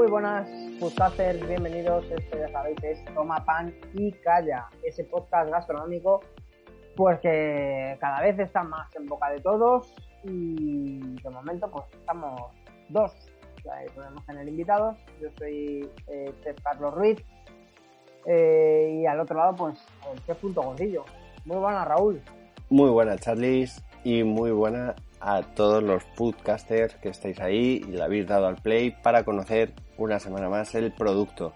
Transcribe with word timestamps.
Muy 0.00 0.08
buenas, 0.08 0.48
podcasters, 0.80 1.46
bienvenidos. 1.46 2.06
Esto 2.10 2.38
ya 2.38 2.48
sabéis 2.48 2.82
es 2.82 3.04
Toma 3.14 3.44
Pan 3.44 3.74
y 3.92 4.10
Calla, 4.12 4.66
ese 4.82 5.04
podcast 5.04 5.50
gastronómico 5.50 6.20
pues 6.96 7.20
que 7.20 7.98
cada 8.00 8.22
vez 8.22 8.38
está 8.38 8.62
más 8.62 8.88
en 8.96 9.04
boca 9.04 9.28
de 9.28 9.40
todos 9.40 9.94
y 10.24 11.00
de 11.22 11.28
momento 11.28 11.70
pues 11.70 11.84
estamos 11.92 12.40
dos. 12.88 13.12
podemos 13.94 14.24
tener 14.24 14.48
invitados. 14.48 14.96
Yo 15.20 15.28
soy 15.36 15.86
eh, 16.06 16.32
Carlos 16.64 16.94
Ruiz 16.94 17.22
eh, 18.24 19.00
y 19.02 19.04
al 19.04 19.20
otro 19.20 19.36
lado 19.36 19.54
pues 19.54 19.86
el 20.10 20.24
Chef 20.24 20.38
Punto 20.38 20.62
Gordillo. 20.62 21.04
Muy 21.44 21.58
buena 21.58 21.84
Raúl. 21.84 22.22
Muy 22.70 22.88
buena 22.88 23.18
Charlies 23.18 23.84
y 24.02 24.22
muy 24.22 24.50
buena 24.50 24.94
a 25.20 25.42
todos 25.42 25.82
los 25.82 26.02
podcasters 26.16 26.94
que 26.96 27.10
estáis 27.10 27.38
ahí 27.40 27.82
y 27.86 27.92
le 27.92 28.02
habéis 28.02 28.26
dado 28.26 28.46
al 28.46 28.56
play 28.56 28.92
para 29.02 29.24
conocer 29.24 29.74
una 30.00 30.18
semana 30.18 30.48
más 30.48 30.74
el 30.74 30.92
producto. 30.92 31.52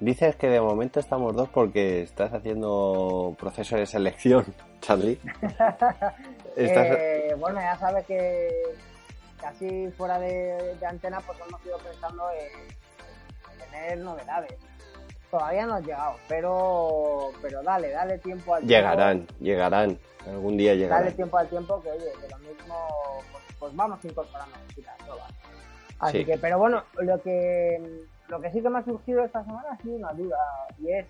Dices 0.00 0.34
que 0.34 0.48
de 0.48 0.60
momento 0.60 0.98
estamos 0.98 1.36
dos 1.36 1.48
porque 1.50 2.02
estás 2.02 2.32
haciendo 2.32 3.36
proceso 3.38 3.76
de 3.76 3.86
selección, 3.86 4.44
Charlie. 4.80 5.18
Eh, 6.54 7.34
bueno, 7.38 7.58
ya 7.62 7.78
sabes 7.78 8.04
que 8.04 8.50
casi 9.40 9.90
fuera 9.92 10.18
de, 10.18 10.76
antena 10.86 11.18
pues 11.22 11.38
hemos 11.48 11.64
ido 11.64 11.78
pensando 11.78 12.24
en, 12.30 13.58
tener 13.58 13.98
novedades. 14.00 14.58
Todavía 15.30 15.64
no 15.64 15.76
han 15.76 15.82
llegado, 15.82 16.16
pero 16.28 17.30
pero 17.40 17.62
dale, 17.62 17.88
dale 17.88 18.18
tiempo 18.18 18.54
al 18.54 18.66
llegarán, 18.66 19.24
tiempo. 19.24 19.34
Llegarán, 19.42 19.96
llegarán. 19.96 20.30
Algún 20.30 20.58
día 20.58 20.74
llegarán. 20.74 21.04
Dale 21.04 21.16
tiempo 21.16 21.38
al 21.38 21.48
tiempo 21.48 21.82
que, 21.82 21.90
oye, 21.90 22.12
que 22.20 22.28
lo 22.28 22.38
mismo, 22.40 22.88
pues, 23.32 23.44
pues 23.58 23.74
vamos 23.74 24.04
incorporando 24.04 24.58
cositas. 24.66 24.94
Así 26.02 26.24
que, 26.24 26.36
pero 26.36 26.58
bueno, 26.58 26.82
lo 26.98 27.22
que 27.22 27.80
lo 28.26 28.40
que 28.40 28.50
sí 28.50 28.60
que 28.60 28.68
me 28.68 28.78
ha 28.78 28.84
surgido 28.84 29.24
esta 29.24 29.44
semana 29.44 29.68
ha 29.70 29.82
sido 29.82 29.96
una 29.96 30.12
duda 30.12 30.36
y 30.78 30.90
es 30.90 31.06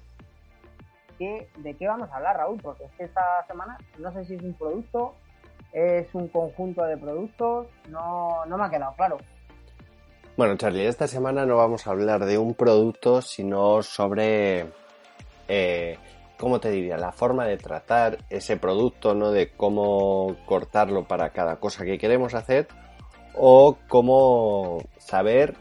que, 1.18 1.48
de 1.56 1.74
qué 1.74 1.88
vamos 1.88 2.10
a 2.10 2.16
hablar, 2.16 2.36
Raúl, 2.36 2.58
porque 2.60 2.84
es 2.84 2.92
que 2.92 3.04
esta 3.04 3.22
semana 3.46 3.78
no 3.98 4.12
sé 4.12 4.24
si 4.26 4.34
es 4.34 4.42
un 4.42 4.52
producto, 4.52 5.14
es 5.72 6.14
un 6.14 6.28
conjunto 6.28 6.82
de 6.84 6.98
productos, 6.98 7.68
no, 7.88 8.44
no 8.44 8.58
me 8.58 8.64
ha 8.64 8.70
quedado 8.70 8.94
claro. 8.96 9.18
Bueno, 10.36 10.56
Charlie, 10.56 10.86
esta 10.86 11.06
semana 11.06 11.46
no 11.46 11.56
vamos 11.56 11.86
a 11.86 11.90
hablar 11.90 12.26
de 12.26 12.36
un 12.36 12.54
producto, 12.54 13.22
sino 13.22 13.82
sobre, 13.82 14.66
eh, 15.48 15.96
¿cómo 16.38 16.60
te 16.60 16.70
diría? 16.70 16.98
La 16.98 17.12
forma 17.12 17.46
de 17.46 17.56
tratar 17.56 18.18
ese 18.28 18.58
producto, 18.58 19.14
¿no? 19.14 19.30
De 19.30 19.52
cómo 19.52 20.36
cortarlo 20.44 21.04
para 21.04 21.30
cada 21.30 21.56
cosa 21.56 21.84
que 21.84 21.98
queremos 21.98 22.34
hacer 22.34 22.66
o 23.34 23.78
cómo 23.88 24.82
saber 24.98 25.54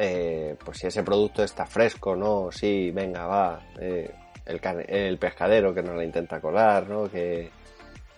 eh, 0.00 0.56
pues 0.64 0.78
si 0.78 0.86
ese 0.86 1.02
producto 1.02 1.42
está 1.42 1.66
fresco, 1.66 2.14
¿no? 2.14 2.52
Sí, 2.52 2.92
venga, 2.92 3.26
va, 3.26 3.60
eh, 3.80 4.14
el, 4.46 5.18
pescadero 5.18 5.74
que 5.74 5.82
nos 5.82 5.96
la 5.96 6.04
intenta 6.04 6.40
colar, 6.40 6.88
¿no? 6.88 7.10
Que 7.10 7.50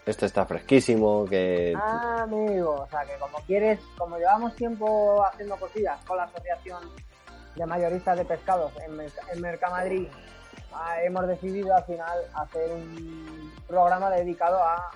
esto 0.04 0.26
está 0.26 0.44
fresquísimo, 0.44 1.24
que... 1.24 1.72
Ah, 1.74 2.24
amigo, 2.24 2.82
o 2.82 2.88
sea, 2.88 3.04
que 3.06 3.18
como 3.18 3.38
quieres, 3.46 3.80
como 3.96 4.18
llevamos 4.18 4.54
tiempo 4.56 5.24
haciendo 5.24 5.56
cosillas 5.56 6.04
con 6.04 6.18
la 6.18 6.24
asociación 6.24 6.82
de 7.56 7.66
mayoristas 7.66 8.18
de 8.18 8.24
pescados 8.26 8.72
en, 8.86 9.00
en 9.00 9.40
Mercamadrid, 9.40 10.06
ah, 10.74 11.02
hemos 11.02 11.26
decidido 11.26 11.74
al 11.74 11.84
final 11.84 12.18
hacer 12.34 12.70
un 12.72 13.52
programa 13.66 14.10
dedicado 14.10 14.62
a, 14.62 14.90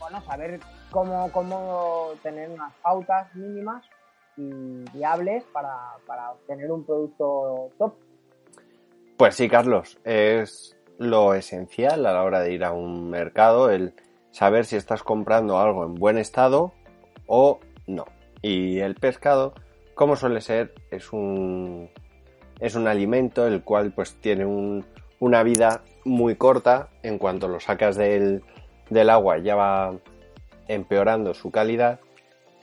bueno, 0.00 0.20
saber 0.22 0.58
cómo, 0.94 2.12
tener 2.22 2.50
unas 2.50 2.72
pautas 2.82 3.34
mínimas 3.34 3.84
y 4.36 4.50
viables 4.92 5.44
para, 5.52 5.76
para 6.06 6.32
obtener 6.32 6.70
un 6.70 6.84
producto 6.84 7.70
top. 7.78 7.94
Pues 9.16 9.34
sí, 9.34 9.48
Carlos, 9.48 9.98
es 10.04 10.76
lo 10.98 11.34
esencial 11.34 12.06
a 12.06 12.12
la 12.12 12.22
hora 12.22 12.40
de 12.40 12.52
ir 12.52 12.64
a 12.64 12.72
un 12.72 13.10
mercado, 13.10 13.70
el 13.70 13.94
saber 14.30 14.64
si 14.64 14.76
estás 14.76 15.02
comprando 15.02 15.58
algo 15.58 15.84
en 15.84 15.94
buen 15.94 16.18
estado 16.18 16.72
o 17.26 17.60
no. 17.86 18.04
Y 18.42 18.80
el 18.80 18.94
pescado, 18.94 19.54
como 19.94 20.16
suele 20.16 20.40
ser, 20.40 20.74
es 20.90 21.12
un, 21.12 21.90
es 22.60 22.74
un 22.74 22.86
alimento 22.86 23.46
el 23.46 23.62
cual 23.62 23.92
pues 23.92 24.14
tiene 24.20 24.44
un, 24.44 24.84
una 25.18 25.42
vida 25.42 25.82
muy 26.04 26.36
corta. 26.36 26.88
En 27.02 27.18
cuanto 27.18 27.48
lo 27.48 27.60
sacas 27.60 27.96
del, 27.96 28.42
del 28.90 29.10
agua 29.10 29.38
ya 29.38 29.54
va 29.54 29.94
empeorando 30.68 31.34
su 31.34 31.50
calidad 31.50 32.00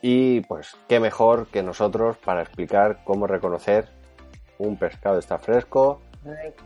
y 0.01 0.41
pues 0.41 0.75
qué 0.88 1.00
mejor 1.00 1.47
que 1.47 1.63
nosotros 1.63 2.17
para 2.17 2.41
explicar 2.41 3.00
cómo 3.03 3.28
reconocer 3.28 3.89
un 4.57 4.78
pescado 4.78 5.19
está 5.19 5.38
fresco, 5.39 6.01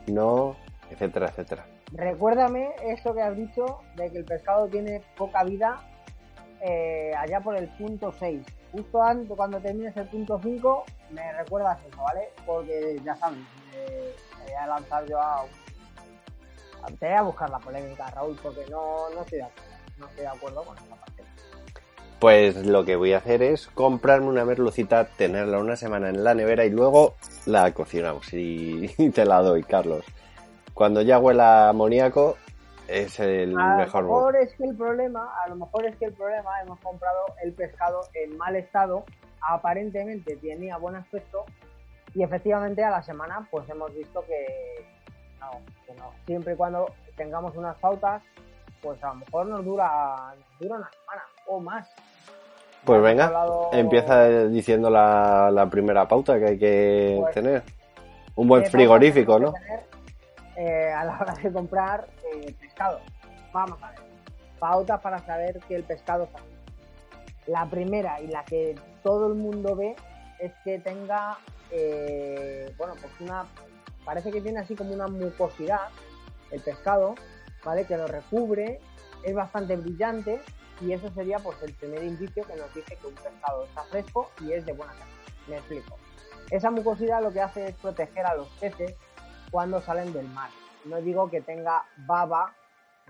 no, 0.07 0.56
etcétera, 0.90 1.28
etcétera. 1.28 1.66
Recuérdame 1.94 2.75
eso 2.84 3.13
que 3.13 3.22
has 3.22 3.35
dicho 3.35 3.79
de 3.96 4.12
que 4.12 4.18
el 4.19 4.25
pescado 4.25 4.68
tiene 4.68 5.01
poca 5.16 5.44
vida 5.44 5.81
eh, 6.62 7.13
allá 7.18 7.41
por 7.41 7.56
el 7.56 7.67
punto 7.69 8.12
6. 8.12 8.46
Justo 8.72 9.02
antes, 9.02 9.35
cuando 9.35 9.59
termines 9.59 9.96
el 9.96 10.07
punto 10.07 10.40
5, 10.41 10.84
me 11.12 11.31
recuerdas 11.34 11.79
eso, 11.88 12.02
¿vale? 12.02 12.29
Porque 12.46 13.00
ya 13.03 13.16
sabes, 13.16 13.40
me, 13.72 14.44
voy 14.44 14.53
a 14.53 14.67
lanzar 14.67 15.06
yo 15.06 15.19
a... 15.19 15.46
Te 17.00 17.07
voy 17.07 17.16
a 17.16 17.22
buscar 17.22 17.50
la 17.50 17.59
polémica, 17.59 18.09
Raúl, 18.12 18.38
porque 18.41 18.66
no, 18.69 19.09
no 19.12 19.22
estoy 19.22 19.40
de 19.40 19.46
acuerdo. 19.46 19.72
No 19.97 20.07
estoy 20.07 20.22
de 20.22 20.28
acuerdo 20.28 20.63
con 20.63 20.78
esa 20.78 20.96
parte. 20.96 21.15
Pues 22.20 22.66
lo 22.66 22.86
que 22.86 22.96
voy 22.96 23.14
a 23.14 23.18
hacer 23.18 23.44
es 23.44 23.68
comprarme 23.68 24.28
una 24.28 24.46
merlucita, 24.46 25.06
tenerla 25.06 25.59
una 25.59 25.76
semana 25.76 26.09
en 26.09 26.24
la 26.24 26.34
nevera 26.34 26.66
y 26.66 26.70
luego 26.70 27.16
la 27.46 27.74
cocinamos 27.74 28.34
y, 28.34 28.88
te 29.14 29.26
la 29.26 29.42
doy, 29.42 29.64
Carlos. 29.64 30.06
Cuando 30.74 31.02
ya 31.02 31.20
huela 31.20 31.70
amoníaco 31.70 32.38
es 32.88 33.20
el 33.20 33.58
a 33.58 33.78
mejor. 33.78 34.03
A 34.03 34.08
lo 34.08 34.14
mejor 34.14 34.36
es 34.38 34.53
que 34.56 34.64
el 34.64 34.76
problema, 34.76 35.30
a 35.44 35.50
lo 35.50 35.56
mejor 35.56 35.86
es 35.86 35.96
que 35.98 36.06
el 36.06 36.14
problema 36.14 36.62
hemos 36.62 36.80
comprado 36.80 37.20
el 37.44 37.53
pescado 37.53 38.02
en 38.14 38.38
mal 38.38 38.56
estado, 38.56 39.03
aparentemente 39.42 40.38
tenía 40.38 40.78
buen 40.78 40.96
aspecto 40.96 41.46
y 42.14 42.24
efectivamente 42.24 42.84
a 42.84 42.92
la 42.92 43.03
semana 43.03 43.47
pues 43.52 43.70
hemos 43.70 43.94
visto 43.94 44.24
que 44.26 44.86
no, 45.40 45.52
que 45.86 45.94
no. 46.00 46.12
Siempre 46.26 46.53
y 46.53 46.56
cuando 46.56 46.92
tengamos 47.16 47.56
unas 47.56 47.76
pautas, 47.78 48.22
pues 48.85 49.03
a 49.03 49.07
lo 49.07 49.16
mejor 49.16 49.47
nos 49.47 49.66
dura, 49.66 50.35
nos 50.38 50.59
dura 50.59 50.75
una 50.75 50.90
semana 50.91 51.23
o 51.47 51.59
más. 51.59 51.90
Pues 52.85 53.01
venga, 53.01 53.34
empieza 53.73 54.28
diciendo 54.46 54.91
la, 54.91 55.68
primera 55.72 56.07
pauta 56.07 56.38
que 56.38 56.46
hay 56.46 56.59
que 56.59 57.18
pues, 57.19 57.34
tener. 57.34 57.63
Un 58.35 58.47
buen 58.47 58.66
frigorífico, 58.66 59.40
¿no? 59.40 59.53
Eh, 60.56 60.91
a 60.91 61.03
la 61.03 61.18
hora 61.19 61.34
de 61.34 61.51
comprar 61.51 62.07
eh, 62.31 62.53
pescado. 62.59 63.00
Vamos 63.51 63.81
a 63.81 63.90
ver. 63.90 64.00
Pautas 64.59 65.02
para 65.02 65.19
saber 65.25 65.59
que 65.67 65.75
el 65.75 65.84
pescado 65.84 66.25
está. 66.25 66.40
La 67.47 67.66
primera 67.66 68.22
y 68.22 68.28
la 68.28 68.44
que 68.44 68.75
todo 69.03 69.28
el 69.28 69.35
mundo 69.35 69.75
ve 69.75 69.96
es 70.40 70.52
que 70.63 70.78
tenga, 70.79 71.38
eh, 71.72 72.72
bueno, 72.78 72.94
pues 73.02 73.12
una, 73.19 73.46
parece 74.03 74.31
que 74.31 74.41
tiene 74.41 74.59
así 74.59 74.75
como 74.75 74.94
una 74.94 75.07
mucosidad 75.07 75.88
el 76.52 76.62
pescado, 76.62 77.16
¿vale? 77.66 77.86
Que 77.86 77.98
lo 77.98 78.08
recubre, 78.08 78.79
es 79.23 79.35
bastante 79.35 79.76
brillante 79.76 80.40
y 80.82 80.91
eso 80.91 81.09
sería 81.09 81.40
pues 81.40 81.62
el 81.64 81.73
primer 81.73 82.03
indicio 82.03 82.44
que 82.46 82.56
nos 82.56 82.73
dice 82.73 82.96
que 82.96 83.08
un 83.08 83.16
pescado 83.16 83.64
está 83.64 83.84
fresco 83.84 84.29
y 84.41 84.53
es 84.53 84.66
de 84.66 84.73
buena 84.73 84.94
calidad. 84.94 85.17
Me 85.47 85.58
explico. 85.58 85.97
Esa 86.52 86.70
mucosidad 86.70 87.23
lo 87.23 87.34
que 87.34 87.41
hace 87.41 87.67
es 87.67 87.76
proteger 87.76 88.26
a 88.26 88.35
los 88.35 88.47
peces 88.59 88.96
cuando 89.52 89.82
salen 89.82 90.14
del 90.14 90.28
mar. 90.28 90.50
No 90.85 91.02
digo 91.02 91.29
que 91.29 91.41
tenga 91.41 91.84
baba 92.06 92.53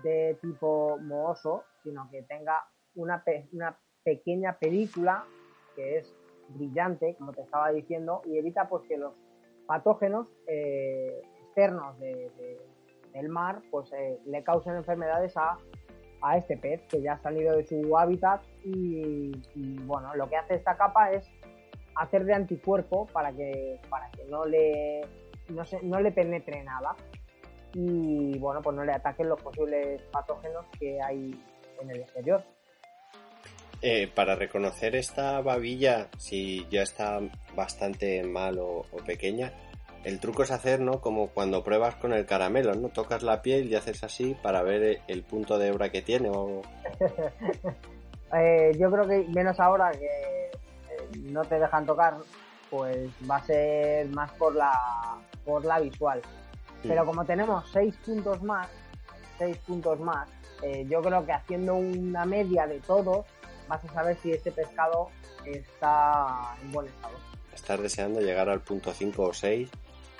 de 0.02 0.38
tipo 0.40 0.98
mohoso, 0.98 1.64
sino 1.82 2.08
que 2.10 2.22
tenga 2.22 2.66
una, 2.94 3.22
una 3.52 3.78
pequeña 4.02 4.58
película 4.58 5.24
que 5.74 5.98
es 5.98 6.14
brillante, 6.48 7.16
como 7.18 7.32
te 7.32 7.42
estaba 7.42 7.70
diciendo, 7.70 8.22
y 8.24 8.38
evita 8.38 8.68
pues 8.68 8.86
que 8.88 8.96
los 8.96 9.12
patógenos 9.66 10.28
eh, 10.46 11.22
externos 11.44 11.98
del 13.16 13.28
mar 13.28 13.62
pues 13.70 13.92
eh, 13.92 14.18
le 14.26 14.42
causen 14.42 14.76
enfermedades 14.76 15.36
a 15.36 15.58
a 16.22 16.36
este 16.36 16.56
pez 16.56 16.80
que 16.88 17.00
ya 17.02 17.14
ha 17.14 17.22
salido 17.22 17.56
de 17.56 17.66
su 17.66 17.96
hábitat 17.96 18.42
y, 18.64 19.32
bueno, 19.84 20.14
lo 20.16 20.28
que 20.28 20.36
hace 20.36 20.54
esta 20.54 20.76
capa 20.76 21.12
es 21.12 21.28
hacer 21.94 22.24
de 22.24 22.34
anticuerpo 22.34 23.06
para 23.06 23.32
que, 23.32 23.80
para 23.88 24.10
que 24.10 24.24
no, 24.24 24.44
le, 24.44 25.02
no, 25.48 25.64
se, 25.64 25.80
no 25.82 26.00
le 26.00 26.10
penetre 26.12 26.62
nada. 26.64 26.96
y 27.74 28.38
bueno, 28.38 28.60
pues 28.62 28.74
no 28.74 28.84
le 28.84 28.92
ataquen 28.92 29.28
los 29.28 29.40
posibles 29.40 30.02
patógenos 30.10 30.64
que 30.78 30.98
hay 31.00 31.38
en 31.80 31.90
el 31.90 32.00
exterior. 32.00 32.42
Eh, 33.82 34.08
para 34.14 34.34
reconocer 34.34 34.96
esta 34.96 35.40
babilla, 35.42 36.08
si 36.18 36.66
ya 36.70 36.82
está 36.82 37.20
bastante 37.54 38.22
mal 38.22 38.58
o, 38.58 38.84
pequeña, 39.06 39.52
el 40.06 40.20
truco 40.20 40.44
es 40.44 40.52
hacer, 40.52 40.78
¿no? 40.78 41.00
Como 41.00 41.30
cuando 41.30 41.64
pruebas 41.64 41.96
con 41.96 42.12
el 42.12 42.26
caramelo, 42.26 42.72
¿no? 42.74 42.90
Tocas 42.90 43.24
la 43.24 43.42
piel 43.42 43.68
y 43.68 43.74
haces 43.74 44.04
así 44.04 44.36
para 44.40 44.62
ver 44.62 45.00
el 45.08 45.24
punto 45.24 45.58
de 45.58 45.66
hebra 45.66 45.90
que 45.90 46.00
tiene 46.00 46.30
o... 46.30 46.62
Eh, 48.36 48.72
yo 48.76 48.90
creo 48.90 49.06
que 49.06 49.24
menos 49.28 49.58
ahora 49.60 49.92
que 49.92 50.04
eh, 50.04 50.50
no 51.30 51.44
te 51.44 51.60
dejan 51.60 51.86
tocar, 51.86 52.16
pues 52.68 53.08
va 53.30 53.36
a 53.36 53.46
ser 53.46 54.08
más 54.08 54.32
por 54.32 54.52
la, 54.52 54.72
por 55.44 55.64
la 55.64 55.78
visual. 55.78 56.20
Pero 56.82 57.06
como 57.06 57.24
tenemos 57.24 57.70
seis 57.70 57.96
puntos 58.04 58.42
más, 58.42 58.68
seis 59.38 59.56
puntos 59.58 60.00
más, 60.00 60.28
eh, 60.60 60.84
yo 60.88 61.00
creo 61.02 61.24
que 61.24 61.32
haciendo 61.32 61.76
una 61.76 62.24
media 62.24 62.66
de 62.66 62.80
todos, 62.80 63.24
vas 63.68 63.84
a 63.84 63.92
saber 63.92 64.16
si 64.20 64.32
ese 64.32 64.50
pescado 64.50 65.08
está 65.44 66.56
en 66.62 66.72
buen 66.72 66.88
estado. 66.88 67.14
Estás 67.54 67.80
deseando 67.80 68.20
llegar 68.20 68.48
al 68.48 68.60
punto 68.60 68.92
5 68.92 69.22
o 69.22 69.32
6 69.32 69.70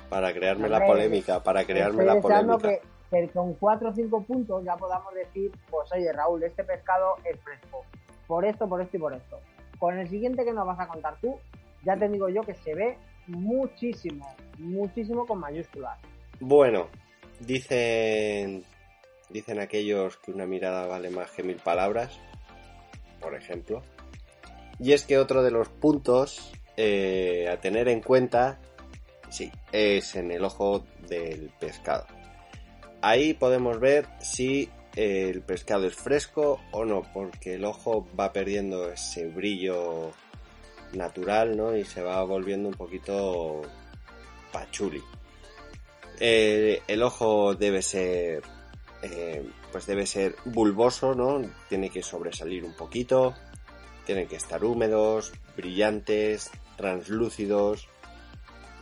para 0.08 0.32
crearme 0.32 0.68
la 0.68 0.84
polémica, 0.84 1.42
para 1.42 1.64
crearme 1.64 2.04
la 2.04 2.20
polémica. 2.20 2.68
Que, 2.68 2.80
que 3.10 3.28
con 3.28 3.54
4 3.54 3.88
o 3.88 3.92
5 3.92 4.22
puntos 4.22 4.64
ya 4.64 4.76
podamos 4.76 5.14
decir, 5.14 5.50
pues 5.70 5.90
oye 5.92 6.12
Raúl, 6.12 6.42
este 6.42 6.64
pescado 6.64 7.16
es 7.24 7.38
fresco. 7.40 7.84
Por 8.26 8.44
esto, 8.44 8.68
por 8.68 8.80
esto 8.80 8.96
y 8.96 9.00
por 9.00 9.14
esto. 9.14 9.40
Con 9.78 9.98
el 9.98 10.08
siguiente 10.08 10.44
que 10.44 10.52
nos 10.52 10.66
vas 10.66 10.80
a 10.80 10.88
contar 10.88 11.16
tú, 11.20 11.38
ya 11.84 11.96
te 11.96 12.08
digo 12.08 12.28
yo 12.28 12.42
que 12.42 12.54
se 12.54 12.74
ve 12.74 12.98
muchísimo, 13.26 14.26
muchísimo 14.58 15.26
con 15.26 15.38
mayúsculas. 15.38 15.98
Bueno, 16.40 16.88
dicen, 17.40 18.64
dicen 19.30 19.60
aquellos 19.60 20.16
que 20.18 20.32
una 20.32 20.46
mirada 20.46 20.86
vale 20.86 21.10
más 21.10 21.30
que 21.30 21.42
mil 21.42 21.56
palabras, 21.56 22.18
por 23.20 23.34
ejemplo. 23.34 23.82
Y 24.78 24.92
es 24.92 25.04
que 25.04 25.18
otro 25.18 25.42
de 25.42 25.50
los 25.50 25.68
puntos 25.68 26.52
eh, 26.76 27.48
a 27.50 27.58
tener 27.58 27.88
en 27.88 28.00
cuenta, 28.00 28.58
sí, 29.30 29.50
es 29.72 30.14
en 30.16 30.30
el 30.30 30.44
ojo 30.44 30.84
del 31.08 31.50
pescado. 31.58 32.06
Ahí 33.02 33.34
podemos 33.34 33.78
ver 33.78 34.06
si 34.20 34.68
el 34.96 35.42
pescado 35.42 35.86
es 35.86 35.94
fresco 35.94 36.60
o 36.72 36.84
no, 36.84 37.02
porque 37.12 37.54
el 37.54 37.64
ojo 37.64 38.08
va 38.18 38.32
perdiendo 38.32 38.90
ese 38.90 39.26
brillo 39.26 40.12
natural, 40.92 41.56
¿no? 41.56 41.76
Y 41.76 41.84
se 41.84 42.02
va 42.02 42.22
volviendo 42.24 42.68
un 42.68 42.74
poquito 42.74 43.62
pachuli. 44.52 45.02
Eh, 46.18 46.82
el 46.88 47.02
ojo 47.02 47.54
debe 47.54 47.82
ser, 47.82 48.42
eh, 49.02 49.46
pues 49.70 49.86
debe 49.86 50.06
ser 50.06 50.34
bulboso, 50.46 51.14
¿no? 51.14 51.42
Tiene 51.68 51.90
que 51.90 52.02
sobresalir 52.02 52.64
un 52.64 52.74
poquito, 52.74 53.34
tienen 54.06 54.26
que 54.26 54.36
estar 54.36 54.64
húmedos, 54.64 55.32
brillantes, 55.56 56.50
translúcidos. 56.76 57.88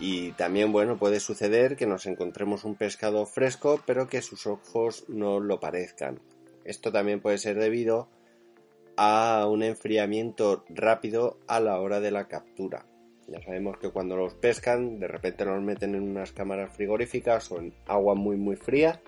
Y 0.01 0.33
también, 0.33 0.73
bueno, 0.73 0.99
puede 0.99 1.21
suceder 1.21 1.77
que 1.77 1.87
nos 1.87 2.07
encontremos 2.07 2.65
un 2.65 2.75
pescado 2.75 3.27
fresco, 3.27 3.81
pero 3.87 4.09
que 4.09 4.23
sus 4.23 4.47
ojos 4.47 5.05
no 5.09 5.41
lo 5.41 5.61
parezcan. 5.61 6.21
Esto 6.65 6.91
también 6.91 7.21
puede 7.21 7.39
ser 7.39 7.59
debido 7.59 8.09
a 8.97 9.47
un 9.49 9.63
enfriamiento 9.63 10.65
rápido 10.69 11.39
a 11.47 11.61
la 11.61 11.81
hora 11.81 12.01
de 12.01 12.11
la 12.11 12.27
captura. 12.27 12.87
Ya 13.29 13.41
sabemos 13.43 13.79
que 13.79 13.91
cuando 13.91 14.17
los 14.17 14.35
pescan, 14.35 14.99
de 14.99 15.09
repente 15.09 15.45
los 15.45 15.63
meten 15.63 15.95
en 15.95 16.03
unas 16.03 16.33
cámaras 16.33 16.75
frigoríficas 16.75 17.51
o 17.51 17.59
en 17.59 17.75
agua 17.87 18.15
muy 18.15 18.37
muy 18.37 18.57
fría. 18.57 19.01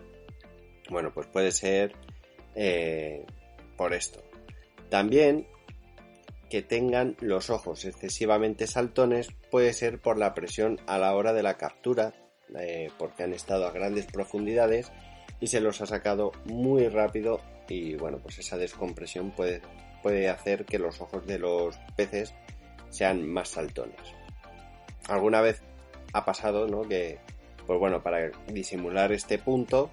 Bueno, 0.90 1.12
pues 1.12 1.26
puede 1.26 1.50
ser 1.50 1.92
eh, 2.54 3.26
por 3.76 3.92
esto. 3.92 4.22
También 4.88 5.46
que 6.50 6.62
tengan 6.62 7.16
los 7.20 7.50
ojos 7.50 7.84
excesivamente 7.84 8.66
saltones 8.66 9.28
puede 9.50 9.72
ser 9.72 10.00
por 10.00 10.19
la 10.19 10.34
presión 10.34 10.81
a 10.87 10.98
la 10.98 11.14
hora 11.14 11.32
de 11.32 11.43
la 11.43 11.56
captura, 11.56 12.14
eh, 12.58 12.90
porque 12.98 13.25
han 13.25 13.32
estado 13.32 13.66
a 13.66 13.72
grandes 13.72 14.06
profundidades 14.06 14.93
y 15.40 15.48
se 15.48 15.60
los 15.60 15.81
ha 15.81 15.87
sacado 15.87 16.32
muy 16.44 16.88
rápido 16.88 17.40
y 17.69 17.96
bueno, 17.96 18.19
pues 18.19 18.38
esa 18.38 18.56
descompresión 18.56 19.32
puede, 19.32 19.60
puede 20.02 20.28
hacer 20.28 20.64
que 20.64 20.78
los 20.78 21.00
ojos 21.00 21.26
de 21.26 21.38
los 21.38 21.76
peces 21.96 22.32
sean 22.90 23.28
más 23.28 23.49
saltones. 23.49 24.00
Alguna 25.08 25.40
vez 25.40 25.62
ha 26.12 26.25
pasado, 26.25 26.66
¿no? 26.66 26.82
Que, 26.82 27.19
pues 27.66 27.78
bueno, 27.78 28.02
para 28.02 28.31
disimular 28.49 29.12
este 29.12 29.38
punto 29.38 29.90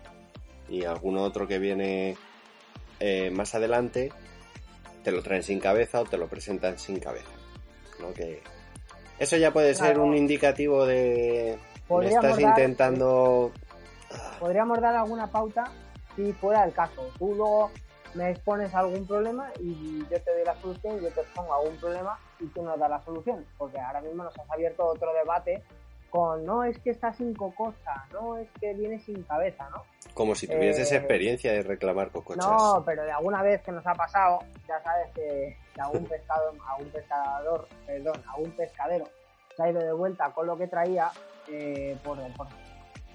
y 0.70 0.86
alguno 0.86 1.24
otro 1.24 1.48
que 1.48 1.60
viene 1.60 2.16
eh, 3.00 3.30
más 3.32 3.56
adelante, 3.56 4.12
te 5.04 5.12
lo 5.12 5.22
traen 5.22 5.44
sin 5.44 5.60
cabeza 5.60 6.02
o 6.02 6.06
te 6.06 6.18
lo 6.18 6.28
presentan 6.28 6.78
sin 6.78 7.00
cabeza. 7.00 7.32
¿no? 8.00 8.14
Que 8.14 8.42
eso 9.20 9.38
ya 9.38 9.52
puede 9.52 9.76
ser 9.76 10.00
un 10.00 10.16
indicativo 10.16 10.86
de 10.86 11.58
me 11.90 12.08
estás 12.08 12.40
intentando. 12.40 13.52
Podríamos 14.40 14.80
dar 14.80 14.96
alguna 14.96 15.28
pauta 15.28 15.72
si 16.16 16.34
fuera 16.34 16.64
el 16.64 16.74
caso. 16.74 17.10
Tú 17.18 17.34
luego 17.36 17.72
me 18.14 18.30
expones 18.30 18.74
algún 18.76 19.06
problema 19.08 19.52
y 19.60 20.00
yo 20.10 20.22
te 20.22 20.34
doy 20.34 20.46
la 20.46 20.56
solución, 20.62 21.02
yo 21.02 21.10
te 21.10 21.22
expongo 21.22 21.54
algún 21.54 21.76
problema 21.78 22.20
y 22.40 22.46
tú 22.48 22.62
nos 22.62 22.78
das 22.80 22.90
la 22.90 23.02
solución. 23.04 23.46
Porque 23.58 23.80
ahora 23.80 24.02
mismo 24.02 24.24
nos 24.24 24.38
has 24.38 24.50
abierto 24.50 24.86
otro 24.86 25.14
debate 25.14 25.64
con 26.13 26.45
no 26.45 26.63
es 26.63 26.77
que 26.77 26.92
está 26.92 27.12
sin 27.12 27.33
cocosa, 27.33 28.06
no 28.12 28.38
es 28.38 28.48
que 28.62 28.71
viene 28.75 29.00
sin 29.00 29.24
cabeza, 29.24 29.68
¿no? 29.71 29.81
Como 30.13 30.36
si 30.36 30.45
tuvieses 30.45 30.92
eh, 30.92 30.98
experiencia 30.98 31.51
de 31.51 31.63
reclamar 31.63 32.12
cocochas. 32.12 32.45
No, 32.45 32.83
pero 32.86 33.04
de 33.04 33.12
alguna 33.12 33.42
vez 33.42 33.63
que 33.63 33.71
nos 33.71 33.88
ha 33.88 33.95
pasado, 33.95 34.42
ya 34.68 34.80
sabes 34.83 35.10
que, 35.15 35.57
a 35.80 35.89
un 35.89 36.06
pescado, 36.06 36.54
a 36.68 36.75
un 36.75 36.88
pescador, 36.89 37.68
perdón, 37.88 38.24
a 38.27 38.38
un 38.38 38.51
pescadero 38.51 39.06
se 39.57 39.63
ha 39.63 39.71
ido 39.71 39.81
de 39.81 39.92
vuelta 39.92 40.30
con 40.30 40.45
lo 40.45 40.56
que 40.56 40.68
traía 40.68 41.10
eh, 41.48 41.98
por, 42.04 42.19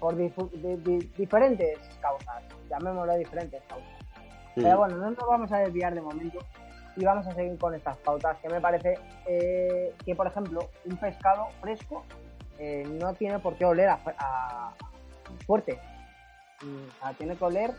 por, 0.00 0.16
diferentes 0.16 1.78
causas, 2.00 2.42
llamémoslo 2.68 3.14
diferentes 3.14 3.62
causas. 3.68 3.92
Mm. 4.56 4.62
Pero 4.62 4.76
bueno, 4.76 4.96
no 4.96 5.10
nos 5.12 5.28
vamos 5.28 5.52
a 5.52 5.58
desviar 5.58 5.94
de 5.94 6.00
momento 6.00 6.40
y 6.96 7.04
vamos 7.04 7.28
a 7.28 7.32
seguir 7.32 7.56
con 7.58 7.76
estas 7.76 7.96
pautas 7.98 8.38
que 8.38 8.48
me 8.48 8.60
parece 8.60 8.98
eh, 9.24 9.94
que, 10.04 10.16
por 10.16 10.26
ejemplo, 10.26 10.68
un 10.84 10.96
pescado 10.96 11.46
fresco 11.60 12.04
eh, 12.58 12.84
no 12.86 13.14
tiene 13.14 13.38
por 13.38 13.56
qué 13.56 13.64
oler 13.64 13.88
a, 13.88 14.74
fuerte. 15.46 15.80
Sea, 17.00 17.12
tiene 17.14 17.36
que 17.36 17.44
oler. 17.44 17.72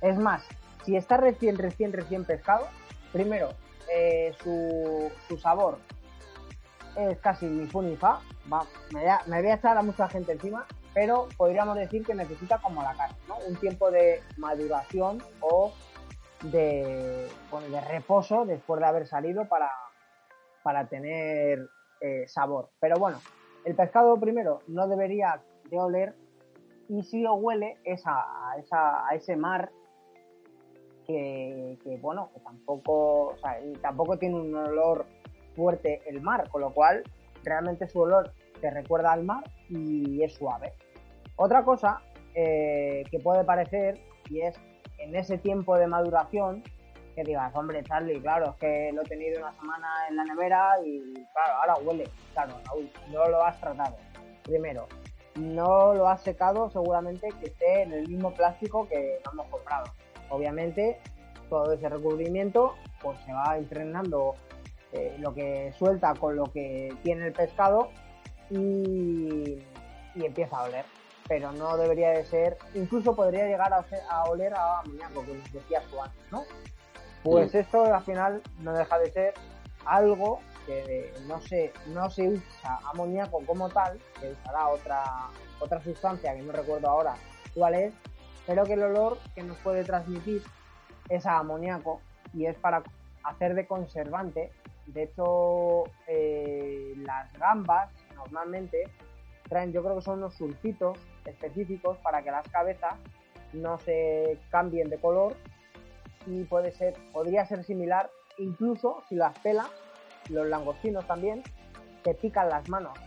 Es 0.00 0.16
más, 0.16 0.46
si 0.84 0.96
está 0.96 1.16
recién, 1.16 1.58
recién, 1.58 1.92
recién 1.92 2.24
pescado, 2.24 2.66
primero, 3.12 3.50
eh, 3.92 4.34
su, 4.42 5.10
sabor 5.38 5.78
es 6.96 7.18
casi 7.18 7.46
ni 7.46 7.66
fu 7.66 7.82
ni 7.82 7.96
fa. 7.96 8.20
Me, 8.92 9.40
voy 9.40 9.50
a, 9.50 9.54
echar 9.54 9.76
a 9.76 9.82
mucha 9.82 10.08
gente 10.08 10.32
encima, 10.32 10.66
pero 10.94 11.28
podríamos 11.36 11.76
decir 11.76 12.04
que 12.04 12.14
necesita 12.14 12.58
como 12.58 12.82
la 12.82 12.94
carne, 12.94 13.16
¿no? 13.28 13.36
Un 13.46 13.56
tiempo 13.56 13.90
de 13.90 14.22
maduración 14.36 15.22
o 15.40 15.72
de, 16.42 17.28
de 17.70 17.80
reposo 17.82 18.44
después 18.46 18.80
de 18.80 18.86
haber 18.86 19.06
salido 19.06 19.46
para, 19.48 19.70
para 20.62 20.88
tener 20.88 21.68
eh, 22.00 22.26
sabor. 22.28 22.70
Pero 22.80 22.96
bueno, 22.98 23.20
el 23.64 23.74
pescado 23.74 24.18
primero 24.18 24.60
no 24.66 24.88
debería 24.88 25.40
de 25.70 25.78
oler 25.78 26.14
y 26.88 27.02
si 27.02 27.20
lo 27.20 27.34
huele 27.34 27.76
es 27.84 28.02
a, 28.06 28.54
esa, 28.58 29.04
ese 29.14 29.36
mar 29.36 29.70
que, 31.06 31.78
bueno, 32.02 32.30
que 32.34 32.40
tampoco, 32.40 33.34
tampoco 33.80 34.18
tiene 34.18 34.36
un 34.36 34.54
olor 34.54 35.06
fuerte 35.56 36.02
el 36.06 36.20
mar, 36.20 36.48
con 36.50 36.60
lo 36.60 36.72
cual 36.72 37.02
realmente 37.44 37.88
su 37.88 38.00
olor 38.00 38.32
te 38.60 38.70
recuerda 38.70 39.12
al 39.12 39.24
mar 39.24 39.44
y 39.70 40.22
es 40.22 40.34
suave. 40.34 40.74
Otra 41.36 41.64
cosa 41.64 42.02
eh, 42.34 43.04
que 43.10 43.20
puede 43.20 43.44
parecer, 43.44 43.98
y 44.28 44.42
es 44.42 44.60
en 44.98 45.16
ese 45.16 45.38
tiempo 45.38 45.78
de 45.78 45.86
maduración, 45.86 46.62
que 47.18 47.24
digas, 47.24 47.52
hombre, 47.56 47.82
Charlie, 47.82 48.20
claro, 48.20 48.50
es 48.50 48.56
que 48.58 48.92
lo 48.94 49.02
he 49.02 49.04
tenido 49.04 49.40
una 49.40 49.52
semana 49.58 49.88
en 50.08 50.16
la 50.16 50.24
nevera 50.24 50.74
y 50.84 51.14
claro, 51.32 51.54
ahora 51.60 51.74
huele. 51.82 52.08
Claro, 52.32 52.54
no 53.10 53.28
lo 53.28 53.44
has 53.44 53.58
tratado. 53.60 53.96
Primero, 54.44 54.86
no 55.34 55.94
lo 55.94 56.08
has 56.08 56.22
secado 56.22 56.70
seguramente 56.70 57.28
que 57.40 57.46
esté 57.46 57.82
en 57.82 57.92
el 57.92 58.08
mismo 58.08 58.32
plástico 58.32 58.86
que 58.88 59.18
no 59.24 59.32
hemos 59.32 59.46
comprado. 59.48 59.92
Obviamente, 60.30 61.00
todo 61.48 61.72
ese 61.72 61.88
recubrimiento 61.88 62.76
pues 63.02 63.18
se 63.26 63.32
va 63.32 63.56
entrenando 63.58 64.36
eh, 64.92 65.16
lo 65.18 65.34
que 65.34 65.72
suelta 65.76 66.14
con 66.14 66.36
lo 66.36 66.44
que 66.44 66.94
tiene 67.02 67.26
el 67.26 67.32
pescado 67.32 67.90
y, 68.48 69.58
empieza 70.14 70.56
a 70.56 70.64
oler. 70.64 70.84
Pero 71.26 71.50
no 71.52 71.76
debería 71.76 72.10
de 72.10 72.24
ser, 72.24 72.58
incluso 72.74 73.14
podría 73.14 73.46
llegar 73.46 73.72
a, 73.72 73.84
a 74.08 74.24
oler 74.24 74.54
a 74.54 74.80
amoníaco, 74.80 75.14
como 75.14 75.34
decías 75.52 75.84
tú 75.90 76.00
antes, 76.00 76.22
¿no? 76.30 76.44
Pues 77.22 77.54
esto 77.54 77.84
al 77.84 78.02
final 78.04 78.42
no 78.60 78.72
deja 78.72 78.98
de 78.98 79.10
ser 79.10 79.34
algo 79.84 80.40
que 80.66 81.12
no 81.26 81.40
se, 81.40 81.72
no 81.88 82.10
se 82.10 82.28
usa 82.28 82.78
amoníaco 82.92 83.40
como 83.46 83.68
tal, 83.70 83.98
que 84.20 84.30
usará 84.30 84.68
otra, 84.68 85.02
otra 85.60 85.82
sustancia 85.82 86.34
que 86.34 86.42
no 86.42 86.52
recuerdo 86.52 86.88
ahora 86.88 87.14
cuál 87.54 87.74
es, 87.74 87.94
pero 88.46 88.64
que 88.64 88.74
el 88.74 88.82
olor 88.82 89.18
que 89.34 89.42
nos 89.42 89.56
puede 89.58 89.84
transmitir 89.84 90.42
es 91.08 91.26
a 91.26 91.38
amoníaco 91.38 92.00
y 92.34 92.46
es 92.46 92.56
para 92.56 92.82
hacer 93.24 93.54
de 93.54 93.66
conservante. 93.66 94.50
De 94.86 95.04
hecho, 95.04 95.84
eh, 96.06 96.94
las 96.98 97.32
gambas 97.34 97.90
normalmente 98.14 98.84
traen, 99.48 99.72
yo 99.72 99.82
creo 99.82 99.96
que 99.96 100.02
son 100.02 100.18
unos 100.18 100.34
sulfitos 100.34 100.98
específicos 101.24 101.98
para 101.98 102.22
que 102.22 102.30
las 102.30 102.46
cabezas 102.48 102.94
no 103.52 103.78
se 103.78 104.38
cambien 104.50 104.90
de 104.90 104.98
color 104.98 105.34
y 106.26 106.44
puede 106.44 106.72
ser, 106.72 106.94
podría 107.12 107.46
ser 107.46 107.64
similar 107.64 108.10
incluso 108.38 109.02
si 109.08 109.14
las 109.14 109.38
pela, 109.40 109.68
los 110.28 110.46
langostinos 110.46 111.06
también, 111.06 111.42
te 112.02 112.14
pican 112.14 112.48
las 112.48 112.68
manos. 112.68 112.98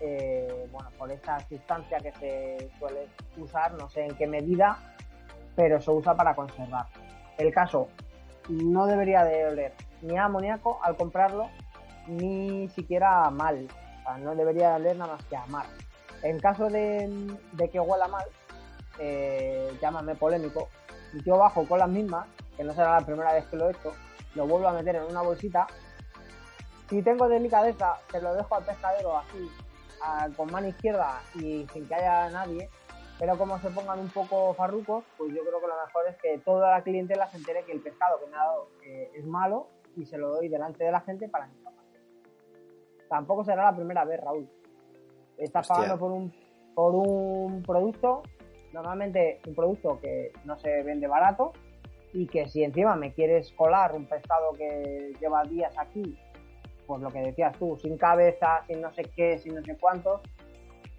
Eh, 0.00 0.66
bueno, 0.72 0.90
por 0.98 1.12
esta 1.12 1.38
sustancia 1.48 1.98
que 1.98 2.12
se 2.12 2.70
suele 2.78 3.06
usar, 3.36 3.74
no 3.74 3.88
sé 3.88 4.04
en 4.04 4.16
qué 4.16 4.26
medida, 4.26 4.78
pero 5.54 5.80
se 5.80 5.90
usa 5.90 6.14
para 6.14 6.34
conservar. 6.34 6.86
El 7.38 7.52
caso, 7.52 7.88
no 8.48 8.86
debería 8.86 9.24
de 9.24 9.46
oler 9.46 9.72
ni 10.02 10.18
a 10.18 10.24
amoníaco 10.24 10.80
al 10.82 10.96
comprarlo, 10.96 11.48
ni 12.06 12.68
siquiera 12.70 13.30
mal. 13.30 13.68
No 14.20 14.34
debería 14.34 14.70
de 14.70 14.76
oler 14.76 14.96
nada 14.96 15.14
más 15.14 15.24
que 15.26 15.36
a 15.36 15.46
mal. 15.46 15.66
En 16.22 16.38
caso 16.38 16.68
de, 16.68 17.38
que 17.70 17.80
huela 17.80 18.08
mal, 18.08 18.24
eh, 18.98 19.72
llámame 19.80 20.14
polémico, 20.14 20.68
yo 21.24 21.38
bajo 21.38 21.66
con 21.66 21.78
las 21.78 21.88
mismas, 21.88 22.26
que 22.56 22.64
no 22.64 22.72
será 22.72 23.00
la 23.00 23.06
primera 23.06 23.32
vez 23.32 23.46
que 23.46 23.56
lo 23.56 23.68
he 23.68 23.72
hecho, 23.72 23.92
lo 24.34 24.46
vuelvo 24.46 24.68
a 24.68 24.72
meter 24.72 24.96
en 24.96 25.04
una 25.04 25.22
bolsita. 25.22 25.66
Si 26.88 27.02
tengo 27.02 27.28
delicadeza, 27.28 27.96
se 28.10 28.20
lo 28.20 28.34
dejo 28.34 28.54
al 28.54 28.64
pescadero 28.64 29.16
así, 29.16 29.50
con 30.36 30.50
mano 30.50 30.68
izquierda 30.68 31.20
y 31.36 31.66
sin 31.72 31.86
que 31.86 31.94
haya 31.94 32.30
nadie. 32.30 32.68
Pero 33.18 33.38
como 33.38 33.58
se 33.60 33.70
pongan 33.70 34.00
un 34.00 34.08
poco 34.08 34.52
farrucos, 34.54 35.04
pues 35.16 35.32
yo 35.32 35.42
creo 35.42 35.60
que 35.60 35.66
lo 35.66 35.76
mejor 35.86 36.08
es 36.08 36.16
que 36.16 36.38
toda 36.38 36.70
la 36.70 36.82
clientela 36.82 37.28
se 37.28 37.36
entere 37.36 37.64
que 37.64 37.72
el 37.72 37.80
pescado 37.80 38.18
que 38.18 38.26
me 38.26 38.36
ha 38.36 38.40
dado 38.40 38.68
eh, 38.84 39.10
es 39.14 39.24
malo 39.24 39.68
y 39.96 40.04
se 40.06 40.18
lo 40.18 40.30
doy 40.30 40.48
delante 40.48 40.84
de 40.84 40.90
la 40.90 41.00
gente 41.02 41.28
para 41.28 41.46
que 41.46 41.62
Tampoco 43.12 43.44
será 43.44 43.64
la 43.64 43.76
primera 43.76 44.06
vez, 44.06 44.18
Raúl. 44.22 44.48
Estás 45.36 45.68
pagando 45.68 45.98
por 45.98 46.12
un, 46.12 46.32
por 46.74 46.94
un 46.94 47.62
producto, 47.62 48.22
normalmente 48.72 49.42
un 49.46 49.54
producto 49.54 50.00
que 50.00 50.32
no 50.46 50.58
se 50.58 50.82
vende 50.82 51.06
barato, 51.06 51.52
y 52.12 52.26
que 52.26 52.48
si 52.48 52.62
encima 52.62 52.94
me 52.94 53.12
quieres 53.12 53.52
colar 53.52 53.94
un 53.94 54.06
pescado 54.06 54.52
que 54.52 55.12
lleva 55.20 55.42
días 55.44 55.76
aquí, 55.78 56.18
pues 56.86 57.00
lo 57.00 57.10
que 57.10 57.20
decías 57.20 57.56
tú, 57.58 57.78
sin 57.80 57.96
cabeza, 57.96 58.62
sin 58.66 58.80
no 58.80 58.92
sé 58.92 59.04
qué, 59.16 59.38
sin 59.38 59.54
no 59.54 59.62
sé 59.62 59.76
cuántos, 59.78 60.20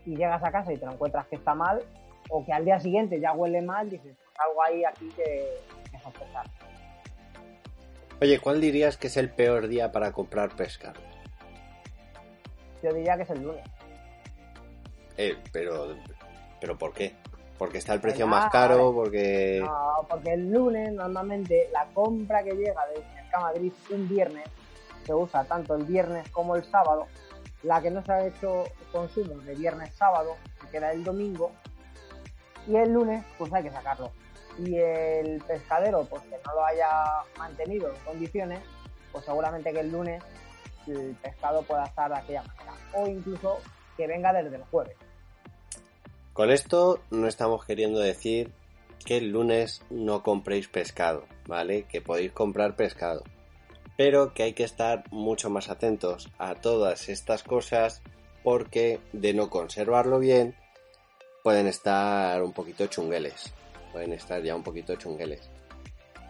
y 0.05 0.15
llegas 0.15 0.43
a 0.43 0.51
casa 0.51 0.73
y 0.73 0.77
te 0.77 0.85
lo 0.85 0.93
encuentras 0.93 1.27
que 1.27 1.35
está 1.35 1.53
mal, 1.53 1.81
o 2.29 2.43
que 2.45 2.51
al 2.51 2.65
día 2.65 2.79
siguiente 2.79 3.19
ya 3.19 3.33
huele 3.33 3.61
mal, 3.61 3.89
dices, 3.89 4.15
pues 4.15 4.39
algo 4.39 4.63
ahí 4.63 4.83
aquí 4.83 5.09
que, 5.15 5.45
que 5.91 5.99
sospechar. 5.99 6.45
Oye, 8.21 8.39
¿cuál 8.39 8.61
dirías 8.61 8.97
que 8.97 9.07
es 9.07 9.17
el 9.17 9.29
peor 9.29 9.67
día 9.67 9.91
para 9.91 10.11
comprar 10.13 10.55
pescado? 10.55 10.99
Yo 12.81 12.93
diría 12.93 13.17
que 13.17 13.23
es 13.23 13.29
el 13.29 13.43
lunes. 13.43 13.63
Eh, 15.17 15.37
pero, 15.51 15.95
pero 16.59 16.77
¿por 16.77 16.93
qué? 16.93 17.13
Porque 17.63 17.77
está 17.77 17.93
el 17.93 18.01
precio 18.01 18.27
más 18.27 18.51
caro, 18.51 18.91
porque... 18.93 19.61
No, 19.63 20.05
porque 20.09 20.33
el 20.33 20.51
lunes 20.51 20.91
normalmente 20.91 21.69
la 21.71 21.85
compra 21.93 22.43
que 22.43 22.51
llega 22.51 22.85
de 22.87 23.01
Mercado 23.15 23.45
Madrid 23.45 23.71
un 23.89 24.09
viernes 24.09 24.43
se 25.05 25.13
usa 25.13 25.45
tanto 25.45 25.73
el 25.75 25.85
viernes 25.85 26.29
como 26.31 26.57
el 26.57 26.65
sábado. 26.65 27.07
La 27.61 27.81
que 27.81 27.89
no 27.89 28.03
se 28.03 28.11
ha 28.11 28.27
hecho 28.27 28.65
consumo 28.91 29.35
de 29.43 29.55
viernes 29.55 29.93
sábado 29.95 30.35
se 30.59 30.67
queda 30.71 30.91
el 30.91 31.05
domingo 31.05 31.51
y 32.67 32.75
el 32.75 32.91
lunes 32.91 33.23
pues 33.37 33.53
hay 33.53 33.63
que 33.63 33.71
sacarlo. 33.71 34.11
Y 34.57 34.75
el 34.75 35.41
pescadero 35.47 36.03
pues 36.03 36.21
que 36.23 36.37
no 36.45 36.55
lo 36.55 36.65
haya 36.65 36.91
mantenido 37.37 37.87
en 37.87 38.03
condiciones, 38.03 38.59
pues 39.13 39.23
seguramente 39.23 39.71
que 39.71 39.79
el 39.79 39.89
lunes 39.89 40.21
el 40.85 41.15
pescado 41.21 41.61
pueda 41.61 41.85
estar 41.85 42.11
de 42.11 42.17
aquella 42.17 42.43
manera 42.43 42.73
o 42.91 43.07
incluso 43.07 43.59
que 43.95 44.05
venga 44.05 44.33
desde 44.33 44.57
el 44.57 44.63
jueves. 44.65 44.97
Con 46.33 46.49
esto 46.49 46.99
no 47.11 47.27
estamos 47.27 47.63
queriendo 47.63 47.99
decir 47.99 48.51
que 49.05 49.17
el 49.17 49.29
lunes 49.29 49.83
no 49.91 50.23
compréis 50.23 50.67
pescado, 50.67 51.25
¿vale? 51.45 51.83
Que 51.83 52.01
podéis 52.01 52.31
comprar 52.31 52.75
pescado. 52.75 53.23
Pero 53.97 54.33
que 54.33 54.41
hay 54.41 54.53
que 54.53 54.63
estar 54.63 55.03
mucho 55.11 55.51
más 55.51 55.69
atentos 55.69 56.31
a 56.39 56.55
todas 56.55 57.07
estas 57.09 57.43
cosas 57.43 58.01
porque 58.43 58.99
de 59.11 59.35
no 59.35 59.51
conservarlo 59.51 60.17
bien 60.17 60.55
pueden 61.43 61.67
estar 61.67 62.41
un 62.41 62.51
poquito 62.51 62.87
chungueles. 62.87 63.53
Pueden 63.91 64.13
estar 64.13 64.41
ya 64.41 64.55
un 64.55 64.63
poquito 64.63 64.95
chungueles. 64.95 65.51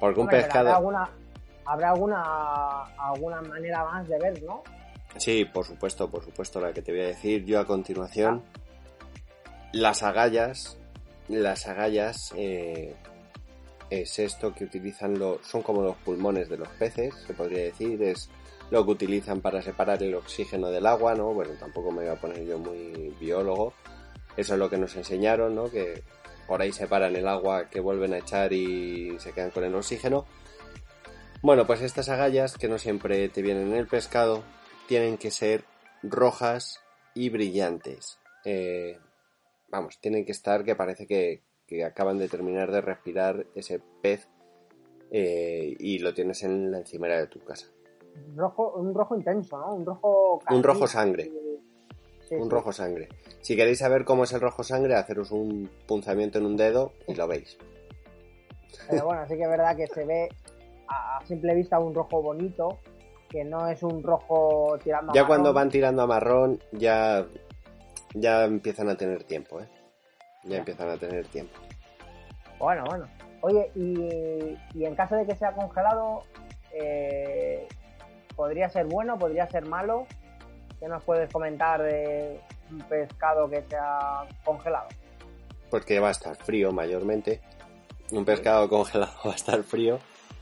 Porque 0.01 0.19
un 0.19 0.27
pescado... 0.27 0.67
Habrá 0.67 0.75
alguna, 0.75 1.09
habrá 1.63 1.89
alguna, 1.91 2.83
alguna 2.97 3.41
manera 3.41 3.85
más 3.85 4.05
de 4.09 4.19
ver, 4.19 4.43
¿no? 4.43 4.63
Sí, 5.15 5.45
por 5.45 5.63
supuesto, 5.63 6.09
por 6.09 6.25
supuesto, 6.25 6.59
la 6.59 6.73
que 6.73 6.81
te 6.81 6.91
voy 6.91 7.01
a 7.01 7.07
decir 7.07 7.45
yo 7.45 7.61
a 7.61 7.65
continuación. 7.65 8.43
Ah. 8.53 8.62
Las 9.73 10.03
agallas, 10.03 10.77
las 11.27 11.67
agallas 11.67 12.31
eh, 12.37 12.95
es 13.89 14.19
esto 14.19 14.53
que 14.53 14.65
utilizan 14.65 15.17
los, 15.17 15.45
son 15.45 15.63
como 15.63 15.81
los 15.81 15.97
pulmones 15.97 16.47
de 16.47 16.57
los 16.57 16.67
peces, 16.69 17.13
se 17.25 17.33
podría 17.33 17.63
decir, 17.63 18.01
es 18.03 18.29
lo 18.69 18.85
que 18.85 18.91
utilizan 18.91 19.41
para 19.41 19.63
separar 19.63 20.01
el 20.03 20.13
oxígeno 20.13 20.69
del 20.69 20.85
agua, 20.85 21.15
¿no? 21.15 21.33
Bueno, 21.33 21.53
tampoco 21.59 21.91
me 21.91 22.03
voy 22.03 22.11
a 22.11 22.21
poner 22.21 22.45
yo 22.45 22.59
muy 22.59 23.15
biólogo. 23.19 23.73
Eso 24.37 24.53
es 24.53 24.59
lo 24.59 24.69
que 24.69 24.77
nos 24.77 24.95
enseñaron, 24.95 25.55
¿no? 25.55 25.69
Que 25.69 26.03
por 26.47 26.61
ahí 26.61 26.71
separan 26.71 27.15
el 27.15 27.27
agua 27.27 27.69
que 27.69 27.79
vuelven 27.79 28.13
a 28.13 28.19
echar 28.19 28.53
y 28.53 29.17
se 29.19 29.31
quedan 29.31 29.51
con 29.51 29.63
el 29.63 29.75
oxígeno. 29.75 30.25
Bueno, 31.41 31.65
pues 31.65 31.81
estas 31.81 32.09
agallas 32.09 32.57
que 32.57 32.67
no 32.67 32.77
siempre 32.77 33.27
te 33.29 33.41
vienen 33.41 33.73
en 33.73 33.77
el 33.77 33.87
pescado 33.87 34.43
tienen 34.87 35.17
que 35.17 35.31
ser 35.31 35.65
rojas 36.03 36.79
y 37.15 37.29
brillantes. 37.29 38.17
Eh, 38.45 38.99
vamos, 39.73 39.99
tienen 39.99 40.23
que 40.23 40.31
estar 40.31 40.63
que 40.63 40.75
parece 40.75 41.07
que, 41.07 41.41
acaban 41.83 42.19
de 42.19 42.29
terminar 42.29 42.71
de 42.71 42.81
respirar 42.81 43.47
ese 43.55 43.81
pez 44.03 44.27
eh, 45.09 45.75
y 45.79 45.97
lo 45.97 46.13
tienes 46.13 46.43
en 46.43 46.71
la 46.71 46.77
encimera 46.77 47.17
de 47.17 47.25
tu 47.25 47.43
casa. 47.43 47.65
Rojo, 48.35 48.73
un 48.75 48.93
rojo 48.93 49.15
intenso, 49.15 49.57
¿no? 49.57 49.73
Un 49.73 49.83
rojo... 49.83 50.39
un 50.51 50.61
rojo 50.61 50.85
sangre. 50.85 51.31
un 52.29 52.47
rojo 52.47 52.71
sangre. 52.71 53.09
Si 53.41 53.55
queréis 53.55 53.79
saber 53.79 54.05
cómo 54.05 54.25
es 54.25 54.33
el 54.33 54.41
rojo 54.41 54.63
sangre, 54.63 54.93
haceros 54.93 55.31
un 55.31 55.67
punzamiento 55.87 56.37
en 56.37 56.45
un 56.45 56.57
dedo 56.57 56.91
y 57.07 57.15
lo 57.15 57.27
veis. 57.27 57.57
Pero 58.87 59.05
bueno, 59.05 59.25
sí 59.27 59.35
que 59.35 59.43
es 59.43 59.49
verdad 59.49 59.75
que 59.75 59.87
se 59.87 60.05
ve 60.05 60.29
a 60.87 61.25
simple 61.25 61.55
vista 61.55 61.79
un 61.79 61.95
rojo 61.95 62.21
bonito, 62.21 62.77
que 63.29 63.43
no 63.43 63.67
es 63.67 63.81
un 63.81 64.03
rojo 64.03 64.77
tirando 64.83 65.11
a 65.11 65.15
Ya 65.15 65.25
cuando 65.25 65.53
van 65.53 65.69
tirando 65.71 66.03
a 66.03 66.07
marrón, 66.07 66.59
ya 66.71 67.25
ya 68.13 68.45
empiezan 68.45 68.89
a 68.89 68.95
tener 68.95 69.23
tiempo, 69.23 69.59
¿eh? 69.61 69.67
Ya, 70.43 70.57
empiezan 70.57 70.89
a 70.89 70.97
tener 70.97 71.25
tiempo. 71.27 71.57
Bueno, 72.59 72.83
bueno. 72.89 73.07
Oye, 73.41 73.71
y, 73.75 74.83
en 74.83 74.95
caso 74.95 75.15
de 75.15 75.25
que 75.25 75.35
sea 75.35 75.51
congelado, 75.53 76.23
eh, 76.73 77.67
¿podría 78.35 78.69
ser 78.69 78.85
bueno, 78.85 79.17
podría 79.17 79.49
ser 79.49 79.65
malo? 79.65 80.05
¿Qué 80.79 80.87
nos 80.87 81.03
puedes 81.03 81.31
comentar 81.31 81.81
de 81.81 82.39
un 82.71 82.79
pescado 82.81 83.49
que 83.49 83.63
sea 83.63 84.25
congelado? 84.43 84.87
Pues 85.69 85.85
que 85.85 85.99
va 85.99 86.09
a 86.09 86.11
estar 86.11 86.35
frío 86.35 86.71
mayormente. 86.71 87.41
Un 88.11 88.25
pescado 88.25 88.69
congelado 88.69 89.13
va 89.25 89.31
a 89.31 89.35
estar 89.35 89.63
frío. 89.63 89.99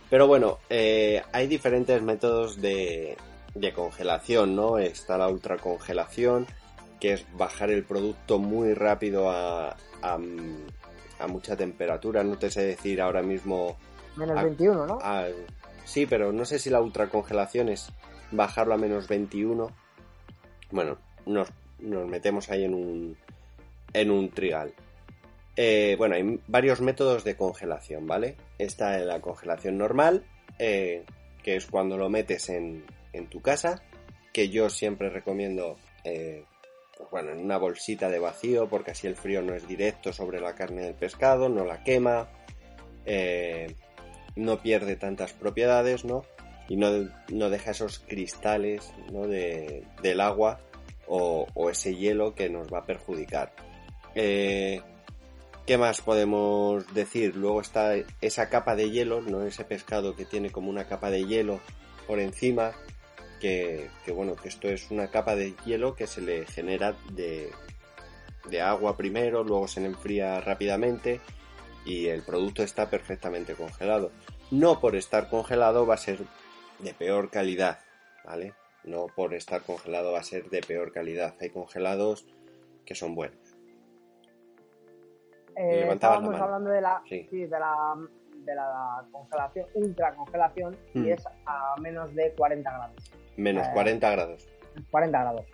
Pero 0.10 0.28
bueno, 0.28 0.58
eh, 0.70 1.22
hay 1.32 1.48
diferentes 1.48 2.02
métodos 2.02 2.62
de, 2.62 3.18
de 3.56 3.74
congelación, 3.74 4.56
¿no? 4.56 4.78
Está 4.78 5.18
la 5.18 5.30
ultracongelación, 5.30 6.48
que 7.02 7.14
es 7.14 7.26
bajar 7.36 7.72
el 7.72 7.84
producto 7.84 8.38
muy 8.38 8.76
rápido 8.76 9.32
a, 9.32 9.76
a, 10.04 10.18
mucha 11.28 11.58
temperatura. 11.58 12.24
No 12.24 12.38
te 12.38 12.52
sé 12.52 12.62
decir 12.62 13.02
ahora 13.02 13.24
mismo. 13.24 13.76
Menos 14.16 14.42
21, 14.42 14.86
¿no? 14.86 15.00
sí, 15.84 16.06
pero 16.06 16.32
no 16.32 16.46
sé 16.46 16.60
si 16.60 16.70
la 16.70 16.80
ultracongelación 16.80 17.70
es 17.70 17.92
bajarlo 18.32 18.76
a 18.76 18.78
menos 18.78 19.08
21. 19.08 19.72
Bueno, 20.70 20.98
nos, 21.26 21.50
nos 21.80 22.08
metemos 22.08 22.50
ahí 22.52 22.66
en 22.66 22.76
un, 22.76 23.18
en 23.94 24.12
un 24.12 24.30
trigal. 24.30 24.74
Eh, 25.56 25.96
bueno, 25.98 26.16
hay 26.16 26.40
varios 26.48 26.82
métodos 26.82 27.24
de 27.24 27.36
congelación, 27.36 28.06
¿vale? 28.06 28.38
Está 28.60 29.00
la 29.00 29.22
congelación 29.22 29.78
normal, 29.78 30.24
eh, 30.60 31.04
que 31.44 31.56
es 31.56 31.66
cuando 31.66 31.98
lo 31.98 32.10
metes 32.10 32.50
en, 32.50 32.86
en, 33.12 33.28
tu 33.28 33.42
casa, 33.42 33.82
que 34.32 34.50
yo 34.50 34.70
siempre 34.70 35.10
recomiendo 35.10 35.78
eh, 36.04 36.46
bueno, 37.12 37.32
en 37.32 37.40
una 37.40 37.58
bolsita 37.58 38.10
de 38.10 38.20
vacío, 38.20 38.70
porque 38.70 38.92
así 38.92 39.06
el 39.06 39.18
frío 39.18 39.42
no 39.42 39.54
es 39.54 39.68
directo 39.68 40.14
sobre 40.14 40.40
la 40.40 40.56
carne 40.56 40.84
del 40.84 40.96
pescado, 40.96 41.50
no 41.50 41.66
la 41.66 41.84
quema, 41.84 42.30
eh, 43.06 43.76
no 44.36 44.62
pierde 44.62 44.96
tantas 44.96 45.34
propiedades, 45.34 46.06
¿no? 46.06 46.24
Y 46.70 46.78
no, 46.78 47.50
deja 47.50 47.72
esos 47.72 48.00
cristales 48.00 48.94
¿no? 49.12 49.28
de, 49.28 49.84
del 50.02 50.22
agua 50.22 50.62
o, 51.06 51.70
ese 51.70 51.96
hielo 51.96 52.34
que 52.34 52.50
nos 52.50 52.72
va 52.72 52.80
a 52.80 52.86
perjudicar. 52.86 53.52
Eh, 54.16 54.82
¿Qué 55.66 55.78
más 55.78 56.00
podemos 56.00 56.94
decir? 56.94 57.36
Luego 57.36 57.60
está 57.60 57.96
esa 58.22 58.50
capa 58.50 58.78
de 58.78 58.90
hielo, 58.90 59.22
¿no? 59.22 59.44
Ese 59.46 59.66
pescado 59.66 60.16
que 60.16 60.24
tiene 60.24 60.50
como 60.50 60.70
una 60.70 60.86
capa 60.88 61.12
de 61.12 61.26
hielo 61.26 61.60
por 62.08 62.20
encima, 62.20 62.72
que, 63.42 63.90
que 64.06 64.12
bueno, 64.12 64.36
que 64.36 64.48
esto 64.48 64.70
es 64.70 64.92
una 64.92 65.08
capa 65.08 65.36
de 65.36 65.56
hielo 65.66 65.96
que 65.96 66.08
se 66.08 66.22
le 66.22 66.46
genera 66.46 66.96
de, 67.12 67.52
de 68.50 68.62
agua 68.62 68.96
primero, 68.96 69.44
luego 69.44 69.68
se 69.68 69.82
le 69.82 69.88
enfría 69.88 70.40
rápidamente 70.40 71.20
y 71.84 72.08
el 72.08 72.22
producto 72.22 72.64
está 72.64 72.90
perfectamente 72.90 73.56
congelado. 73.56 74.12
No 74.52 74.80
por 74.80 74.96
estar 74.96 75.30
congelado 75.30 75.86
va 75.86 75.96
a 75.96 75.98
ser 75.98 76.20
de 76.80 76.94
peor 76.94 77.30
calidad, 77.30 77.80
¿vale? 78.24 78.54
No 78.84 79.08
por 79.08 79.34
estar 79.34 79.64
congelado 79.64 80.12
va 80.12 80.20
a 80.20 80.24
ser 80.24 80.50
de 80.50 80.62
peor 80.62 80.92
calidad. 80.92 81.36
Hay 81.42 81.50
congelados 81.50 82.26
que 82.86 82.96
son 82.96 83.16
buenos. 83.16 83.40
Eh, 85.56 85.90
estábamos 85.92 86.36
hablando 86.36 86.70
de 86.70 86.82
la, 86.82 87.02
sí. 87.08 87.28
de 87.32 87.50
la 87.50 87.96
de 88.46 88.56
la 88.56 89.04
congelación, 89.12 89.68
ultra 89.74 90.14
congelación, 90.16 90.78
y 90.94 91.00
mm. 91.00 91.08
es 91.08 91.24
a 91.46 91.76
menos 91.80 92.14
de 92.16 92.34
40 92.34 92.70
grados. 92.72 93.12
Menos 93.38 93.68
40 93.70 94.08
eh, 94.08 94.16
grados. 94.16 94.48
40 94.90 95.20
grados. 95.20 95.46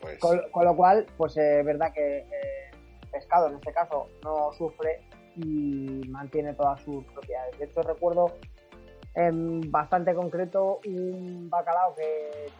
Pues... 0.00 0.18
Con, 0.18 0.64
lo 0.64 0.76
cual, 0.76 1.06
pues 1.16 1.36
es 1.36 1.64
verdad 1.64 1.92
que 1.92 2.18
eh, 2.18 2.70
pescado 3.10 3.48
en 3.48 3.54
este 3.56 3.72
caso 3.72 4.08
no 4.22 4.52
sufre 4.52 5.00
y 5.36 6.02
mantiene 6.08 6.54
todas 6.54 6.80
sus 6.82 7.04
propiedades. 7.06 7.58
De 7.58 7.66
hecho, 7.66 7.82
recuerdo 7.82 8.32
en 9.14 9.70
bastante 9.70 10.14
concreto 10.14 10.80
un 10.86 11.48
bacalao 11.48 11.94
que, 11.94 12.50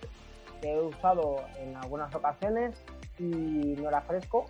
que 0.61 0.73
he 0.73 0.81
usado 0.81 1.37
en 1.59 1.77
algunas 1.77 2.15
ocasiones 2.15 2.75
y 3.19 3.77
no 3.79 3.89
era 3.89 4.01
fresco, 4.03 4.47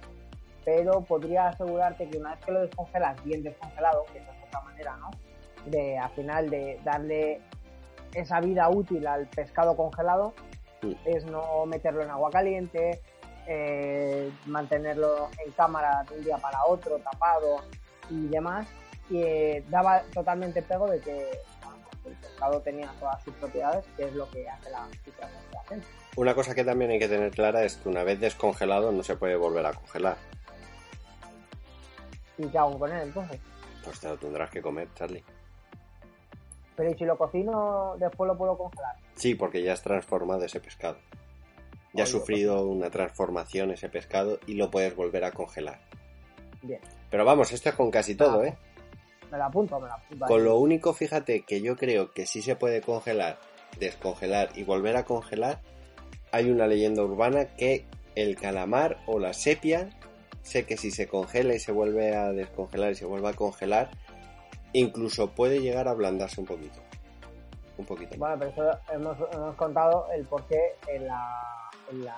pero 0.64 1.00
podría 1.02 1.48
asegurarte 1.48 2.08
que 2.08 2.18
una 2.18 2.34
vez 2.34 2.44
que 2.44 2.52
lo 2.52 2.60
descongelas 2.62 3.22
bien 3.24 3.42
descongelado, 3.42 4.04
que 4.12 4.18
es 4.18 4.24
otra 4.48 4.60
manera, 4.62 4.96
¿no? 4.96 5.10
De 5.66 5.98
al 5.98 6.10
final 6.10 6.48
de 6.48 6.80
darle 6.84 7.40
esa 8.14 8.40
vida 8.40 8.68
útil 8.70 9.06
al 9.06 9.26
pescado 9.26 9.76
congelado, 9.76 10.32
es 11.04 11.24
no 11.24 11.66
meterlo 11.66 12.02
en 12.02 12.10
agua 12.10 12.30
caliente, 12.30 13.00
eh, 13.46 14.30
mantenerlo 14.46 15.28
en 15.44 15.52
cámara 15.52 16.04
de 16.08 16.18
un 16.18 16.24
día 16.24 16.38
para 16.38 16.64
otro, 16.64 16.98
tapado 16.98 17.58
y 18.10 18.28
demás, 18.28 18.68
y 19.10 19.22
eh, 19.22 19.64
daba 19.68 20.02
totalmente 20.12 20.62
pego 20.62 20.86
de 20.86 21.00
que 21.00 21.30
el 22.04 22.14
pescado 22.14 22.60
tenía 22.60 22.92
todas 23.00 23.22
sus 23.22 23.34
propiedades, 23.34 23.84
que 23.96 24.04
es 24.04 24.12
lo 24.14 24.28
que 24.30 24.48
hace 24.48 24.70
la 24.70 24.88
congelación. 25.04 25.82
Una 26.16 26.34
cosa 26.34 26.54
que 26.54 26.64
también 26.64 26.90
hay 26.92 26.98
que 26.98 27.08
tener 27.08 27.30
clara 27.30 27.64
es 27.64 27.76
que 27.76 27.88
una 27.88 28.04
vez 28.04 28.20
descongelado 28.20 28.92
no 28.92 29.02
se 29.02 29.16
puede 29.16 29.36
volver 29.36 29.66
a 29.66 29.72
congelar. 29.72 30.16
¿Y 32.38 32.46
qué 32.46 32.58
hago 32.58 32.78
con 32.78 32.92
él 32.92 33.02
entonces? 33.02 33.40
Pues 33.84 34.00
te 34.00 34.08
lo 34.08 34.16
tendrás 34.16 34.50
que 34.50 34.62
comer, 34.62 34.88
Charlie. 34.94 35.24
Pero 36.76 36.90
¿y 36.90 36.94
si 36.94 37.04
lo 37.04 37.16
cocino, 37.16 37.96
después 37.98 38.28
lo 38.28 38.36
puedo 38.36 38.56
congelar? 38.56 38.96
Sí, 39.14 39.34
porque 39.34 39.62
ya 39.62 39.72
has 39.72 39.82
transformado 39.82 40.44
ese 40.44 40.60
pescado. 40.60 40.98
Ya 41.94 42.04
ha 42.04 42.06
sufrido 42.06 42.56
pues 42.56 42.76
una 42.76 42.90
transformación 42.90 43.70
ese 43.70 43.88
pescado 43.88 44.38
y 44.46 44.54
lo 44.54 44.70
puedes 44.70 44.94
volver 44.94 45.24
a 45.24 45.32
congelar. 45.32 45.80
Bien. 46.62 46.80
Pero 47.10 47.24
vamos, 47.24 47.52
esto 47.52 47.70
es 47.70 47.74
con 47.74 47.90
casi 47.90 48.14
todo, 48.14 48.44
¿eh? 48.44 48.54
Me 49.30 49.38
la 49.38 49.46
apunto, 49.46 49.80
me 49.80 49.88
la 49.88 49.94
apunto. 49.94 50.26
Con 50.26 50.44
lo 50.44 50.56
único, 50.58 50.92
fíjate, 50.92 51.42
que 51.42 51.62
yo 51.62 51.76
creo 51.76 52.12
que 52.12 52.26
sí 52.26 52.42
se 52.42 52.54
puede 52.54 52.82
congelar, 52.82 53.38
descongelar 53.80 54.50
y 54.54 54.64
volver 54.64 54.96
a 54.96 55.04
congelar, 55.04 55.62
hay 56.32 56.50
una 56.50 56.66
leyenda 56.66 57.02
urbana 57.02 57.56
que 57.56 57.86
el 58.14 58.36
calamar 58.36 58.98
o 59.06 59.18
la 59.18 59.32
sepia 59.32 59.88
sé 60.42 60.64
que 60.64 60.76
si 60.76 60.90
se 60.90 61.08
congela 61.08 61.54
y 61.54 61.58
se 61.58 61.72
vuelve 61.72 62.14
a 62.14 62.32
descongelar 62.32 62.92
y 62.92 62.94
se 62.94 63.04
vuelve 63.04 63.28
a 63.28 63.32
congelar, 63.32 63.90
incluso 64.80 65.28
puede 65.30 65.60
llegar 65.60 65.88
a 65.88 65.92
ablandarse 65.92 66.40
un 66.40 66.46
poquito. 66.46 66.80
Un 67.78 67.86
poquito. 67.86 68.16
Bueno, 68.16 68.36
pero 68.38 68.50
eso 68.50 68.80
hemos, 68.92 69.16
hemos 69.32 69.54
contado 69.56 70.06
el 70.14 70.24
porqué 70.24 70.76
en, 70.86 71.06
la, 71.06 71.70
en, 71.90 72.04
la, 72.04 72.16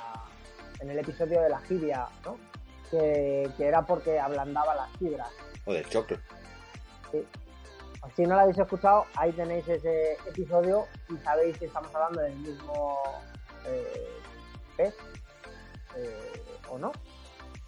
en 0.81 0.91
el 0.91 0.99
episodio 0.99 1.41
de 1.43 1.49
la 1.49 1.59
jibia, 1.61 2.07
¿no? 2.25 2.37
Que, 2.91 3.51
que, 3.57 3.67
era 3.67 3.83
porque 3.83 4.19
ablandaba 4.19 4.75
las 4.75 4.91
fibras. 4.99 5.29
O 5.67 5.73
del 5.73 5.89
choclo. 5.89 6.17
Sí. 7.11 7.25
Si 8.15 8.23
no 8.23 8.37
lo 8.37 8.41
habéis 8.43 8.59
escuchado, 8.59 9.07
ahí 9.17 9.33
tenéis 9.33 9.69
ese 9.69 10.13
episodio 10.27 10.87
y 11.09 11.17
sabéis 11.19 11.57
si 11.59 11.67
estamos 11.67 11.95
hablando 11.95 12.21
del 12.21 12.37
mismo 12.37 12.99
eh, 13.67 14.09
pez 14.77 14.95
eh, 15.97 16.43
o 16.71 16.79
no. 16.79 16.93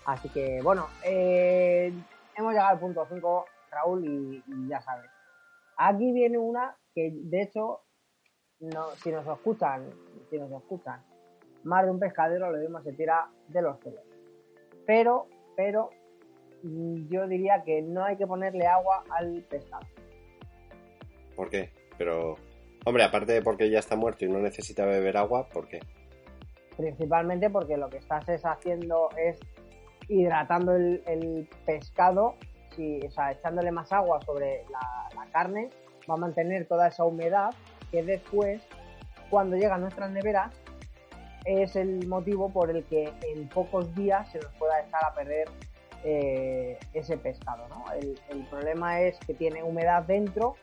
Así 0.07 0.29
que 0.29 0.61
bueno, 0.62 0.88
eh, 1.05 1.93
hemos 2.37 2.53
llegado 2.53 2.71
al 2.71 2.79
punto 2.79 3.07
5, 3.09 3.47
Raúl, 3.71 4.05
y, 4.05 4.69
ya 4.69 4.81
sabes. 4.81 5.11
Aquí 5.77 6.13
viene 6.13 6.39
una 6.39 6.77
que 6.95 7.11
de 7.13 7.43
hecho, 7.43 7.83
no, 8.61 8.91
si 8.97 9.11
nos 9.11 9.27
escuchan, 9.27 9.89
si 10.29 10.39
nos 10.39 10.51
escuchan, 10.53 11.03
más 11.65 11.85
de 11.85 11.91
un 11.91 11.99
pescadero 11.99 12.51
lo 12.51 12.59
mismo 12.59 12.83
se 12.83 12.93
tira 12.93 13.31
de 13.49 13.63
los 13.63 13.79
pelos. 13.79 14.03
Pero, 14.87 15.27
pero, 15.57 15.91
yo 16.63 17.27
diría 17.27 17.63
que 17.65 17.83
no 17.83 18.05
hay 18.05 18.17
que 18.17 18.27
ponerle 18.27 18.67
agua 18.67 19.05
al 19.11 19.43
pescado. 19.49 19.87
¿Por 21.37 21.49
qué? 21.49 21.71
Pero, 21.97 22.37
hombre, 22.85 23.05
aparte 23.05 23.33
de 23.33 23.43
porque 23.43 23.71
ya 23.71 23.79
está 23.79 23.97
muerto 23.97 24.25
y 24.25 24.29
no 24.29 24.39
necesita 24.41 24.85
beber 24.85 25.17
agua, 25.17 25.49
¿por 25.49 25.69
qué? 25.69 25.81
Principalmente 26.77 27.51
porque 27.51 27.77
lo 27.77 27.89
que 27.89 27.99
estás 27.99 28.29
es 28.29 28.45
haciendo 28.45 29.09
es 29.17 29.39
hidratando 30.09 30.75
el, 30.75 31.49
pescado, 31.65 32.35
si, 32.75 33.01
o 33.07 33.11
sea, 33.11 33.33
echándole 33.33 33.71
más 33.71 33.93
agua 33.93 34.21
sobre 34.25 34.65
la, 34.71 35.27
carne, 35.33 35.71
va 36.11 36.15
a 36.15 36.17
mantener 36.17 36.67
toda 36.67 36.89
esa 36.89 37.05
humedad 37.05 37.51
que 37.91 38.03
después, 38.03 38.61
cuando 39.31 39.57
llega 39.57 39.77
a 39.77 39.79
nuestras 39.79 40.11
neveras, 40.11 40.53
es 41.45 41.77
el 41.77 42.07
motivo 42.09 42.51
por 42.51 42.71
el 42.71 42.85
que 42.85 43.13
en 43.23 43.49
pocos 43.49 43.95
días 43.95 44.29
se 44.31 44.39
nos 44.39 44.53
pueda 44.55 44.81
echar 44.81 45.05
a 45.05 45.15
perder 45.15 45.49
eh, 46.05 46.79
ese 46.93 47.17
pescado. 47.17 47.69
¿no? 47.69 47.85
El, 47.93 48.19
problema 48.51 49.01
es 49.01 49.19
que 49.21 49.35
tiene 49.35 49.63
humedad 49.63 50.03
dentro, 50.03 50.57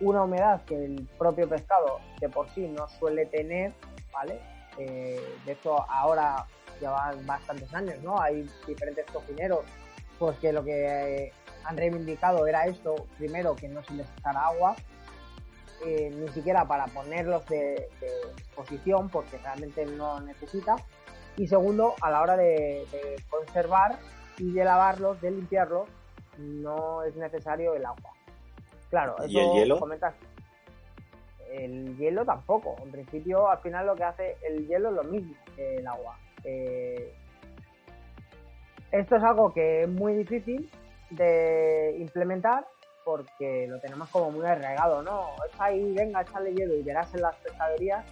una 0.00 0.22
humedad 0.22 0.62
que 0.64 0.84
el 0.84 1.08
propio 1.18 1.48
pescado 1.48 1.98
de 2.20 2.28
por 2.28 2.48
sí 2.50 2.68
no 2.68 2.86
suele 2.88 3.26
tener, 3.26 3.72
¿vale? 4.12 4.38
Eh, 4.78 5.20
de 5.44 5.52
hecho, 5.52 5.90
ahora 5.90 6.46
llevan 6.80 7.26
bastantes 7.26 7.72
años, 7.74 7.96
¿no? 8.02 8.20
Hay 8.20 8.46
diferentes 8.66 9.06
cocineros 9.06 9.64
pues 10.18 10.38
que 10.38 10.52
lo 10.52 10.64
que 10.64 11.32
han 11.64 11.76
reivindicado 11.76 12.46
era 12.46 12.66
esto, 12.66 12.94
primero 13.18 13.56
que 13.56 13.68
no 13.68 13.82
se 13.84 13.94
les 13.94 14.06
echara 14.18 14.46
agua, 14.46 14.76
eh, 15.84 16.10
ni 16.14 16.28
siquiera 16.28 16.66
para 16.66 16.86
ponerlos 16.86 17.44
de, 17.46 17.88
exposición 18.38 19.08
porque 19.08 19.38
realmente 19.38 19.84
no 19.84 20.20
necesita, 20.20 20.76
y 21.36 21.46
segundo, 21.48 21.94
a 22.00 22.10
la 22.10 22.22
hora 22.22 22.36
de, 22.36 22.86
conservar 23.28 23.98
y 24.38 24.52
de 24.52 24.64
lavarlos, 24.64 25.20
de 25.20 25.30
limpiarlos, 25.32 25.88
no 26.38 27.02
es 27.02 27.14
necesario 27.16 27.74
el 27.74 27.84
agua. 27.84 28.12
Claro, 28.88 29.16
¿Y 29.26 29.38
el 29.38 29.52
hielo? 29.52 29.80
El 31.50 31.96
hielo 31.96 32.24
tampoco. 32.24 32.76
En 32.82 32.90
principio, 32.90 33.48
al 33.48 33.58
final 33.58 33.86
lo 33.86 33.96
que 33.96 34.04
hace 34.04 34.36
el 34.46 34.66
hielo 34.66 34.90
es 34.90 34.94
lo 34.94 35.04
mismo 35.04 35.34
que 35.54 35.76
el 35.76 35.86
agua. 35.86 36.18
Eh, 36.44 37.14
esto 38.92 39.16
es 39.16 39.22
algo 39.22 39.52
que 39.52 39.82
es 39.82 39.88
muy 39.88 40.14
difícil 40.14 40.70
de 41.10 41.96
implementar 41.98 42.66
porque 43.04 43.66
lo 43.68 43.78
tenemos 43.80 44.08
como 44.10 44.32
muy 44.32 44.44
arraigado, 44.44 45.02
¿no? 45.02 45.28
Es 45.48 45.60
ahí, 45.60 45.94
venga, 45.94 46.22
echarle 46.22 46.54
hielo 46.54 46.74
y 46.74 46.82
verás 46.82 47.14
en 47.14 47.22
las 47.22 47.36
pescaderías 47.36 48.04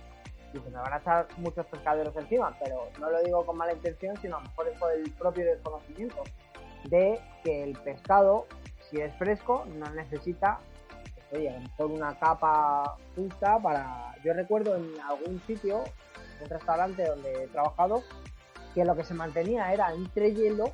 y 0.52 0.58
se 0.58 0.70
me 0.70 0.76
van 0.76 0.92
a 0.92 0.98
echar 0.98 1.26
muchos 1.38 1.66
pescaderos 1.66 2.14
encima, 2.16 2.56
pero 2.62 2.88
no 3.00 3.10
lo 3.10 3.20
digo 3.22 3.44
con 3.44 3.56
mala 3.56 3.72
intención, 3.72 4.16
sino 4.18 4.36
a 4.36 4.40
lo 4.40 4.48
mejor 4.48 4.68
es 4.68 4.78
por 4.78 4.92
el 4.92 5.10
propio 5.12 5.44
desconocimiento 5.44 6.22
de 6.84 7.18
que 7.42 7.64
el 7.64 7.72
pescado, 7.78 8.46
si 8.88 9.00
es 9.00 9.12
fresco, 9.16 9.64
no 9.74 9.90
necesita, 9.90 10.60
pues, 11.14 11.40
oye, 11.40 11.50
a 11.50 11.84
una 11.84 12.16
capa 12.18 12.96
justa 13.16 13.58
para... 13.58 14.14
Yo 14.22 14.32
recuerdo 14.32 14.76
en 14.76 14.92
algún 15.00 15.40
sitio, 15.40 15.82
un 16.40 16.48
restaurante 16.48 17.04
donde 17.04 17.44
he 17.44 17.46
trabajado, 17.48 18.02
que 18.74 18.84
lo 18.84 18.96
que 18.96 19.04
se 19.04 19.14
mantenía 19.14 19.72
era 19.72 19.92
entre 19.94 20.34
hielo, 20.34 20.72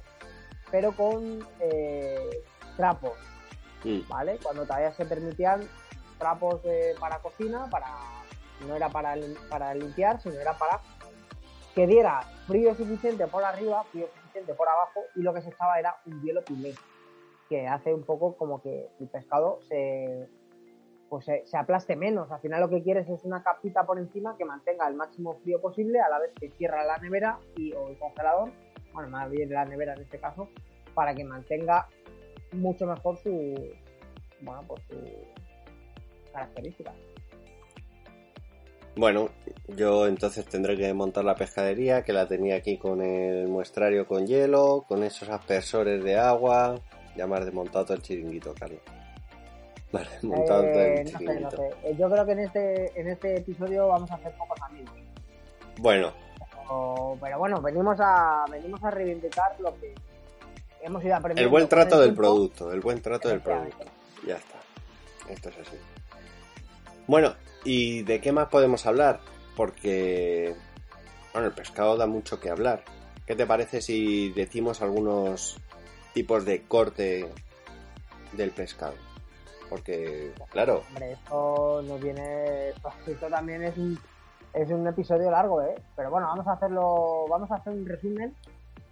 pero 0.70 0.92
con 0.92 1.46
eh, 1.60 2.42
trapos, 2.76 3.18
mm. 3.84 4.08
¿vale? 4.08 4.38
Cuando 4.42 4.64
todavía 4.64 4.92
se 4.92 5.04
permitían 5.04 5.68
trapos 6.18 6.60
para 6.98 7.18
cocina, 7.18 7.66
para 7.70 7.86
no 8.66 8.76
era 8.76 8.88
para, 8.88 9.14
para 9.48 9.74
limpiar, 9.74 10.20
sino 10.20 10.34
era 10.38 10.56
para 10.56 10.80
que 11.74 11.86
diera 11.86 12.22
frío 12.46 12.74
suficiente 12.74 13.26
por 13.26 13.44
arriba, 13.44 13.84
frío 13.84 14.08
suficiente 14.14 14.54
por 14.54 14.68
abajo, 14.68 15.00
y 15.14 15.22
lo 15.22 15.32
que 15.32 15.42
se 15.42 15.50
echaba 15.50 15.78
era 15.78 15.96
un 16.06 16.22
hielo 16.22 16.42
pilé, 16.44 16.74
que 17.48 17.66
hace 17.66 17.94
un 17.94 18.02
poco 18.02 18.36
como 18.36 18.60
que 18.60 18.88
el 19.00 19.08
pescado 19.08 19.60
se, 19.68 20.28
pues 21.10 21.24
se, 21.24 21.56
aplaste 21.56 21.96
menos. 21.96 22.30
Al 22.30 22.40
final 22.40 22.60
lo 22.60 22.70
que 22.70 22.82
quieres 22.82 23.08
es 23.08 23.24
una 23.24 23.42
capita 23.42 23.84
por 23.84 23.98
encima 23.98 24.36
que 24.38 24.44
mantenga 24.44 24.86
el 24.88 24.94
máximo 24.94 25.34
frío 25.42 25.60
posible 25.60 26.00
a 26.00 26.08
la 26.08 26.20
vez 26.20 26.30
que 26.38 26.50
cierra 26.50 26.84
la 26.84 26.98
nevera 26.98 27.40
y, 27.56 27.72
o 27.72 27.88
el 27.88 27.98
congelador, 27.98 28.52
bueno, 28.94 29.10
más 29.10 29.28
bien 29.28 29.50
la 29.50 29.64
nevera 29.64 29.94
en 29.94 30.02
este 30.02 30.18
caso, 30.20 30.48
para 30.94 31.12
que 31.12 31.24
mantenga 31.24 31.88
mucho 32.52 32.86
mejor 32.86 33.18
su, 33.18 33.30
bueno, 34.40 34.62
pues 34.68 34.82
su 34.88 34.96
característica. 36.32 36.92
Bueno, 38.94 39.30
yo 39.68 40.06
entonces 40.06 40.46
tendré 40.46 40.76
que 40.76 40.94
montar 40.94 41.24
la 41.24 41.34
pescadería, 41.34 42.02
que 42.02 42.12
la 42.12 42.28
tenía 42.28 42.56
aquí 42.56 42.76
con 42.76 43.02
el 43.02 43.48
muestrario 43.48 44.06
con 44.06 44.26
hielo, 44.26 44.84
con 44.86 45.02
esos 45.02 45.28
aspersores 45.28 46.04
de 46.04 46.16
agua. 46.16 46.76
Ya 47.16 47.26
me 47.26 47.40
desmontado 47.40 47.94
el 47.94 48.02
chiringuito, 48.02 48.54
Carlos. 48.54 48.80
Vale, 49.92 50.08
montado 50.22 50.62
todo 50.62 50.80
Eh, 50.80 51.04
no 51.04 51.10
sé, 51.10 51.18
chiringuito. 51.18 51.44
no 51.44 51.50
sé. 51.50 51.70
Eh, 51.84 51.96
Yo 51.98 52.10
creo 52.10 52.26
que 52.26 52.32
en 52.32 52.38
este, 52.40 53.00
en 53.00 53.08
este 53.08 53.36
episodio 53.38 53.88
vamos 53.88 54.10
a 54.10 54.14
hacer 54.14 54.32
pocos 54.36 54.60
amigos. 54.62 54.94
Bueno, 55.78 56.12
pero 57.20 57.38
bueno, 57.38 57.60
venimos 57.60 57.98
a, 58.00 58.44
venimos 58.50 58.82
a 58.84 58.90
reivindicar 58.90 59.58
lo 59.60 59.74
que 59.80 59.92
hemos 60.82 61.04
ido 61.04 61.16
aprendiendo. 61.16 61.42
el 61.42 61.50
buen 61.50 61.68
trato 61.68 61.96
el 61.96 62.00
del 62.02 62.08
tiempo. 62.10 62.22
producto, 62.22 62.72
el 62.72 62.80
buen 62.80 63.02
trato 63.02 63.28
del 63.28 63.40
producto. 63.40 63.84
Ya 64.26 64.36
está. 64.36 64.58
Esto 65.28 65.48
es 65.48 65.58
así. 65.58 65.76
Bueno, 67.06 67.34
¿y 67.64 68.02
de 68.02 68.20
qué 68.20 68.30
más 68.30 68.48
podemos 68.48 68.86
hablar? 68.86 69.20
Porque, 69.56 70.54
bueno, 71.32 71.48
el 71.48 71.54
pescado 71.54 71.96
da 71.96 72.06
mucho 72.06 72.38
que 72.38 72.50
hablar. 72.50 72.84
¿Qué 73.26 73.34
te 73.34 73.46
parece 73.46 73.80
si 73.82 74.30
decimos 74.30 74.80
algunos 74.82 75.56
tipos 76.14 76.44
de 76.44 76.62
corte 76.62 77.28
del 78.32 78.50
pescado? 78.52 78.94
Porque, 79.70 80.32
claro, 80.50 80.82
Hombre, 80.88 81.12
esto 81.12 81.80
nos 81.82 82.00
viene. 82.00 82.70
Esto, 82.70 83.28
también 83.30 83.62
es 83.62 83.78
un, 83.78 83.96
es 84.52 84.68
un 84.68 84.84
episodio 84.88 85.30
largo, 85.30 85.62
¿eh? 85.62 85.76
Pero 85.94 86.10
bueno, 86.10 86.26
vamos 86.26 86.46
a 86.48 86.52
hacerlo. 86.52 87.26
Vamos 87.30 87.50
a 87.52 87.54
hacer 87.54 87.72
un 87.72 87.86
resumen. 87.86 88.34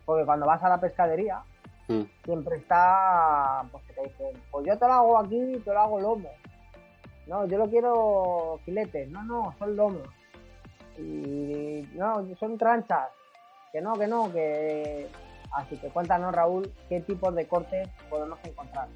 Porque 0.07 0.25
cuando 0.25 0.47
vas 0.47 0.63
a 0.63 0.69
la 0.69 0.81
pescadería, 0.81 1.43
mm, 1.89 2.03
siempre 2.25 2.59
está. 2.59 3.65
Pues 3.73 3.85
que 3.85 3.93
te 3.93 4.03
dicen, 4.05 4.43
pues 4.53 4.67
yo 4.67 4.79
te 4.79 4.87
lo 4.87 4.93
hago 4.93 5.19
aquí, 5.19 5.61
te 5.65 5.73
lo 5.73 5.81
hago 5.81 6.01
lomo. 6.01 6.31
No, 7.27 7.45
yo 7.47 7.59
lo 7.59 7.69
quiero 7.69 8.61
filete. 8.65 9.09
No, 9.09 9.25
no, 9.25 9.55
son 9.59 9.75
lomos. 9.75 10.09
Y 10.97 11.89
no, 11.95 12.25
son 12.37 12.57
tranchas. 12.57 13.09
Que 13.73 13.81
no, 13.81 13.95
que 13.95 14.07
no, 14.07 14.33
que. 14.33 15.09
Así 15.51 15.77
que 15.77 15.89
cuéntanos, 15.89 16.33
Raúl, 16.33 16.73
qué 16.89 17.01
tipos 17.01 17.35
de 17.35 17.49
cortes 17.49 17.89
podemos 18.09 18.39
encontrar. 18.45 18.87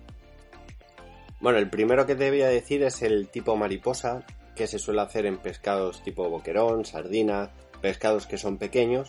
Bueno, 1.42 1.58
el 1.58 1.68
primero 1.68 2.06
que 2.06 2.14
te 2.14 2.30
voy 2.30 2.42
a 2.42 2.48
decir 2.48 2.84
es 2.84 3.02
el 3.02 3.26
tipo 3.26 3.56
mariposa, 3.56 4.24
que 4.54 4.68
se 4.68 4.78
suele 4.78 5.00
hacer 5.00 5.26
en 5.26 5.38
pescados 5.38 6.00
tipo 6.04 6.30
boquerón, 6.30 6.84
sardina, 6.84 7.50
pescados 7.80 8.28
que 8.28 8.38
son 8.38 8.58
pequeños, 8.58 9.08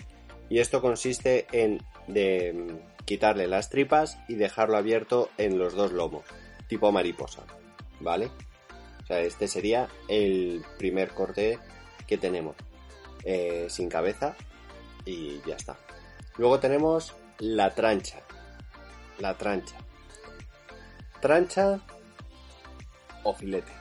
y 0.49 0.57
esto 0.57 0.81
consiste 0.81 1.45
en 1.51 1.77
mm, 2.07 3.05
quitarle 3.05 3.45
las 3.45 3.69
tripas 3.69 4.17
y 4.27 4.33
dejarlo 4.33 4.77
abierto 4.77 5.29
en 5.37 5.59
los 5.59 5.75
dos 5.75 5.91
lomos, 5.91 6.23
tipo 6.67 6.91
mariposa, 6.91 7.43
¿vale? 7.99 8.31
O 9.03 9.05
sea, 9.05 9.19
este 9.19 9.47
sería 9.47 9.87
el 10.07 10.63
primer 10.79 11.09
corte 11.09 11.59
que 12.07 12.17
tenemos, 12.17 12.55
eh, 13.25 13.67
sin 13.69 13.89
cabeza 13.89 14.35
y 15.05 15.39
ya 15.45 15.55
está. 15.55 15.77
Luego 16.39 16.59
tenemos 16.59 17.13
la 17.37 17.75
trancha, 17.75 18.21
la 19.19 19.37
trancha. 19.37 19.75
Trancha 21.21 21.79
o 23.23 23.33
filete. 23.33 23.71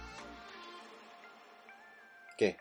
¿Qué? 2.37 2.57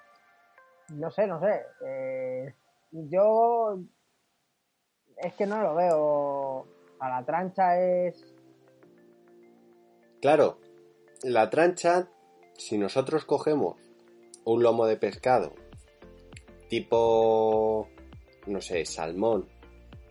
No 0.89 1.09
sé, 1.11 1.27
no 1.27 1.39
sé. 1.39 1.65
Eh, 1.85 2.53
yo 2.91 3.79
es 5.17 5.33
que 5.33 5.45
no 5.45 5.61
lo 5.61 5.75
veo. 5.75 6.67
A 6.99 7.09
la 7.09 7.25
trancha 7.25 7.79
es. 7.79 8.35
Claro, 10.21 10.59
la 11.23 11.49
trancha, 11.49 12.09
si 12.57 12.77
nosotros 12.77 13.25
cogemos 13.25 13.77
un 14.45 14.61
lomo 14.61 14.85
de 14.85 14.97
pescado 14.97 15.53
tipo, 16.71 17.89
no 18.47 18.61
sé, 18.61 18.85
salmón, 18.85 19.49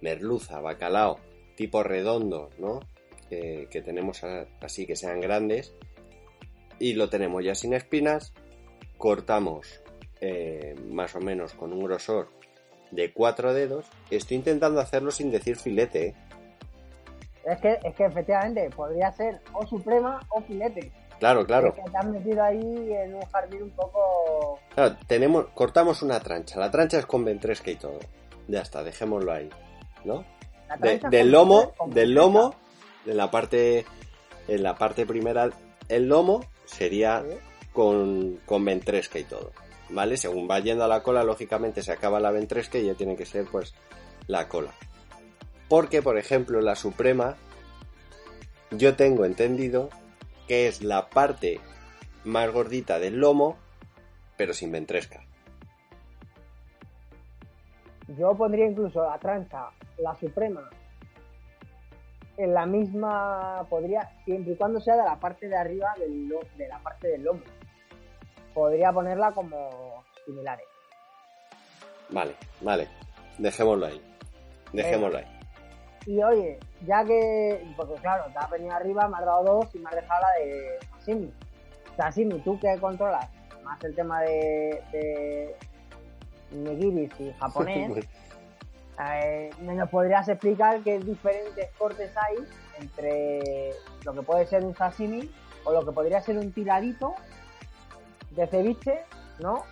merluza, 0.03 0.61
bacalao, 0.61 1.19
tipo 1.57 1.83
redondo, 1.83 2.51
¿no? 2.59 2.81
Que, 3.31 3.67
que 3.71 3.81
tenemos 3.81 4.23
así 4.61 4.87
que 4.87 4.95
sean 4.95 5.23
grandes, 5.23 5.73
y 6.81 6.95
lo 6.95 7.09
tenemos 7.09 7.45
ya 7.45 7.55
sin 7.55 7.75
espinas, 7.75 8.33
cortamos 8.99 9.81
eh, 10.21 10.75
más 10.89 11.15
o 11.15 11.21
menos 11.21 11.55
con 11.55 11.73
un 11.73 11.85
grosor 11.85 12.29
de 12.91 13.13
cuatro 13.13 13.55
dedos. 13.55 13.87
Estoy 14.11 14.39
intentando 14.39 14.81
hacerlo 14.81 15.13
sin 15.13 15.31
decir 15.31 15.57
filete, 15.57 16.09
¿eh? 16.09 16.15
Es 17.45 17.59
que, 17.61 17.79
es 17.85 17.95
que 17.95 18.05
efectivamente 18.05 18.69
podría 18.71 19.11
ser 19.13 19.41
o 19.55 19.67
suprema 19.67 20.21
o 20.31 20.43
filete. 20.43 20.93
Claro, 21.19 21.47
claro. 21.47 21.75
Que 21.75 21.83
te 21.83 21.97
has 21.97 22.07
metido 22.07 22.43
ahí 22.43 22.59
en 22.93 23.15
un 23.15 23.23
jardín 23.23 23.63
un 23.63 23.71
poco. 23.71 24.59
Claro, 24.75 24.97
tenemos, 25.07 25.47
cortamos 25.55 26.03
una 26.03 26.21
trancha. 26.21 26.59
La 26.59 26.71
trancha 26.71 26.99
es 26.99 27.07
con 27.07 27.25
ventresca 27.25 27.71
y 27.71 27.77
todo. 27.77 27.99
Ya 28.49 28.61
está, 28.61 28.83
dejémoslo 28.83 29.33
ahí. 29.33 29.49
¿No? 30.05 30.25
De- 30.81 30.99
del 31.11 31.31
lomo, 31.31 31.73
del 31.87 32.15
lomo, 32.15 32.55
en 33.07 33.17
la 33.17 33.31
parte, 33.31 33.85
en 34.49 34.63
la 34.63 34.77
parte 34.77 35.05
primera, 35.07 35.51
el 35.89 36.09
lomo 36.09 36.45
sería 36.71 37.25
con, 37.73 38.39
con 38.47 38.65
ventresca 38.65 39.19
y 39.19 39.25
todo. 39.25 39.53
¿Vale? 39.91 40.17
Según 40.17 40.49
va 40.49 40.61
yendo 40.61 40.85
a 40.85 40.89
la 40.89 41.03
cola, 41.03 41.25
lógicamente 41.25 41.83
se 41.83 41.93
acaba 41.93 42.21
la 42.21 42.31
ventresca 42.31 42.79
y 42.79 42.87
ya 42.87 42.95
tiene 42.95 43.17
que 43.17 43.27
ser, 43.27 43.47
pues, 43.47 43.75
la 44.29 44.49
cola. 44.49 44.73
Porque, 45.69 46.01
por 46.01 46.17
ejemplo, 46.17 46.61
la 46.61 46.77
suprema, 46.77 47.37
yo 48.71 48.95
tengo 48.95 49.25
entendido 49.25 49.91
que 50.47 50.69
es 50.69 50.83
la 50.83 51.09
parte 51.11 51.61
más 52.25 52.53
gordita 52.53 52.99
del 52.99 53.19
lomo, 53.19 53.57
pero 54.37 54.55
sin 54.55 54.71
ventresca. 54.71 55.25
Yo 58.19 58.35
pondría 58.35 58.67
incluso 58.67 59.05
la 59.05 59.19
trancha, 59.19 59.71
la 59.99 60.15
suprema, 60.17 60.69
en 62.45 62.55
la 62.55 62.67
misma. 62.67 63.67
Podría, 63.69 64.11
siempre 64.25 64.53
y 64.53 64.57
cuando 64.57 64.81
sea 64.81 64.97
de 64.97 65.05
la 65.05 65.17
parte 65.17 65.49
de 65.49 65.57
arriba 65.57 65.95
del, 65.99 66.29
lo- 66.29 66.41
de 66.57 66.69
la 66.69 66.79
parte 66.79 67.09
del 67.09 67.23
lomo. 67.25 67.41
Podría 68.55 68.93
ponerla 68.93 69.33
como 69.33 70.05
similares. 70.27 70.67
Vale, 72.11 72.35
vale. 72.61 72.89
Dejémoslo 73.39 73.87
ahí. 73.87 74.03
Dejémoslo 74.73 75.19
ahí. 75.19 75.27
Y 76.07 76.23
oye, 76.23 76.59
ya 76.87 77.05
que, 77.05 77.63
porque 77.77 77.95
claro, 78.01 78.25
te 78.33 78.39
has 78.39 78.51
venido 78.51 78.75
arriba, 78.75 79.07
me 79.09 79.19
has 79.19 79.25
dado 79.27 79.45
dos 79.45 79.75
y 79.75 79.79
me 79.79 79.89
has 79.91 79.97
dejado 79.97 80.21
la 80.23 80.45
de 80.45 80.79
sashimi. 80.99 81.33
Sashimi, 81.97 82.41
tú 82.41 82.59
que 82.59 82.77
controlas 82.81 83.29
más 83.63 83.83
el 83.85 83.95
tema 83.95 84.23
de, 84.23 84.83
de 84.93 85.57
nigiris 86.53 87.13
y 87.21 87.33
japonés, 87.39 88.07
eh, 88.99 89.51
¿me 89.61 89.75
nos 89.75 89.89
podrías 89.89 90.29
explicar 90.29 90.81
qué 90.83 90.99
diferentes 90.99 91.71
cortes 91.79 92.11
hay 92.17 92.37
entre 92.79 93.73
lo 94.05 94.15
que 94.15 94.23
puede 94.23 94.47
ser 94.47 94.65
un 94.65 94.75
sashimi 94.75 95.31
o 95.65 95.73
lo 95.73 95.85
que 95.85 95.93
podría 95.93 96.21
ser 96.21 96.39
un 96.39 96.53
tiradito 96.53 97.15
de 98.31 98.47
ceviche, 98.47 99.05
¿no? 99.39 99.65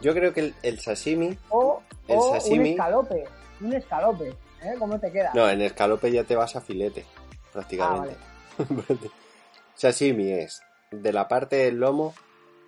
Yo 0.00 0.14
creo 0.14 0.32
que 0.32 0.40
el, 0.40 0.54
el 0.62 0.80
sashimi. 0.80 1.36
O, 1.50 1.82
El 2.08 2.18
o 2.18 2.32
un 2.32 2.66
escalope, 2.66 3.24
un 3.60 3.72
escalope, 3.74 4.28
¿eh? 4.28 4.74
¿Cómo 4.78 4.98
te 4.98 5.12
queda? 5.12 5.32
No, 5.34 5.48
en 5.48 5.60
escalope 5.60 6.10
ya 6.10 6.24
te 6.24 6.36
vas 6.36 6.56
a 6.56 6.60
filete, 6.60 7.04
prácticamente. 7.52 8.16
sashimi 9.74 10.32
es 10.32 10.62
de 10.90 11.12
la 11.12 11.28
parte 11.28 11.56
del 11.56 11.76
lomo 11.76 12.14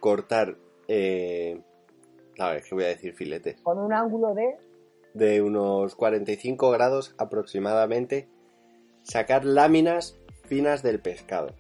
cortar. 0.01 0.57
Eh, 0.88 1.61
a 2.38 2.51
ver, 2.51 2.62
que 2.62 2.75
voy 2.75 2.85
a 2.85 2.88
decir 2.88 3.14
filetes. 3.14 3.61
Con 3.62 3.79
un 3.79 3.92
ángulo 3.92 4.35
de 4.35 4.57
De 5.14 5.42
unos 5.42 5.94
45 5.94 6.70
grados 6.70 7.14
aproximadamente. 7.18 8.29
Sacar 9.03 9.44
láminas 9.44 10.18
finas 10.44 10.83
del 10.83 11.01
pescado. 11.01 11.55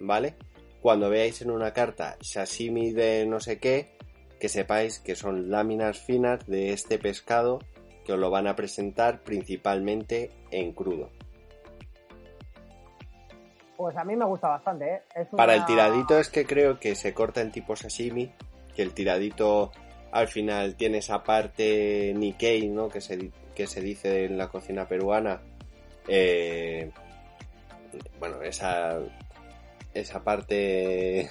¿Vale? 0.00 0.36
Cuando 0.82 1.08
veáis 1.08 1.40
en 1.40 1.50
una 1.50 1.72
carta 1.72 2.16
sashimi 2.20 2.92
de 2.92 3.24
no 3.26 3.40
sé 3.40 3.58
qué, 3.58 3.96
que 4.38 4.48
sepáis 4.48 4.98
que 4.98 5.16
son 5.16 5.50
láminas 5.50 5.98
finas 5.98 6.46
de 6.46 6.72
este 6.72 6.98
pescado 6.98 7.60
que 8.04 8.12
os 8.12 8.18
lo 8.18 8.30
van 8.30 8.46
a 8.46 8.54
presentar 8.54 9.22
principalmente 9.22 10.30
en 10.50 10.72
crudo. 10.72 11.10
Pues 13.76 13.96
a 13.96 14.04
mí 14.04 14.14
me 14.14 14.24
gusta 14.24 14.48
bastante, 14.48 14.94
¿eh? 14.94 15.02
Es 15.14 15.28
Para 15.28 15.54
el 15.54 15.64
tiradito 15.64 16.18
es 16.18 16.28
que 16.28 16.46
creo 16.46 16.78
que 16.78 16.94
se 16.94 17.12
corta 17.12 17.40
en 17.40 17.50
tipo 17.50 17.74
sashimi, 17.74 18.32
que 18.74 18.82
el 18.82 18.92
tiradito 18.92 19.72
al 20.14 20.28
final 20.28 20.76
tiene 20.76 20.98
esa 20.98 21.24
parte 21.24 22.14
Nikkei, 22.14 22.68
¿no? 22.68 22.88
Que 22.88 23.00
se, 23.00 23.32
que 23.52 23.66
se 23.66 23.80
dice 23.80 24.26
en 24.26 24.38
la 24.38 24.46
cocina 24.46 24.86
peruana. 24.86 25.40
Eh, 26.06 26.88
bueno, 28.20 28.40
esa, 28.40 29.00
esa 29.92 30.22
parte 30.22 31.28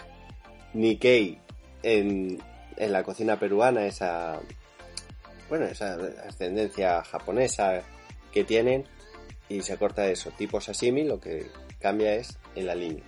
Nikkei 0.74 1.40
en, 1.82 2.44
en 2.76 2.92
la 2.92 3.04
cocina 3.04 3.40
peruana, 3.40 3.86
esa, 3.86 4.42
bueno, 5.48 5.64
esa 5.64 5.98
ascendencia 6.28 7.06
japonesa 7.06 7.84
que 8.34 8.44
tienen, 8.44 8.84
y 9.48 9.62
se 9.62 9.78
corta 9.78 10.08
eso, 10.08 10.32
tipo 10.32 10.60
sashimi, 10.60 11.06
lo 11.06 11.22
que 11.22 11.48
cambia 11.80 12.16
es 12.16 12.38
en 12.56 12.66
la 12.66 12.76
línea. 12.76 13.06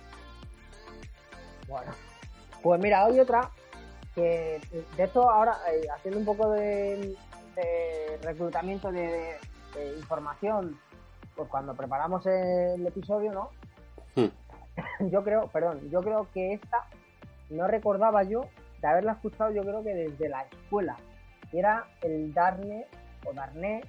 Bueno, 1.68 1.92
pues 2.62 2.80
mira, 2.80 3.04
hay 3.04 3.20
otra 3.20 3.50
que 4.16 4.60
de 4.96 5.04
hecho 5.04 5.30
ahora 5.30 5.58
eh, 5.70 5.86
haciendo 5.94 6.18
un 6.18 6.26
poco 6.26 6.50
de, 6.50 7.14
de 7.54 8.18
reclutamiento 8.22 8.90
de, 8.90 9.36
de 9.74 9.96
información, 9.98 10.80
pues 11.36 11.48
cuando 11.50 11.74
preparamos 11.74 12.24
el 12.26 12.84
episodio, 12.86 13.32
¿no? 13.32 13.50
Hmm. 14.16 14.30
yo 15.10 15.22
creo, 15.22 15.48
perdón, 15.48 15.88
yo 15.90 16.00
creo 16.00 16.26
que 16.32 16.54
esta 16.54 16.86
no 17.50 17.68
recordaba 17.68 18.22
yo 18.22 18.46
de 18.80 18.88
haberla 18.88 19.12
escuchado 19.12 19.50
yo 19.50 19.62
creo 19.62 19.82
que 19.82 19.94
desde 19.94 20.28
la 20.28 20.42
escuela. 20.42 20.96
Era 21.52 21.86
el 22.02 22.32
Darne 22.34 22.86
o 23.24 23.32
Darné 23.32 23.82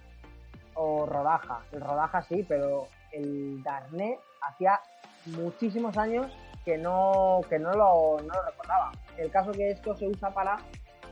o 0.76 1.06
Rodaja. 1.06 1.62
El 1.72 1.82
Rodaja 1.82 2.22
sí, 2.22 2.46
pero 2.48 2.88
el 3.12 3.64
Darné 3.64 4.20
hacía 4.42 4.80
muchísimos 5.26 5.98
años 5.98 6.32
que 6.68 6.78
no, 6.78 7.40
que 7.48 7.58
no 7.60 7.72
lo, 7.72 8.18
no 8.22 8.34
lo 8.34 8.46
recordaba. 8.46 8.92
El 9.18 9.32
caso 9.32 9.54
que 9.54 9.72
esto 9.72 9.96
se 9.96 10.06
usa 10.06 10.32
para 10.32 10.58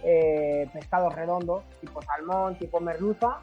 eh, 0.03 0.69
pescados 0.73 1.15
redondos, 1.15 1.63
tipo 1.79 2.01
salmón, 2.01 2.57
tipo 2.57 2.81
merluza, 2.81 3.37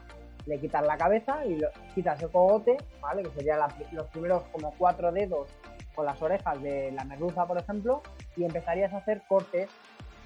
le 0.45 0.59
quitas 0.59 0.85
la 0.85 0.95
cabeza 0.95 1.43
y 1.43 1.55
lo, 1.55 1.69
quitas 1.95 2.21
el 2.21 2.29
cogote, 2.29 2.77
¿vale? 3.01 3.23
Que 3.23 3.31
serían 3.31 3.61
los 3.93 4.05
primeros 4.09 4.43
como 4.51 4.75
cuatro 4.77 5.11
dedos 5.11 5.49
con 5.95 6.05
las 6.05 6.21
orejas 6.21 6.61
de 6.61 6.91
la 6.91 7.03
merluza, 7.03 7.47
por 7.47 7.57
ejemplo, 7.57 8.03
y 8.35 8.43
empezarías 8.43 8.93
a 8.93 8.97
hacer 8.97 9.23
cortes 9.27 9.71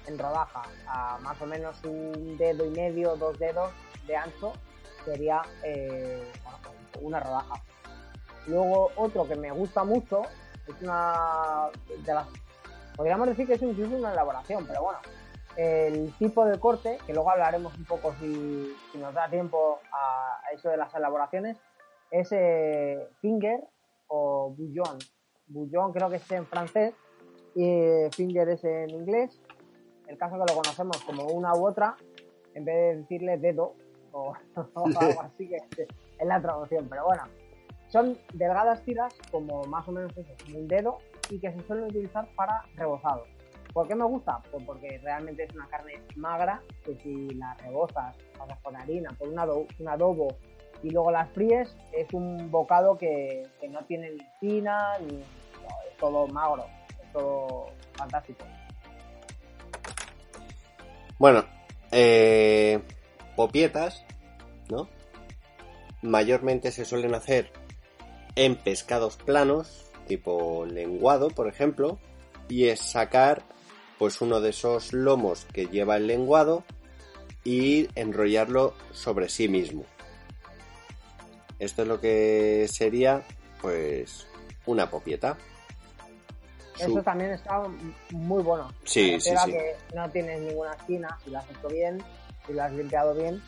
en 0.06 0.18
rodaja, 0.18 0.64
a 0.88 1.16
más 1.22 1.40
o 1.40 1.46
menos 1.46 1.82
un 1.84 2.36
dedo 2.36 2.66
y 2.66 2.70
medio, 2.70 3.16
dos 3.16 3.38
dedos 3.38 3.72
de 4.06 4.14
ancho, 4.14 4.52
sería 5.06 5.40
eh, 5.64 6.22
pues 6.92 7.02
una 7.02 7.18
rodaja. 7.18 7.54
Luego 8.46 8.90
otro 8.96 9.26
que 9.26 9.36
me 9.36 9.50
gusta 9.52 9.84
mucho, 9.84 10.20
es 10.68 10.82
una 10.82 11.70
de 12.04 12.14
las, 12.14 12.28
podríamos 12.96 13.28
decir 13.28 13.46
que 13.46 13.54
es 13.54 13.62
incluso 13.62 13.96
una 13.96 14.12
elaboración, 14.12 14.66
pero 14.66 14.82
bueno, 14.82 14.98
el 15.56 16.12
tipo 16.18 16.44
de 16.44 16.58
corte, 16.58 16.98
que 17.06 17.12
luego 17.12 17.30
hablaremos 17.30 17.76
un 17.76 17.84
poco 17.84 18.14
si, 18.20 18.74
nos 18.94 19.12
da 19.14 19.28
tiempo 19.28 19.80
a, 19.92 20.40
eso 20.54 20.68
de 20.68 20.76
las 20.76 20.94
elaboraciones, 20.94 21.56
es 22.10 22.28
eh, 22.32 23.08
finger 23.20 23.60
o 24.06 24.54
bouillon. 24.56 24.98
Bouillon 25.48 25.92
creo 25.92 26.08
que 26.10 26.16
es 26.16 26.30
en 26.30 26.46
francés 26.46 26.94
y 27.54 28.08
finger 28.12 28.48
es 28.50 28.64
en 28.64 28.90
inglés. 28.90 29.40
El 30.06 30.16
caso 30.16 30.34
que 30.34 30.52
lo 30.52 30.60
conocemos 30.60 30.96
como 31.04 31.24
una 31.24 31.54
u 31.54 31.66
otra, 31.66 31.96
en 32.54 32.64
vez 32.64 32.74
de 32.74 32.96
decirle 33.02 33.36
dedo 33.38 33.74
o, 34.12 34.32
o 34.74 34.84
algo 34.86 35.22
así 35.22 35.48
que 35.48 35.56
es 35.82 36.26
la 36.26 36.40
traducción, 36.40 36.88
pero 36.88 37.04
bueno. 37.06 37.22
Son 37.88 38.18
delgadas 38.34 38.82
tiras 38.84 39.14
como 39.30 39.62
más 39.64 39.86
o 39.88 39.92
menos 39.92 40.16
eso, 40.16 40.30
un 40.54 40.68
dedo 40.68 40.98
y 41.30 41.38
que 41.38 41.52
se 41.52 41.62
suelen 41.66 41.84
utilizar 41.86 42.26
para 42.36 42.62
rebozado. 42.74 43.24
¿Por 43.72 43.86
qué 43.88 43.94
me 43.94 44.04
gusta? 44.04 44.40
Pues 44.50 44.64
porque 44.64 44.98
realmente 45.02 45.44
es 45.44 45.54
una 45.54 45.66
carne 45.68 46.02
magra 46.16 46.62
que 46.84 46.96
si 46.96 47.30
la 47.30 47.54
rebozas, 47.54 48.14
pasas 48.36 48.58
con 48.60 48.76
harina, 48.76 49.10
por 49.18 49.28
un, 49.28 49.38
ado- 49.38 49.66
un 49.78 49.88
adobo 49.88 50.28
y 50.82 50.90
luego 50.90 51.10
las 51.10 51.30
fríes, 51.32 51.74
es 51.92 52.12
un 52.12 52.50
bocado 52.50 52.96
que, 52.96 53.46
que 53.60 53.68
no 53.68 53.84
tiene 53.84 54.10
ni 54.10 54.20
espina, 54.20 54.98
ni 55.00 55.18
es 55.18 55.96
todo 55.98 56.26
magro, 56.28 56.64
es 57.02 57.12
todo 57.12 57.66
fantástico. 57.94 58.44
Bueno, 61.18 61.44
eh, 61.90 62.80
popietas, 63.36 64.04
¿no? 64.70 64.88
Mayormente 66.02 66.70
se 66.70 66.84
suelen 66.84 67.14
hacer 67.14 67.50
en 68.38 68.54
pescados 68.56 69.16
planos, 69.16 69.84
tipo 70.06 70.64
lenguado, 70.64 71.28
por 71.28 71.48
ejemplo, 71.48 71.98
y 72.48 72.68
es 72.68 72.80
sacar 72.80 73.42
pues 73.98 74.20
uno 74.20 74.40
de 74.40 74.50
esos 74.50 74.92
lomos 74.92 75.44
que 75.52 75.66
lleva 75.66 75.96
el 75.96 76.06
lenguado 76.06 76.62
y 77.44 77.88
enrollarlo 77.96 78.74
sobre 78.92 79.28
sí 79.28 79.48
mismo. 79.48 79.84
Esto 81.58 81.82
es 81.82 81.88
lo 81.88 82.00
que 82.00 82.66
sería 82.70 83.22
pues 83.60 84.26
una 84.66 84.88
popieta. 84.88 85.36
Su- 86.76 86.92
Eso 86.92 87.02
también 87.02 87.32
está 87.32 87.60
muy 88.10 88.42
bueno. 88.44 88.72
Sí, 88.84 89.18
sí, 89.20 89.30
sí. 89.44 89.50
que 89.50 89.74
no 89.96 90.08
tienes 90.10 90.40
ninguna 90.40 90.74
espina, 90.74 91.18
si 91.24 91.30
lo 91.30 91.38
has 91.38 91.50
hecho 91.50 91.68
bien, 91.68 92.00
si 92.46 92.52
lo 92.52 92.62
has 92.62 92.72
limpiado 92.72 93.14
bien 93.16 93.42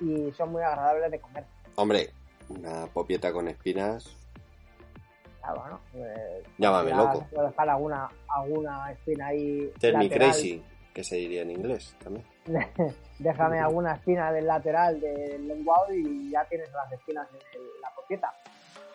y 0.00 0.30
son 0.36 0.52
muy 0.52 0.62
agradables 0.62 1.10
de 1.10 1.18
comer. 1.18 1.44
Hombre, 1.76 2.10
una 2.50 2.84
popieta 2.88 3.32
con 3.32 3.48
espinas, 3.48 4.04
Eh, 5.94 6.42
llámame 6.58 6.90
loco. 6.90 7.18
se 7.18 7.34
puede 7.34 7.48
dejar 7.48 7.68
alguna, 7.68 8.08
alguna 8.28 8.92
espina 8.92 9.26
ahí. 9.28 9.70
Tell 9.78 9.96
me 9.96 10.08
crazy, 10.08 10.62
que 10.92 11.04
se 11.04 11.16
diría 11.16 11.42
en 11.42 11.50
inglés 11.50 11.96
también. 12.02 12.26
Déjame 13.18 13.60
alguna 13.60 13.94
espina 13.94 14.32
del 14.32 14.46
lateral 14.46 15.00
del 15.00 15.46
lenguado 15.48 15.92
y 15.92 16.30
ya 16.30 16.44
tienes 16.46 16.70
las 16.72 16.90
espinas 16.92 17.28
en 17.54 17.62
la 17.80 17.90
popieta. 17.94 18.32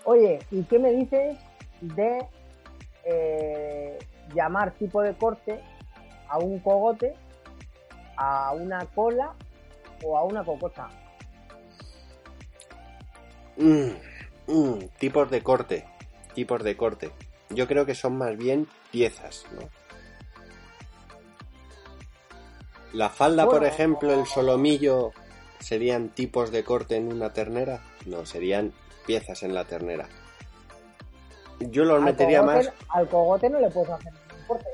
Oye, 0.06 0.40
¿y 0.52 0.64
qué 0.64 0.80
me 0.80 0.92
dices 0.92 1.38
de 1.82 2.26
eh, 3.04 4.00
llamar 4.34 4.72
tipo 4.72 5.02
de 5.02 5.14
corte 5.16 5.62
a 6.28 6.38
un 6.40 6.60
cogote, 6.60 7.14
a 8.18 8.54
una 8.54 8.86
cola 8.96 9.34
o 10.04 10.18
a 10.18 10.24
una 10.24 10.44
cococha? 10.44 10.88
Mm, 13.58 13.92
mm, 14.48 14.80
tipos 14.98 15.30
de 15.30 15.44
corte, 15.44 15.86
tipos 16.34 16.64
de 16.64 16.76
corte. 16.78 17.12
Yo 17.50 17.68
creo 17.68 17.86
que 17.86 17.96
son 17.96 18.18
más 18.18 18.38
bien 18.38 18.68
piezas, 18.92 19.46
¿no? 19.54 19.68
La 22.94 23.10
falda, 23.10 23.46
por 23.46 23.64
ejemplo, 23.66 24.12
el 24.14 24.26
solomillo, 24.26 25.12
¿serían 25.60 26.10
tipos 26.10 26.52
de 26.52 26.64
corte 26.64 26.96
en 26.96 27.12
una 27.14 27.32
ternera? 27.34 27.82
No, 28.06 28.26
serían 28.26 28.74
piezas 29.06 29.44
en 29.44 29.54
la 29.54 29.66
ternera. 29.66 30.08
Yo 31.60 31.84
los 31.86 31.98
Al 32.00 32.04
metería 32.06 32.42
cogote- 32.42 32.46
más... 32.46 32.74
Al 32.90 33.10
cogote 33.10 33.50
no 33.50 33.60
le 33.60 33.70
puedes 33.70 33.90
hacer 33.92 34.12
ningún 34.14 34.48
corte. 34.48 34.70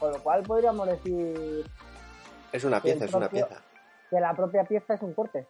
Con 0.00 0.12
lo 0.12 0.22
cual 0.22 0.42
podríamos 0.42 0.86
decir 0.88 1.64
Es 2.52 2.64
una 2.64 2.80
pieza, 2.82 3.04
es 3.04 3.14
una 3.14 3.28
pieza. 3.28 3.62
que 4.10 4.18
la 4.20 4.34
propia 4.34 4.64
pieza 4.64 4.94
es 4.94 5.02
un 5.02 5.12
corte. 5.14 5.46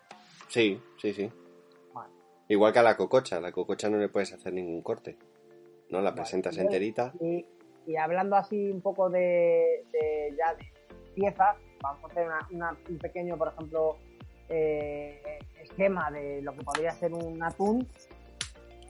Sí, 0.48 0.80
sí, 1.00 1.14
sí. 1.14 1.30
Vale. 1.94 2.12
Igual 2.48 2.72
que 2.72 2.78
a 2.80 2.82
la 2.82 2.96
cococha, 2.96 3.36
a 3.38 3.40
la 3.40 3.52
cococha 3.52 3.88
no 3.88 3.96
le 3.96 4.08
puedes 4.08 4.32
hacer 4.32 4.52
ningún 4.52 4.82
corte. 4.82 5.16
¿No? 5.90 6.00
La 6.00 6.14
presentas 6.14 6.56
enterita. 6.58 7.12
Y, 7.20 7.46
y 7.86 7.96
hablando 7.96 8.36
así 8.36 8.70
un 8.70 8.80
poco 8.80 9.10
de, 9.10 9.84
de 9.92 10.34
ya 10.36 10.54
de 10.54 10.64
piezas, 11.14 11.56
vamos 11.82 12.02
a 12.04 12.06
hacer 12.08 12.26
una- 12.26 12.48
una- 12.50 12.78
un 12.88 12.98
pequeño, 12.98 13.36
por 13.36 13.48
ejemplo, 13.48 13.96
eh, 14.48 15.38
esquema 15.62 16.10
de 16.10 16.42
lo 16.42 16.54
que 16.54 16.62
podría 16.64 16.92
ser 16.92 17.12
un 17.12 17.42
atún. 17.42 17.86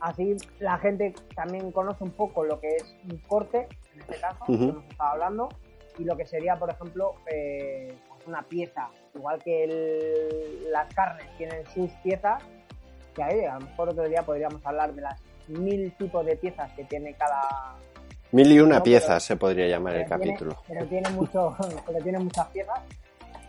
Así 0.01 0.37
la 0.59 0.79
gente 0.79 1.15
también 1.35 1.71
conoce 1.73 2.05
un 2.05 2.11
poco 2.11 2.45
lo 2.45 2.61
que 2.61 2.69
es 2.77 2.95
un 3.11 3.19
corte, 3.19 3.69
en 3.95 4.01
este 4.01 4.21
caso, 4.21 4.45
Ujú. 4.49 4.59
que 4.59 4.65
hemos 4.65 4.85
estado 4.91 5.11
hablando, 5.11 5.49
y 5.99 6.05
lo 6.05 6.17
que 6.17 6.27
sería, 6.27 6.57
por 6.57 6.71
ejemplo, 6.71 7.15
eh, 7.33 7.95
pues 8.09 8.27
una 8.27 8.43
pieza. 8.43 8.89
Igual 9.15 9.43
que 9.43 9.65
el- 9.65 10.71
las 10.73 10.93
carnes 10.95 11.27
tienen 11.39 11.65
sus 11.67 11.91
piezas, 12.03 12.43
que 13.15 13.23
ahí 13.23 13.45
a 13.45 13.55
lo 13.55 13.61
mejor 13.67 13.89
otro 13.91 14.09
día 14.09 14.23
podríamos 14.25 14.65
hablar 14.67 14.93
de 14.93 15.03
las 15.03 15.21
mil 15.49 15.93
tipos 15.97 16.25
de 16.27 16.37
piezas 16.37 16.71
que 16.73 16.85
tiene 16.85 17.15
cada, 17.15 17.77
Mil 18.33 18.51
y 18.51 18.59
una 18.61 18.79
No, 18.79 18.83
piezas 18.83 19.09
pero- 19.09 19.21
se 19.21 19.37
podría 19.37 19.69
llamar 19.69 19.95
el 19.95 20.07
tiene- 20.07 20.25
capítulo. 20.25 20.57
pero 20.67 20.85
tiene 20.87 21.09
mucho, 21.11 21.57
pero 21.87 21.99
tiene 22.03 22.19
muchas 22.19 22.49
piezas. 22.49 22.81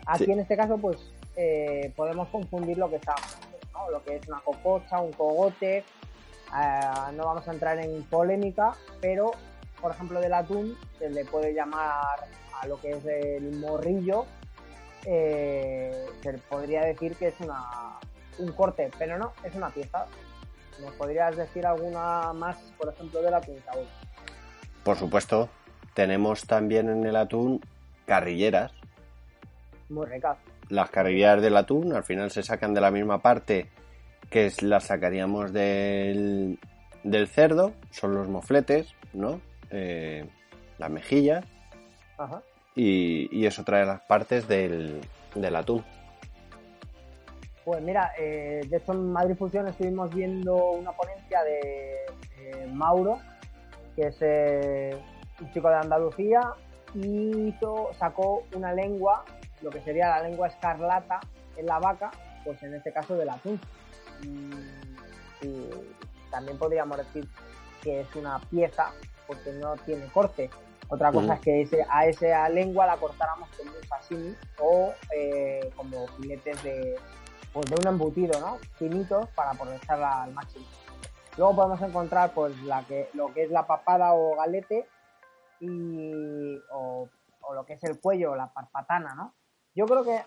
Aquí 0.06 0.24
Sí. 0.26 0.30
en 0.32 0.38
este 0.40 0.56
caso, 0.56 0.78
pues 0.78 0.96
eh, 1.36 1.92
podemos 1.96 2.28
confundir 2.28 2.78
lo 2.78 2.88
que 2.88 2.96
está, 2.96 3.14
¿no? 3.72 3.90
lo 3.90 4.02
que 4.04 4.16
es 4.16 4.28
una 4.28 4.38
cococha, 4.40 5.00
un 5.00 5.12
cogote. 5.12 5.82
Ah, 6.52 7.10
no 7.14 7.24
vamos 7.24 7.48
a 7.48 7.52
entrar 7.52 7.78
en 7.80 8.04
polémica, 8.04 8.74
pero 9.00 9.32
por 9.80 9.90
ejemplo 9.92 10.20
del 10.20 10.32
atún 10.32 10.76
se 10.98 11.10
le 11.10 11.24
puede 11.24 11.52
llamar 11.52 12.20
a 12.62 12.66
lo 12.68 12.80
que 12.80 12.92
es 12.92 13.04
el 13.04 13.52
morrillo. 13.58 14.24
eh, 15.04 16.06
se 16.22 16.32
podría 16.34 16.82
decir 16.82 17.14
que 17.16 17.28
es 17.28 17.34
una 17.40 17.98
un 18.38 18.52
corte, 18.52 18.90
pero 18.98 19.18
no, 19.18 19.32
es 19.44 19.54
una 19.54 19.70
pieza. 19.70 20.06
¿Nos 20.80 20.92
podrías 20.94 21.36
decir 21.36 21.66
alguna 21.66 22.32
más, 22.32 22.56
por 22.78 22.92
ejemplo, 22.92 23.22
del 23.22 23.34
atún, 23.34 23.56
Saúl? 23.64 23.86
Por 24.84 24.96
supuesto, 24.96 25.48
tenemos 25.94 26.46
también 26.46 26.88
en 26.88 27.04
el 27.04 27.16
atún 27.16 27.60
carrilleras. 28.06 28.72
Muy 29.88 30.06
ricas. 30.06 30.36
Las 30.68 30.90
carrilleras 30.90 31.40
del 31.42 31.56
atún 31.56 31.92
al 31.92 32.04
final 32.04 32.30
se 32.30 32.42
sacan 32.42 32.74
de 32.74 32.80
la 32.80 32.90
misma 32.90 33.22
parte 33.22 33.68
que 34.30 34.52
las 34.62 34.84
sacaríamos 34.84 35.52
del, 35.52 36.58
del 37.04 37.28
cerdo, 37.28 37.72
son 37.90 38.14
los 38.14 38.28
mofletes, 38.28 38.92
¿no? 39.12 39.40
Eh, 39.70 40.28
las 40.78 40.90
mejillas 40.90 41.44
Ajá. 42.18 42.42
y, 42.74 43.28
y 43.36 43.46
eso 43.46 43.64
trae 43.64 43.86
las 43.86 44.00
partes 44.02 44.48
del, 44.48 45.00
del 45.34 45.56
atún. 45.56 45.84
Pues 47.66 47.82
mira, 47.82 48.12
eh, 48.16 48.60
de 48.68 48.76
hecho 48.76 48.92
en 48.92 49.10
Madrid 49.10 49.34
Fusión 49.36 49.66
estuvimos 49.66 50.14
viendo 50.14 50.54
una 50.54 50.92
ponencia 50.92 51.42
de 51.42 51.96
Mauro, 52.72 53.18
que 53.96 54.02
es 54.02 54.16
eh, 54.20 54.96
un 55.40 55.52
chico 55.52 55.68
de 55.68 55.74
Andalucía, 55.74 56.52
y 56.94 57.48
hizo, 57.48 57.90
sacó 57.98 58.44
una 58.54 58.72
lengua, 58.72 59.24
lo 59.62 59.70
que 59.70 59.80
sería 59.80 60.10
la 60.10 60.28
lengua 60.28 60.46
escarlata 60.46 61.18
en 61.56 61.66
la 61.66 61.80
vaca, 61.80 62.12
pues 62.44 62.62
en 62.62 62.72
este 62.72 62.92
caso 62.92 63.16
del 63.16 63.30
atún. 63.30 63.60
Y, 64.22 64.52
también 66.30 66.58
podríamos 66.58 66.98
decir 66.98 67.28
que 67.82 68.02
es 68.02 68.14
una 68.14 68.38
pieza 68.48 68.92
porque 69.26 69.50
no 69.54 69.74
tiene 69.78 70.06
corte. 70.06 70.50
Otra 70.88 71.10
cosa 71.10 71.34
es 71.34 71.40
que 71.40 71.62
ese, 71.62 71.84
a 71.90 72.06
esa 72.06 72.48
lengua 72.48 72.86
la 72.86 72.96
cortáramos 72.96 73.48
como 73.56 73.72
un 73.72 73.88
sashimi 73.88 74.36
o 74.60 74.92
eh, 75.12 75.68
como 75.74 76.06
filetes 76.08 76.62
de, 76.62 76.96
pues 77.56 77.70
de 77.70 77.76
un 77.76 77.94
embutido, 77.94 78.38
¿no? 78.38 78.58
Finitos 78.74 79.30
para 79.30 79.52
aprovecharla 79.52 80.24
al 80.24 80.34
máximo. 80.34 80.66
Luego 81.38 81.56
podemos 81.56 81.80
encontrar 81.80 82.34
pues 82.34 82.54
la 82.64 82.82
que, 82.82 83.08
lo 83.14 83.32
que 83.32 83.44
es 83.44 83.50
la 83.50 83.66
papada 83.66 84.12
o 84.12 84.36
galete 84.36 84.86
y, 85.60 86.60
o, 86.70 87.08
lo 87.54 87.64
que 87.64 87.72
es 87.72 87.84
el 87.84 87.98
cuello 87.98 88.32
o 88.32 88.36
la 88.36 88.52
parpatana, 88.52 89.14
¿no? 89.14 89.32
Yo 89.74 89.86
creo 89.86 90.04
que 90.04 90.20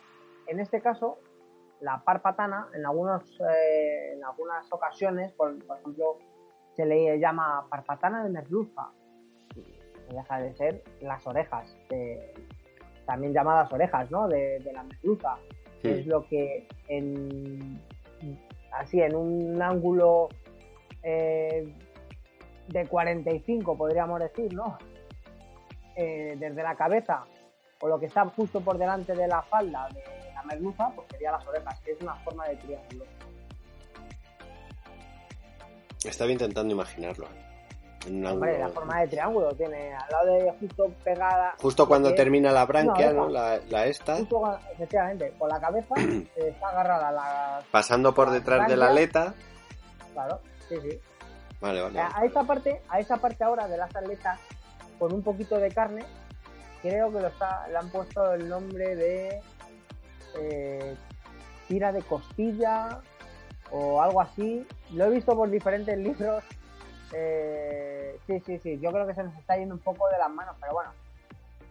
en 0.48 0.60
este 0.60 0.82
caso 0.82 1.20
la 1.82 2.04
parpatana 2.04 2.68
en 2.74 2.84
algunos 2.88 3.40
eh, 3.42 4.14
en 4.14 4.26
algunas 4.26 4.66
ocasiones, 4.74 5.32
por, 5.34 5.56
ejemplo, 5.56 6.18
se 6.76 6.88
le 6.88 7.20
llama 7.20 7.68
parpatana 7.70 8.24
de 8.24 8.32
merluza, 8.32 8.90
deja 10.10 10.40
de 10.40 10.56
ser 10.56 10.84
las 11.00 11.28
orejas, 11.28 11.78
también 13.06 13.34
llamadas 13.34 13.72
orejas, 13.72 14.10
¿no? 14.10 14.28
De, 14.28 14.60
la 14.74 14.82
merluza. 14.82 15.38
Es 15.84 16.06
lo 16.06 16.28
que 16.28 16.68
en, 16.88 17.80
así 18.72 19.02
en 19.02 19.16
un 19.16 19.62
ángulo 19.62 20.30
eh, 21.04 21.74
de 22.68 22.86
45, 22.86 23.78
podríamos 23.78 24.20
decir, 24.20 24.54
¿no? 24.54 24.78
Eh, 25.96 26.36
desde 26.40 26.64
la 26.64 26.76
cabeza 26.76 27.26
o 27.82 27.88
lo 27.88 28.00
que 28.00 28.08
está 28.08 28.26
justo 28.26 28.62
por 28.62 28.78
delante 28.78 29.14
de 29.14 29.28
la 29.28 29.42
falda 29.42 29.88
de 29.94 30.04
la 30.34 30.44
merluza, 30.44 30.92
pues 30.96 31.08
sería 31.12 31.32
las 31.32 31.46
orejas, 31.48 31.80
que 31.82 31.92
es 31.92 32.02
una 32.02 32.16
forma 32.16 32.48
de 32.48 32.56
triángulo. 32.58 33.06
Estaba 36.04 36.32
intentando 36.32 36.74
imaginarlo. 36.74 37.28
Hombre, 38.08 38.58
la 38.58 38.70
forma 38.70 39.02
de 39.02 39.08
triángulo 39.08 39.54
tiene 39.56 39.94
al 39.94 40.10
lado 40.10 40.34
de 40.34 40.52
justo 40.60 40.92
pegada. 41.04 41.56
Justo 41.62 41.88
cuando 41.88 42.14
termina 42.16 42.52
la 42.52 42.66
branquia, 42.66 43.12
¿no? 43.12 43.28
La, 43.28 43.86
esta. 43.86 44.18
Justo, 44.18 44.58
efectivamente, 44.72 45.34
con 45.38 45.50
la 45.50 45.60
cabeza 45.60 45.96
está 46.36 46.70
agarrada 46.70 47.12
la. 47.12 47.62
Pasando 47.72 48.14
por 48.14 48.30
detrás 48.32 48.68
de 48.68 48.78
la 48.78 48.88
aleta. 48.88 49.34
Claro, 50.14 50.40
sí, 50.68 50.76
sí. 50.82 51.00
Vale, 51.60 51.82
vale. 51.82 52.00
A, 52.00 52.24
esa 52.24 52.44
parte, 52.44 52.82
a 52.88 53.00
esa 53.00 53.18
parte 53.18 53.44
ahora 53.44 53.68
de 53.68 53.78
las 53.78 53.94
aletas, 53.96 54.40
con 54.98 55.14
un 55.14 55.22
poquito 55.22 55.58
de 55.58 55.70
carne, 55.70 56.06
creo 56.82 57.12
que 57.12 57.20
lo 57.20 57.28
está, 57.28 57.68
le 57.68 57.78
han 57.78 57.90
puesto 57.90 58.34
el 58.34 58.48
nombre 58.48 58.96
de 58.96 59.42
eh, 60.38 60.96
tira 61.68 61.92
de 61.92 62.02
costilla 62.02 63.02
o 63.72 64.02
algo 64.02 64.22
así. 64.22 64.66
Lo 64.94 65.06
he 65.06 65.10
visto 65.10 65.36
por 65.36 65.50
diferentes 65.50 65.98
libros 65.98 66.44
eh, 67.14 68.18
sí, 68.28 68.42
sí, 68.46 68.60
sí. 68.60 68.80
Yo 68.82 68.92
creo 68.92 69.08
que 69.08 69.14
se 69.14 69.24
nos 69.24 69.36
está 69.38 69.58
yendo 69.58 69.76
un 69.76 69.82
poco 69.82 70.10
de 70.10 70.18
las 70.18 70.30
manos, 70.30 70.56
pero 70.60 70.74
bueno. 70.74 70.92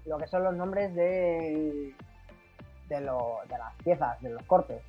Lo 0.07 0.17
que 0.17 0.27
son 0.27 0.43
los 0.43 0.55
nombres 0.55 0.95
de, 0.95 1.93
de, 2.89 3.01
lo, 3.01 3.41
de 3.49 3.59
las 3.59 3.75
piezas, 3.85 4.21
de 4.23 4.31
los 4.31 4.43
cortes. 4.45 4.81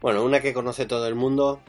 Bueno, 0.00 0.24
una 0.24 0.40
que 0.40 0.54
conoce 0.54 0.86
todo 0.86 1.08
el 1.08 1.14
mundo, 1.16 1.60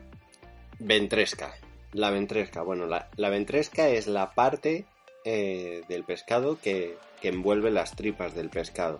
ventresca. 0.79 1.53
La 1.93 2.11
ventresca. 2.11 2.61
Bueno, 2.61 2.85
la, 2.85 3.29
ventresca 3.29 3.87
es 3.87 4.07
la 4.07 4.31
parte 4.31 4.85
eh, 5.25 5.83
del 5.89 6.03
pescado 6.03 6.59
que, 6.61 6.97
que 7.21 7.29
envuelve 7.29 7.71
las 7.71 7.95
tripas 7.95 8.35
del 8.35 8.49
pescado. 8.49 8.99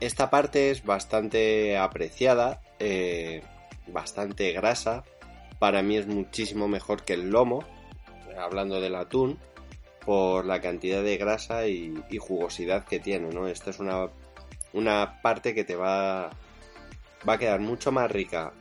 Esta 0.00 0.30
parte 0.30 0.70
es 0.70 0.84
bastante 0.84 1.76
apreciada, 1.76 2.62
eh, 2.78 3.42
bastante 3.86 4.50
grasa. 4.52 5.04
Para 5.58 5.82
mí 5.82 5.96
es 5.96 6.06
muchísimo 6.06 6.68
mejor 6.68 7.04
que 7.04 7.12
el 7.12 7.30
lomo, 7.30 7.64
hablando 8.40 8.80
del 8.80 8.94
atún, 8.94 9.38
por 10.04 10.44
la 10.44 10.60
cantidad 10.60 11.02
de 11.02 11.16
grasa 11.16 11.66
y, 11.66 11.94
jugosidad 12.18 12.84
que 12.84 13.00
tiene, 13.00 13.28
¿no? 13.28 13.46
Esta 13.46 13.70
es 13.70 13.78
una, 13.78 14.08
una 14.72 15.20
parte 15.22 15.54
que 15.54 15.64
te 15.64 15.76
va, 15.76 16.30
va 17.28 17.32
a 17.34 17.38
quedar 17.38 17.60
mucho 17.60 17.92
más 17.92 18.10
rica 18.10 18.52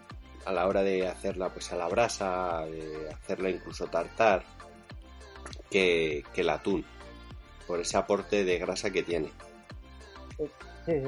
a 0.46 0.52
la 0.52 0.68
hora 0.68 0.84
de 0.84 1.08
hacerla 1.08 1.50
pues 1.50 1.72
a 1.72 1.76
la 1.76 1.88
brasa, 1.88 2.63
hacerla 3.13 3.50
incluso 3.50 3.88
tartar, 3.88 4.44
que, 5.70 6.24
el 6.36 6.50
atún, 6.50 6.86
por 7.68 7.80
ese 7.80 7.98
aporte 7.98 8.44
de 8.44 8.58
grasa 8.58 8.89
que 8.89 9.04
tiene. 9.04 9.32
Sí, 10.38 10.46
sí. 10.86 11.04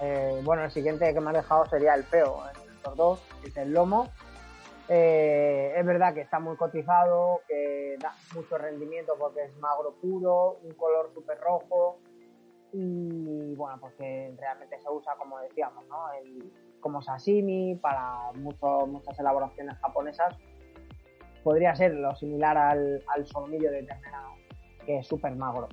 Eh, 0.00 0.40
bueno, 0.42 0.64
el 0.64 0.70
siguiente 0.70 1.12
que 1.14 1.20
me 1.20 1.30
ha 1.30 1.32
dejado 1.32 1.66
sería 1.66 1.94
el 1.94 2.04
feo, 2.04 2.42
estos 2.76 2.96
dos, 2.96 3.20
es 3.44 3.56
el 3.56 3.72
lomo 3.72 4.12
eh, 4.88 5.72
es 5.76 5.86
verdad 5.86 6.12
que 6.12 6.20
está 6.20 6.38
muy 6.38 6.56
cotizado, 6.56 7.40
que 7.48 7.96
da 7.98 8.14
mucho 8.34 8.58
rendimiento 8.58 9.14
porque 9.18 9.44
es 9.44 9.56
magro 9.58 9.94
puro, 10.00 10.58
un 10.62 10.72
color 10.74 11.10
súper 11.14 11.38
rojo 11.38 11.98
y 12.72 13.54
bueno, 13.54 13.78
pues 13.80 13.94
que 13.94 14.34
realmente 14.36 14.78
se 14.80 14.90
usa, 14.90 15.14
como 15.16 15.38
decíamos, 15.38 15.86
¿no? 15.86 16.06
como 16.80 17.00
sashimi 17.00 17.76
para 17.76 18.32
muchas 18.34 19.18
elaboraciones 19.18 19.78
japonesas. 19.78 20.36
Podría 21.42 21.74
ser 21.74 21.94
lo 21.94 22.14
similar 22.16 22.58
al, 22.58 23.00
solomillo 23.24 23.70
de 23.70 23.84
ternera, 23.84 24.24
que 24.84 24.98
es 24.98 25.06
súper 25.06 25.36
magro. 25.36 25.68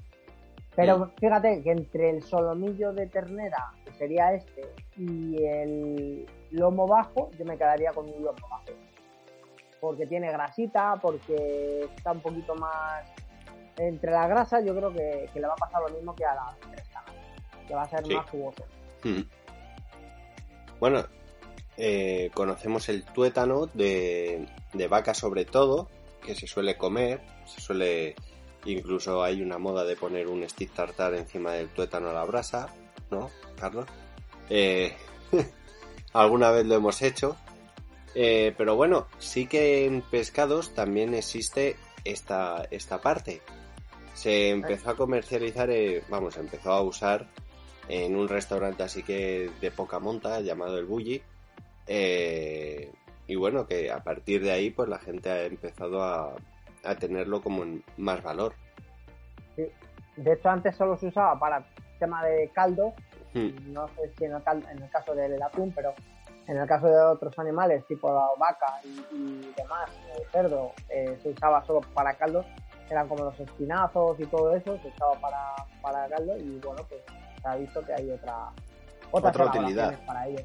Pero 0.76 1.12
fíjate 1.20 1.62
que 1.64 1.72
entre 1.72 2.12
el 2.12 2.24
solomillo 2.24 2.94
de 2.94 3.08
ternera, 3.08 3.74
que 3.84 3.94
sería 3.94 4.34
este, 4.34 4.64
y 4.96 5.44
el 5.44 6.26
lomo 6.52 6.88
bajo, 6.88 7.30
yo 7.38 7.46
me 7.46 7.58
quedaría 7.58 7.92
con 7.92 8.06
un 8.06 8.24
lomo 8.24 8.48
bajo 8.50 8.72
porque 9.82 10.06
tiene 10.06 10.32
grasita, 10.32 10.98
porque 11.02 11.90
está 11.96 12.12
un 12.12 12.22
poquito 12.22 12.56
más 12.56 13.04
entre 13.78 14.12
la 14.12 14.28
grasa, 14.28 14.62
yo 14.62 14.76
creo 14.76 14.94
que, 14.94 15.30
le 15.34 15.48
va 15.48 15.54
a 15.54 15.58
pasar 15.58 15.82
lo 15.82 15.96
mismo 15.96 16.16
que 16.16 16.24
a 16.24 16.36
la 16.36 16.56
fresca, 16.70 17.04
que 17.68 17.74
va 17.74 17.82
a 17.82 17.90
ser 17.90 18.06
más 18.08 18.30
jugoso. 18.30 18.64
Hmm. 19.04 19.22
Bueno, 20.80 21.04
eh, 21.78 22.30
conocemos 22.34 22.88
el 22.90 23.04
tuétano 23.04 23.66
de, 23.74 24.46
de 24.74 24.88
vaca 24.88 25.16
sobre 25.16 25.46
todo, 25.46 25.90
que 26.24 26.36
se 26.36 26.46
suele 26.46 26.78
comer, 26.78 27.20
se 27.46 27.60
suele 27.60 28.16
incluso 28.66 29.24
hay 29.24 29.42
una 29.42 29.58
moda 29.58 29.84
de 29.84 29.96
poner 29.96 30.28
un 30.28 30.48
stick 30.48 30.72
tartar 30.74 31.16
encima 31.16 31.54
del 31.54 31.70
tuétano 31.70 32.10
a 32.10 32.14
la 32.14 32.24
brasa, 32.24 32.70
¿no, 33.10 33.32
Carlos? 33.60 33.86
Eh, 34.50 34.96
alguna 36.14 36.52
vez 36.52 36.68
lo 36.68 36.76
hemos 36.76 37.02
hecho 37.02 37.36
eh, 38.16 38.54
pero 38.58 38.76
bueno, 38.76 39.08
sí 39.20 39.48
que 39.48 39.86
en 39.86 40.02
pescados 40.02 40.74
también 40.74 41.14
existe 41.14 41.76
esta, 42.04 42.66
esta 42.72 43.00
parte. 43.00 43.42
Se 44.14 44.50
empezó 44.50 44.92
a 44.92 44.96
comercializar, 44.96 45.70
eh, 45.70 46.04
vamos, 46.10 46.36
se 46.36 46.42
empezó 46.42 46.72
a 46.72 46.82
usar 46.82 47.28
en 47.88 48.16
un 48.16 48.28
restaurante 48.28 48.84
así 48.84 49.04
que 49.04 49.50
de 49.60 49.72
poca 49.72 50.00
monta 50.00 50.40
llamado 50.42 50.78
El 50.78 50.86
Bulli. 50.86 51.22
Eh, 51.88 52.92
y 53.28 53.36
bueno, 53.36 53.66
que 53.66 53.92
a 53.92 54.04
partir 54.04 54.44
de 54.44 54.52
ahí 54.52 54.70
pues 54.72 54.90
la 54.90 55.00
gente 55.00 55.30
ha 55.30 55.46
empezado 55.46 56.04
a, 56.04 56.36
a 56.84 56.96
tenerlo 56.96 57.42
como 57.42 57.64
en 57.64 57.84
más 57.98 58.22
valor. 58.22 58.54
Sí. 59.56 59.64
De 60.18 60.34
hecho 60.34 60.50
antes 60.50 60.76
solo 60.76 60.98
se 60.98 61.08
usaba 61.08 61.40
para 61.40 61.66
tema 62.00 62.24
de 62.26 62.50
caldo, 62.50 62.94
hmm. 63.34 63.72
no 63.72 63.88
sé 63.90 64.12
si 64.18 64.26
en 64.26 64.34
el, 64.34 64.42
en 64.72 64.84
el 64.84 64.90
caso 64.90 65.16
del 65.16 65.42
atún, 65.42 65.72
pero 65.74 65.94
en 66.48 66.58
el 66.58 66.68
caso 66.68 66.88
de 66.88 67.00
otros 67.00 67.38
animales, 67.40 67.86
tipo 67.88 68.12
la 68.12 68.28
vaca 68.38 68.80
y, 68.84 69.54
demás, 69.56 69.90
el 70.18 70.26
cerdo, 70.32 70.72
eh, 70.90 71.18
se 71.22 71.30
usaba 71.30 71.64
solo 71.66 71.82
para 71.94 72.16
caldo, 72.16 72.44
eran 72.90 73.08
como 73.08 73.26
los 73.26 73.40
espinazos 73.40 74.20
y 74.20 74.26
todo 74.26 74.56
eso, 74.56 74.78
se 74.80 74.88
usaba 74.90 75.14
para, 75.22 75.56
para 75.82 76.08
caldo 76.10 76.38
y 76.38 76.60
bueno, 76.60 76.84
pues 76.90 77.02
se 77.42 77.48
ha 77.48 77.56
visto 77.56 77.82
que 77.86 77.94
hay 77.94 78.12
otra, 78.12 78.52
otra 79.12 79.46
utilidad 79.46 79.98
para 80.06 80.28
ellos. 80.28 80.44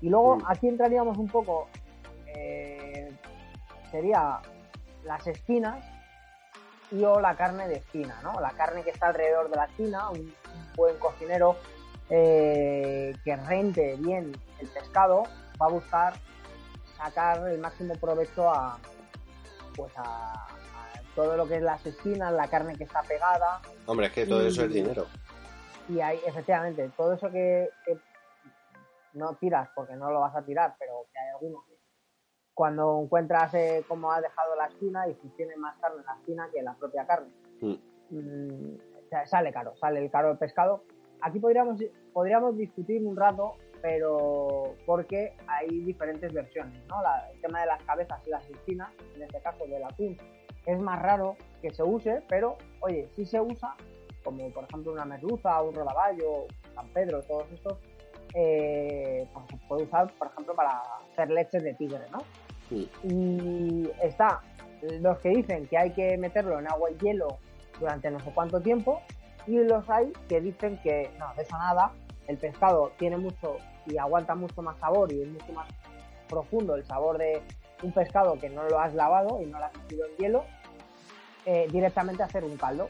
Y 0.00 0.10
luego 0.10 0.36
mm. 0.36 0.42
aquí 0.46 0.68
entraríamos 0.68 1.16
un 1.16 1.28
poco, 1.28 1.68
eh, 2.26 3.10
sería 3.90 4.40
las 5.04 5.26
espinas 5.26 5.84
y 6.90 7.04
o 7.04 7.20
la 7.20 7.34
carne 7.36 7.68
de 7.68 7.76
espina, 7.76 8.20
¿no? 8.22 8.40
La 8.40 8.50
carne 8.50 8.82
que 8.82 8.90
está 8.90 9.08
alrededor 9.08 9.50
de 9.50 9.56
la 9.56 9.64
espina, 9.64 10.10
un 10.10 10.34
buen 10.76 10.98
cocinero 10.98 11.56
eh, 12.10 13.14
que 13.24 13.36
rente 13.36 13.96
bien 13.96 14.32
el 14.60 14.68
pescado 14.68 15.24
va 15.60 15.66
a 15.66 15.70
buscar 15.70 16.14
sacar 16.96 17.48
el 17.48 17.58
máximo 17.58 17.94
provecho 17.94 18.50
a 18.50 18.78
pues 19.76 19.92
a, 19.96 20.46
todo 21.14 21.36
lo 21.36 21.48
que 21.48 21.56
es 21.56 21.62
las 21.62 21.84
espinas, 21.84 22.32
la 22.32 22.46
carne 22.46 22.76
que 22.76 22.84
está 22.84 23.02
pegada. 23.02 23.60
Hombre, 23.86 24.06
es 24.06 24.12
que 24.12 24.24
todo 24.24 24.46
eso 24.46 24.64
es 24.64 24.72
dinero. 24.72 25.06
Y 25.88 26.00
hay, 26.00 26.20
efectivamente, 26.24 26.90
todo 26.96 27.14
eso 27.14 27.28
que, 27.30 27.70
no 29.14 29.34
tiras 29.34 29.68
porque 29.74 29.96
no 29.96 30.12
lo 30.12 30.20
vas 30.20 30.36
a 30.36 30.42
tirar, 30.42 30.76
pero 30.78 31.06
que 31.12 31.18
hay 31.18 31.30
algunos 31.30 31.64
cuando 32.54 33.00
encuentras 33.02 33.54
eh, 33.54 33.84
cómo 33.88 34.12
ha 34.12 34.20
dejado 34.20 34.54
la 34.56 34.66
espina 34.66 35.08
y 35.08 35.14
si 35.14 35.28
tiene 35.30 35.56
más 35.56 35.76
carne 35.78 36.00
en 36.00 36.06
la 36.06 36.14
espina 36.14 36.48
que 36.52 36.58
en 36.58 36.64
la 36.64 36.74
propia 36.74 37.06
carne. 37.06 37.32
Mm. 37.60 37.74
Mm, 38.10 38.78
sale 39.26 39.52
caro, 39.52 39.76
sale 39.76 40.04
el 40.04 40.10
caro 40.10 40.32
el 40.32 40.38
pescado. 40.38 40.84
Aquí 41.22 41.38
podríamos, 41.38 41.80
podríamos 42.12 42.56
discutir 42.56 43.04
un 43.04 43.16
rato, 43.16 43.54
pero 43.82 44.74
porque 44.86 45.32
hay 45.46 45.68
diferentes 45.80 46.32
versiones, 46.32 46.80
¿no? 46.88 46.96
el 47.32 47.40
tema 47.40 47.60
de 47.60 47.66
las 47.66 47.82
cabezas 47.84 48.20
y 48.26 48.30
las 48.30 48.48
espinas, 48.48 48.90
en 49.14 49.22
este 49.22 49.40
caso 49.40 49.66
del 49.66 49.84
atún, 49.84 50.16
es 50.66 50.78
más 50.80 51.00
raro 51.00 51.36
que 51.62 51.70
se 51.70 51.82
use, 51.82 52.22
pero 52.28 52.56
oye, 52.80 53.08
si 53.14 53.24
se 53.24 53.40
usa, 53.40 53.74
como 54.24 54.50
por 54.50 54.64
ejemplo 54.64 54.92
una 54.92 55.04
merluza, 55.04 55.62
un 55.62 55.74
rodaballo, 55.74 56.46
San 56.74 56.88
Pedro, 56.88 57.22
todos 57.22 57.50
estos, 57.52 57.78
eh, 58.34 59.26
pues 59.32 59.46
se 59.48 59.56
puede 59.68 59.84
usar, 59.84 60.12
por 60.18 60.28
ejemplo, 60.28 60.54
para 60.54 60.82
hacer 61.10 61.30
leches 61.30 61.62
de 61.62 61.74
tigre, 61.74 62.04
¿no? 62.10 62.18
Y 62.70 63.90
está 64.02 64.42
los 65.00 65.18
que 65.18 65.30
dicen 65.30 65.66
que 65.66 65.78
hay 65.78 65.90
que 65.92 66.16
meterlo 66.18 66.58
en 66.58 66.70
agua 66.70 66.90
y 66.90 66.98
hielo 66.98 67.38
durante 67.80 68.10
no 68.10 68.20
sé 68.20 68.30
cuánto 68.34 68.60
tiempo, 68.60 69.00
y 69.48 69.64
los 69.64 69.88
hay 69.88 70.12
que 70.28 70.40
dicen 70.40 70.78
que 70.82 71.10
no, 71.18 71.34
de 71.34 71.42
eso 71.42 71.56
nada, 71.56 71.92
el 72.26 72.36
pescado 72.36 72.92
tiene 72.98 73.16
mucho 73.16 73.56
y 73.86 73.96
aguanta 73.96 74.34
mucho 74.34 74.60
más 74.60 74.78
sabor 74.78 75.10
y 75.10 75.22
es 75.22 75.28
mucho 75.28 75.52
más 75.54 75.66
profundo 76.28 76.74
el 76.74 76.84
sabor 76.84 77.16
de 77.16 77.40
un 77.82 77.92
pescado 77.92 78.38
que 78.38 78.50
no 78.50 78.64
lo 78.64 78.78
has 78.78 78.94
lavado 78.94 79.40
y 79.40 79.46
no 79.46 79.58
lo 79.58 79.64
has 79.64 79.74
metido 79.74 80.06
en 80.06 80.16
hielo, 80.16 80.44
eh, 81.46 81.66
directamente 81.72 82.22
hacer 82.22 82.44
un 82.44 82.58
caldo. 82.58 82.88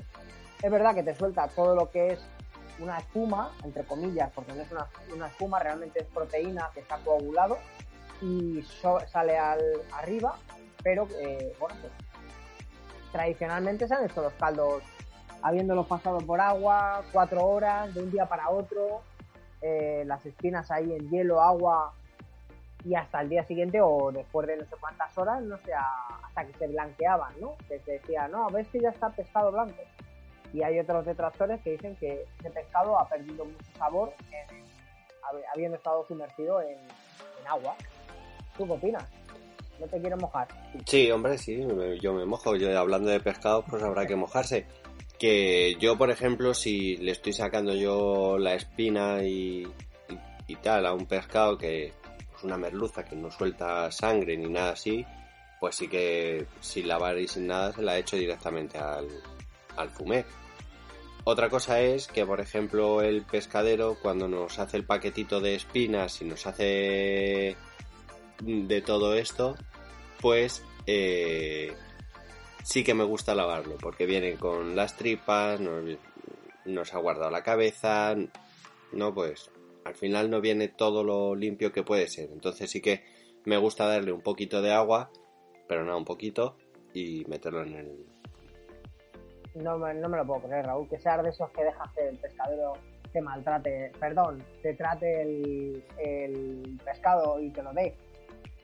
Es 0.61 0.71
verdad 0.71 0.95
que 0.95 1.05
te 1.05 1.15
suelta 1.15 1.47
todo 1.47 1.77
lo 1.77 1.91
que 1.91 2.09
es 2.09 2.21
una 2.81 2.99
espuma, 2.99 3.53
entre 3.63 3.85
comillas, 3.85 4.31
porque 4.35 4.53
no 4.53 4.63
es 4.63 4.69
una, 5.13 5.29
espuma, 5.29 5.61
realmente 5.61 6.01
es 6.01 6.07
proteína 6.07 6.71
que 6.75 6.81
está 6.81 6.99
coagulado 6.99 7.59
y 8.21 8.65
sale 9.07 9.39
al, 9.39 9.61
arriba, 9.93 10.37
pero 10.83 11.07
eh, 11.21 11.55
bueno, 11.61 11.77
pues 11.81 11.93
tradicionalmente 13.13 13.87
se 13.87 13.95
han 13.95 14.05
hecho 14.05 14.23
los 14.23 14.33
caldos 14.35 14.83
habiéndolo 15.43 15.85
pasado 15.85 16.19
por 16.19 16.41
agua, 16.41 17.03
cuatro 17.13 17.45
horas, 17.47 17.95
de 17.95 18.03
un 18.03 18.11
día 18.11 18.27
para 18.27 18.51
otro, 18.51 19.03
eh, 19.61 20.05
las 20.07 20.25
espinas 20.27 20.71
ahí 20.71 20.93
en 20.93 21.11
hielo, 21.11 21.41
agua 21.41 21.93
y 22.85 22.95
hasta 22.95 23.21
el 23.21 23.29
día 23.29 23.45
siguiente 23.45 23.81
o 23.81 24.13
después 24.13 24.47
de 24.47 24.57
no 24.57 24.65
sé 24.65 24.77
cuántas 24.81 25.17
horas, 25.19 25.43
no 25.43 25.57
sé, 25.59 25.73
hasta 25.75 26.45
que 26.45 26.53
se 26.55 26.69
blanqueaban, 26.69 27.33
¿no? 27.41 27.57
Que 27.69 27.81
se 27.81 27.93
decía, 27.93 28.29
no, 28.29 28.49
ves 28.51 28.69
que 28.69 28.81
ya 28.81 28.91
está 28.91 29.11
pescado 29.11 29.51
blanco. 29.51 29.83
Y 30.53 30.63
hay 30.63 30.79
otros 30.79 31.05
detractores 31.05 31.61
que 31.61 31.73
dicen 31.73 31.97
que 31.97 32.25
ese 32.39 32.51
pescado 32.51 32.99
ha 32.99 33.09
perdido 33.09 33.45
mucho 33.45 33.67
sabor 33.77 34.13
habiendo 35.53 35.77
estado 35.77 36.07
sumergido 36.07 36.61
en, 36.63 36.79
agua. 37.47 37.75
¿Tú 38.59 38.67
qué 38.67 38.73
opinas? 38.73 39.05
¿No 39.81 39.87
te 39.87 39.99
quieres 40.01 40.21
mojar? 40.21 40.49
Sí, 40.85 41.11
hombre, 41.11 41.39
sí, 41.39 41.67
yo 42.01 42.13
me 42.13 42.27
mojo. 42.27 42.57
Yo 42.57 42.79
hablando 42.79 43.09
de 43.09 43.21
pescado, 43.21 43.65
pues 43.65 43.83
habrá 43.83 44.07
que 44.07 44.17
mojarse. 44.17 44.67
Que 45.19 45.77
yo, 45.81 45.99
por 45.99 46.11
ejemplo, 46.11 46.55
si 46.55 46.97
le 46.97 47.13
estoy 47.13 47.33
sacando 47.33 47.75
yo 47.75 48.39
la 48.39 48.55
espina 48.55 49.23
y, 49.25 49.67
y, 50.47 50.57
tal 50.57 50.87
a 50.87 50.93
un 50.93 51.07
pescado 51.07 51.59
que, 51.59 51.93
pues 52.31 52.45
una 52.45 52.57
merluza 52.57 53.05
que 53.05 53.17
no 53.17 53.31
suelta 53.31 53.91
sangre 53.91 54.37
ni 54.37 54.49
nada 54.49 54.73
así, 54.73 55.05
pues 55.61 55.75
sí 55.75 55.89
que 55.89 56.47
sin 56.61 56.87
lavar 56.87 57.19
y 57.19 57.27
sin 57.27 57.49
nada 57.49 57.73
se 57.73 57.83
la 57.83 57.97
he 57.97 58.01
hecho 58.01 58.17
directamente 58.17 58.79
al, 58.79 59.09
al 59.77 59.91
fumé. 59.91 60.25
Otra 61.25 61.51
cosa 61.51 61.81
es 61.81 62.07
que, 62.07 62.25
por 62.25 62.41
ejemplo, 62.41 63.03
el 63.03 63.23
pescadero 63.23 63.99
cuando 64.01 64.29
nos 64.29 64.59
hace 64.59 64.77
el 64.79 64.85
paquetito 64.85 65.41
de 65.41 65.57
espinas 65.57 66.23
y 66.23 66.25
nos 66.25 66.47
hace 66.47 67.57
de 68.41 68.83
todo 68.83 69.15
esto, 69.15 69.57
pues 70.21 70.63
eh, 70.87 71.75
sí 72.69 72.85
que 72.85 72.93
me 72.93 73.05
gusta 73.05 73.35
lavarlo, 73.35 73.77
porque 73.81 74.05
viene 74.05 74.35
con 74.35 74.77
las 74.77 74.95
tripas, 74.95 75.59
nos, 75.59 76.95
ha 76.95 76.99
guardado 76.99 77.31
la 77.31 77.43
cabeza, 77.43 78.15
no, 78.93 79.15
pues 79.15 79.51
al 79.87 79.95
final 79.95 80.29
no 80.29 80.43
viene 80.43 80.69
todo 80.69 81.03
lo 81.03 81.35
limpio 81.35 81.73
que 81.73 81.83
puede 81.83 82.09
ser. 82.09 82.29
Entonces 82.31 82.71
sí 82.71 82.83
que 82.83 83.03
me 83.47 83.57
gusta 83.57 83.87
darle 83.87 84.13
un 84.13 84.21
poquito 84.21 84.61
de 84.61 84.75
agua, 84.75 85.11
pero 85.67 85.83
no 85.83 85.97
un 85.97 86.05
poquito, 86.05 86.59
y 86.93 87.25
meterlo 87.27 87.63
en 87.63 87.75
el, 87.75 88.07
no 89.55 89.79
me, 89.79 89.95
no 89.95 90.11
me 90.11 90.19
lo 90.19 90.27
puedo 90.27 90.43
creer, 90.43 90.67
Raúl, 90.67 90.87
que 90.91 90.99
seas 90.99 91.23
de 91.23 91.31
esos 91.31 91.51
que 91.53 91.65
dejas 91.65 91.91
que 91.95 92.07
el 92.07 92.19
pescadero 92.19 92.75
te 93.11 93.23
maltrate, 93.23 93.93
perdón, 93.99 94.45
te 94.63 94.75
trate 94.75 95.23
el, 95.23 96.79
pescado 96.85 97.41
y 97.41 97.49
te 97.49 97.63
lo 97.63 97.73
dé. 97.73 97.95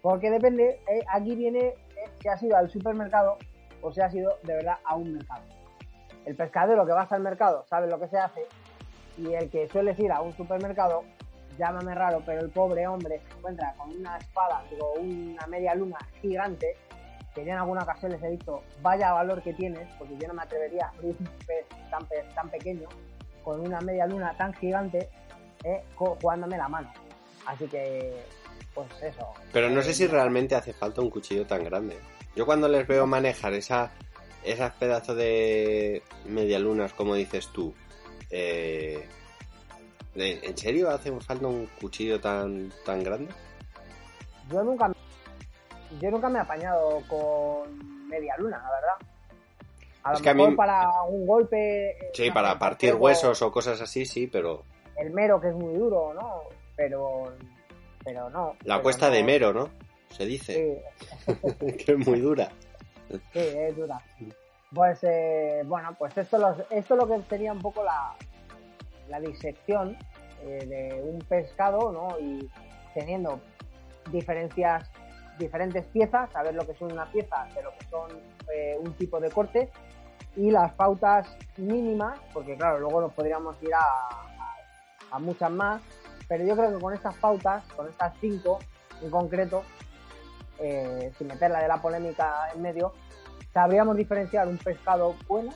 Porque 0.02 0.30
depende, 0.30 0.78
eh, 0.92 1.02
aquí 1.10 1.34
viene 1.34 1.68
eh, 1.68 1.74
si 2.20 2.28
has 2.28 2.42
ido 2.42 2.54
al 2.54 2.68
supermercado 2.68 3.38
o 3.84 3.92
si 3.92 4.00
has 4.00 4.14
ido 4.14 4.38
de 4.42 4.54
verdad 4.54 4.78
a 4.84 4.96
un 4.96 5.12
mercado. 5.12 5.42
El 6.24 6.34
pescadero 6.34 6.86
que 6.86 6.92
va 6.92 7.06
al 7.08 7.22
mercado 7.22 7.64
sabe 7.68 7.86
lo 7.86 8.00
que 8.00 8.08
se 8.08 8.18
hace 8.18 8.46
y 9.18 9.34
el 9.34 9.50
que 9.50 9.68
suele 9.68 9.94
ir 9.98 10.10
a 10.10 10.22
un 10.22 10.32
supermercado, 10.32 11.04
llámame 11.58 11.94
raro, 11.94 12.22
pero 12.24 12.40
el 12.40 12.50
pobre 12.50 12.86
hombre 12.86 13.20
se 13.20 13.36
encuentra 13.36 13.74
con 13.76 13.90
una 13.90 14.16
espada, 14.16 14.64
digo, 14.70 14.94
una 14.94 15.46
media 15.46 15.74
luna 15.74 15.98
gigante 16.22 16.76
que 17.34 17.44
ya 17.44 17.52
en 17.52 17.58
alguna 17.58 17.82
ocasión 17.82 18.12
les 18.12 18.22
he 18.22 18.30
dicho, 18.30 18.62
vaya 18.80 19.12
valor 19.12 19.42
que 19.42 19.52
tienes, 19.52 19.88
porque 19.98 20.16
yo 20.16 20.28
no 20.28 20.34
me 20.34 20.42
atrevería 20.42 20.86
a 20.86 20.88
abrir 20.90 21.16
un 21.18 21.28
pez 21.46 21.66
tan, 22.34 22.48
pequeño 22.48 22.88
con 23.42 23.60
una 23.60 23.80
media 23.80 24.06
luna 24.06 24.34
tan 24.38 24.54
gigante 24.54 25.10
eh, 25.64 25.82
jugándome 25.96 26.56
la 26.56 26.68
mano. 26.68 26.92
Así 27.44 27.66
que, 27.66 28.24
pues 28.72 28.88
eso. 29.02 29.34
Pero 29.52 29.68
no 29.68 29.82
sé 29.82 29.92
si 29.92 30.06
realmente 30.06 30.54
hace 30.54 30.72
falta 30.72 31.02
un 31.02 31.10
cuchillo 31.10 31.44
tan 31.44 31.64
grande. 31.64 31.98
Yo 32.36 32.46
cuando 32.46 32.68
les 32.68 32.86
veo 32.86 33.06
manejar 33.06 33.52
esa, 33.54 33.90
esas 34.42 34.72
pedazos 34.74 35.16
de 35.16 36.02
media 36.26 36.58
lunas, 36.58 36.92
como 36.92 37.14
dices 37.14 37.48
tú, 37.48 37.72
eh, 38.30 39.06
¿en 40.14 40.56
serio 40.56 40.90
hace 40.90 41.12
falta 41.20 41.46
un 41.46 41.66
cuchillo 41.80 42.20
tan, 42.20 42.72
tan 42.84 43.02
grande? 43.02 43.32
Yo 44.50 44.62
nunca 44.62 44.92
yo 46.00 46.10
nunca 46.10 46.28
me 46.28 46.38
he 46.38 46.42
apañado 46.42 47.02
con 47.08 48.08
media 48.08 48.34
luna, 48.38 48.58
la 48.58 48.70
verdad. 48.70 49.14
A 50.02 50.12
lo 50.12 50.20
mejor 50.20 50.56
para 50.56 51.02
un 51.02 51.26
golpe. 51.26 51.90
Eh, 51.90 52.10
sí, 52.12 52.30
para 52.30 52.58
partir 52.58 52.94
huesos 52.94 53.40
o 53.42 53.50
cosas 53.50 53.80
así, 53.80 54.04
sí, 54.04 54.26
pero. 54.26 54.64
El 54.96 55.12
mero, 55.12 55.40
que 55.40 55.48
es 55.48 55.54
muy 55.54 55.74
duro, 55.74 56.12
¿no? 56.14 56.42
Pero. 56.76 57.32
Pero 58.04 58.28
no. 58.28 58.56
La 58.64 58.82
cuesta 58.82 59.08
de 59.08 59.22
mero, 59.22 59.52
¿no? 59.52 59.70
Se 60.16 60.26
dice. 60.26 60.82
Sí. 61.26 61.32
que 61.84 61.92
es 61.92 62.06
muy 62.06 62.20
dura. 62.20 62.50
Sí, 63.32 63.40
es 63.40 63.76
dura. 63.76 64.00
Pues, 64.72 64.98
eh, 65.02 65.62
bueno, 65.66 65.94
pues 65.98 66.16
esto, 66.16 66.38
lo, 66.38 66.56
esto 66.70 66.96
lo 66.96 67.06
que 67.06 67.20
sería 67.28 67.52
un 67.52 67.60
poco 67.60 67.84
la, 67.84 68.14
la 69.08 69.20
disección 69.20 69.96
eh, 70.42 70.66
de 70.66 71.02
un 71.02 71.18
pescado, 71.20 71.92
¿no? 71.92 72.18
Y 72.18 72.50
teniendo 72.94 73.40
diferencias 74.10 74.90
diferentes 75.38 75.84
piezas, 75.86 76.30
saber 76.30 76.54
lo 76.54 76.66
que 76.66 76.74
son 76.74 76.92
una 76.92 77.06
pieza 77.06 77.46
de 77.54 77.62
lo 77.62 77.70
que 77.76 77.86
son 77.86 78.10
eh, 78.52 78.76
un 78.78 78.92
tipo 78.94 79.20
de 79.20 79.30
corte 79.30 79.70
y 80.36 80.50
las 80.50 80.72
pautas 80.72 81.28
mínimas, 81.56 82.18
porque 82.32 82.56
claro, 82.56 82.78
luego 82.80 83.00
nos 83.00 83.12
podríamos 83.12 83.60
ir 83.62 83.74
a, 83.74 85.18
muchas 85.20 85.50
más, 85.50 85.80
pero 86.26 86.44
yo 86.44 86.56
creo 86.56 86.74
que 86.74 86.82
con 86.82 86.92
estas 86.92 87.14
pautas, 87.16 87.62
con 87.76 87.88
estas 87.88 88.12
cinco 88.20 88.58
en 89.00 89.10
concreto, 89.10 89.62
eh, 90.58 91.12
sin 91.18 91.26
meter 91.26 91.50
la 91.50 91.60
de 91.60 91.68
la 91.68 91.80
polémica 91.80 92.50
en 92.54 92.62
medio, 92.62 92.92
sabríamos 93.52 93.96
diferenciar 93.96 94.48
un 94.48 94.58
pescado 94.58 95.14
bueno, 95.26 95.52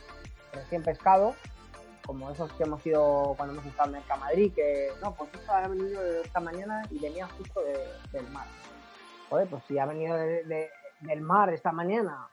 recién 0.53 0.82
pescado, 0.82 1.34
como 2.07 2.30
esos 2.30 2.53
que 2.55 2.64
hemos 2.64 2.84
ido 2.86 3.34
cuando 3.36 3.55
hemos 3.55 3.66
estado 3.66 3.88
en 3.90 3.96
Mercamadrid, 3.96 4.55
que 4.55 4.88
no, 5.03 5.14
pues 5.14 5.32
esto 5.34 5.53
ha 5.53 5.68
venido 5.68 6.03
esta 6.24 6.40
mañana 6.40 6.82
y 6.90 6.99
venía 6.99 7.28
justo 7.28 7.61
del 8.12 8.28
mar 8.30 8.46
joder, 9.28 9.49
pues 9.49 9.62
si 9.64 9.78
ha 9.78 9.86
venido 9.86 10.16
del 10.16 11.20
mar 11.20 11.53
esta 11.53 11.72
mañana 11.72 12.28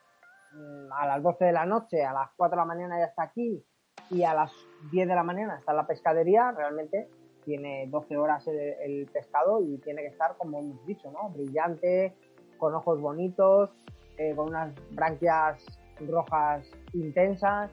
mm, 0.52 0.92
a 0.92 1.06
las 1.06 1.22
12 1.22 1.44
de 1.44 1.52
la 1.52 1.66
noche, 1.66 2.04
a 2.04 2.12
las 2.12 2.30
4 2.36 2.56
de 2.56 2.60
la 2.60 2.64
mañana 2.64 2.98
ya 2.98 3.06
está 3.06 3.24
aquí 3.24 3.62
y 4.10 4.22
a 4.22 4.34
las 4.34 4.52
10 4.90 5.08
de 5.08 5.14
la 5.14 5.22
mañana 5.22 5.58
está 5.58 5.72
en 5.72 5.76
la 5.76 5.86
pescadería, 5.86 6.52
realmente 6.52 7.08
tiene 7.44 7.86
12 7.88 8.16
horas 8.16 8.46
el, 8.48 9.08
pescado 9.12 9.62
y 9.62 9.78
tiene 9.78 10.02
que 10.02 10.08
estar, 10.08 10.36
como 10.36 10.58
hemos 10.58 10.84
dicho, 10.84 11.10
¿no? 11.12 11.30
Brillante, 11.30 12.12
con 12.58 12.74
ojos 12.74 13.00
bonitos, 13.00 13.70
eh, 14.18 14.34
con 14.34 14.48
unas 14.48 14.74
branquias 14.90 15.62
rojas 16.00 16.66
intensas 16.92 17.70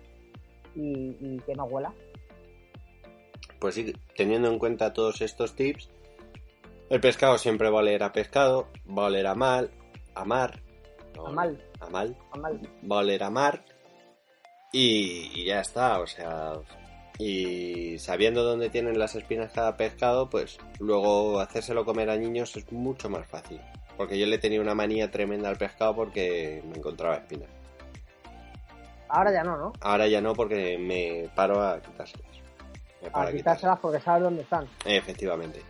y, 0.76 1.18
y 1.20 1.40
que 1.46 1.56
no 1.56 1.66
huela. 1.66 1.94
Pues 3.60 3.76
sí, 3.76 3.94
teniendo 4.16 4.50
en 4.50 4.60
cuenta 4.60 4.94
todos 4.94 5.22
estos 5.22 5.56
tips, 5.56 5.90
el 6.90 7.00
pescado 7.00 7.38
siempre 7.38 7.70
va 7.70 7.80
a 7.80 7.82
oler 7.82 8.04
a 8.04 8.12
pescado, 8.12 8.68
va 8.88 9.04
a 9.04 9.08
oler 9.08 9.26
a 9.26 9.36
mal, 9.36 9.72
a 10.16 10.26
mar. 10.26 10.62
a 11.18 11.32
mal. 11.32 11.64
A 11.80 11.90
mal. 11.90 12.18
A 12.32 12.38
mal. 12.38 12.70
Va 12.90 12.98
a 12.98 13.00
oler 13.00 13.24
a 13.24 13.30
mar. 13.30 13.66
Y, 14.72 15.46
ya 15.46 15.62
está, 15.62 16.00
o 16.00 16.08
sea, 16.08 16.54
Y 17.18 17.98
sabiendo 18.00 18.44
dónde 18.44 18.70
tienen 18.70 19.00
las 19.00 19.16
espinas 19.16 19.52
cada 19.54 19.78
pescado, 19.78 20.30
pues 20.30 20.58
luego 20.80 21.40
hacérselo 21.40 21.86
comer 21.86 22.10
a 22.10 22.18
niños 22.18 22.56
es 22.58 22.72
mucho 22.72 23.10
más 23.10 23.26
fácil. 23.28 23.62
Porque 23.98 24.18
yo 24.18 24.26
le 24.26 24.38
tenía 24.38 24.60
una 24.62 24.74
manía 24.76 25.12
tremenda 25.12 25.50
al 25.50 25.58
pescado 25.58 25.96
porque 25.96 26.64
me 26.68 26.78
encontraba 26.78 27.16
espinas. 27.16 27.50
Ahora 29.10 29.32
ya 29.32 29.44
no, 29.44 29.58
¿no? 29.58 29.74
Ahora 29.82 30.08
ya 30.08 30.22
no 30.22 30.34
porque 30.34 30.78
me 30.78 31.30
paro 31.36 31.62
a 31.62 31.80
quitárselas. 31.80 32.28
Me 33.02 33.10
paro 33.12 33.30
A 33.30 33.32
quitárselas 33.32 33.80
porque 33.80 34.00
sabes 34.00 34.24
dónde 34.24 34.42
están. 34.42 34.68
Efectivamente. 34.86 35.62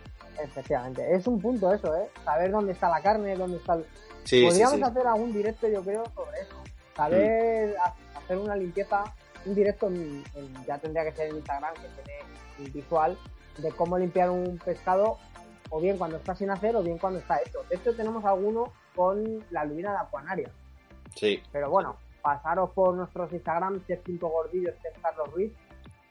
Efectivamente. 0.42 1.14
Es 1.14 1.26
un 1.26 1.40
punto 1.40 1.72
eso, 1.72 1.94
¿eh? 1.96 2.08
Saber 2.24 2.50
dónde 2.50 2.72
está 2.72 2.88
la 2.88 3.00
carne, 3.02 3.36
dónde 3.36 3.58
está 3.58 3.74
el... 3.74 3.84
Sí, 4.24 4.46
Podríamos 4.46 4.76
sí. 4.76 4.82
hacer 4.82 5.06
algún 5.06 5.32
directo, 5.34 5.68
yo 5.68 5.82
creo, 5.82 6.04
sobre 6.14 6.40
eso. 6.40 6.56
Saber 6.96 7.76
ha- 7.76 8.18
hacer 8.18 8.38
una 8.38 8.56
limpieza, 8.56 9.04
un 9.44 9.54
directo, 9.54 9.88
en- 9.88 10.24
en- 10.34 10.64
ya 10.66 10.78
tendría 10.78 11.04
que 11.04 11.12
ser 11.12 11.28
en 11.28 11.36
Instagram, 11.36 11.74
que 11.74 12.02
tiene 12.02 12.20
un 12.58 12.72
visual, 12.72 13.18
de 13.58 13.70
cómo 13.72 13.98
limpiar 13.98 14.30
un 14.30 14.58
pescado, 14.64 15.18
o 15.76 15.80
bien 15.80 15.98
cuando 15.98 16.18
está 16.18 16.36
sin 16.36 16.50
hacer, 16.50 16.76
o 16.76 16.82
bien 16.82 16.98
cuando 16.98 17.18
está 17.18 17.38
hecho. 17.44 17.58
De 17.68 17.74
hecho, 17.74 17.96
tenemos 17.96 18.24
alguno 18.24 18.72
con 18.94 19.44
la 19.50 19.64
lubina 19.64 19.90
de 19.90 19.98
Acuanaria. 19.98 20.50
Sí, 21.16 21.42
Pero 21.50 21.68
bueno, 21.68 21.96
pasaros 22.22 22.70
por 22.70 22.94
nuestros 22.94 23.32
Instagram, 23.32 23.84
chef.gordillos, 23.86 24.74
chef 24.80 24.96
Carlos 25.02 25.32
Ruiz, 25.32 25.52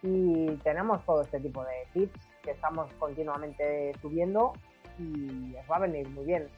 y 0.01 0.47
tenemos 0.57 1.05
todo 1.05 1.21
este 1.21 1.39
tipo 1.39 1.63
de 1.63 1.87
tips 1.93 2.19
que 2.43 2.51
estamos 2.51 2.91
continuamente 2.99 3.93
subiendo 4.01 4.51
y 4.99 5.55
os 5.55 5.71
va 5.71 5.77
a 5.77 5.79
venir 5.79 6.09
muy 6.09 6.25
bien. 6.25 6.49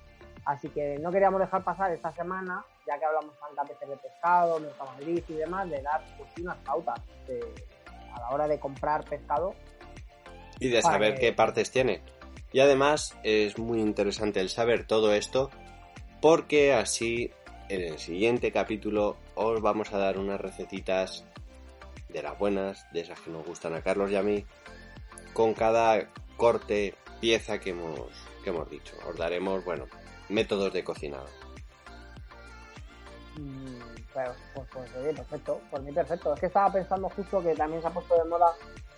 Así 0.45 0.69
que 0.69 0.97
no 0.99 1.11
queríamos 1.11 1.39
dejar 1.39 1.63
pasar 1.63 1.91
esta 1.91 2.11
semana, 2.13 2.65
ya 2.87 2.97
que 2.97 3.05
hablamos 3.05 3.39
tantas 3.39 3.69
veces 3.69 3.87
de 3.89 3.97
pescado, 3.97 4.59
Mercamadrid 4.59 5.23
y 5.27 5.33
demás, 5.33 5.69
de 5.69 5.81
dar 5.83 6.03
pues, 6.17 6.29
unas 6.41 6.57
pautas 6.57 6.99
de- 7.27 7.53
a 8.15 8.19
la 8.19 8.29
hora 8.31 8.47
de 8.47 8.59
comprar 8.59 9.03
pescado. 9.05 9.53
y 10.59 10.69
de 10.69 10.81
saber 10.81 11.15
que- 11.15 11.19
qué 11.19 11.33
partes 11.33 11.69
tiene. 11.69 12.01
Y 12.55 12.61
además 12.61 13.17
es 13.23 13.59
muy 13.59 13.81
interesante 13.81 14.39
el 14.39 14.47
saber 14.47 14.87
todo 14.87 15.13
esto 15.13 15.49
porque 16.21 16.73
así 16.73 17.29
en 17.67 17.81
el 17.81 17.99
siguiente 17.99 18.53
capítulo 18.53 19.17
os 19.35 19.61
vamos 19.61 19.91
a 19.91 19.97
dar 19.97 20.17
unas 20.17 20.39
recetitas 20.39 21.25
de 22.07 22.23
las 22.23 22.39
buenas, 22.39 22.89
de 22.93 23.01
esas 23.01 23.19
que 23.19 23.29
nos 23.29 23.45
gustan 23.45 23.73
a 23.73 23.81
Carlos 23.81 24.09
y 24.09 24.15
a 24.15 24.23
mí, 24.23 24.45
con 25.33 25.53
cada 25.53 26.09
corte, 26.37 26.95
pieza 27.19 27.59
que 27.59 27.71
hemos, 27.71 28.09
que 28.41 28.51
hemos 28.51 28.69
dicho. 28.69 28.95
Os 29.05 29.17
daremos, 29.17 29.65
bueno, 29.65 29.87
métodos 30.29 30.71
de 30.71 30.81
cocinado. 30.81 31.27
Mm, 33.37 33.81
Pero, 34.13 34.33
pues, 34.53 34.67
pues 34.71 34.95
oye, 34.95 35.13
perfecto, 35.13 35.59
por 35.69 35.81
mí 35.81 35.91
perfecto. 35.91 36.33
Es 36.33 36.39
que 36.39 36.45
estaba 36.45 36.71
pensando 36.71 37.09
justo 37.09 37.43
que 37.43 37.53
también 37.53 37.81
se 37.81 37.89
ha 37.89 37.91
puesto 37.91 38.15
de 38.15 38.29
moda 38.29 38.55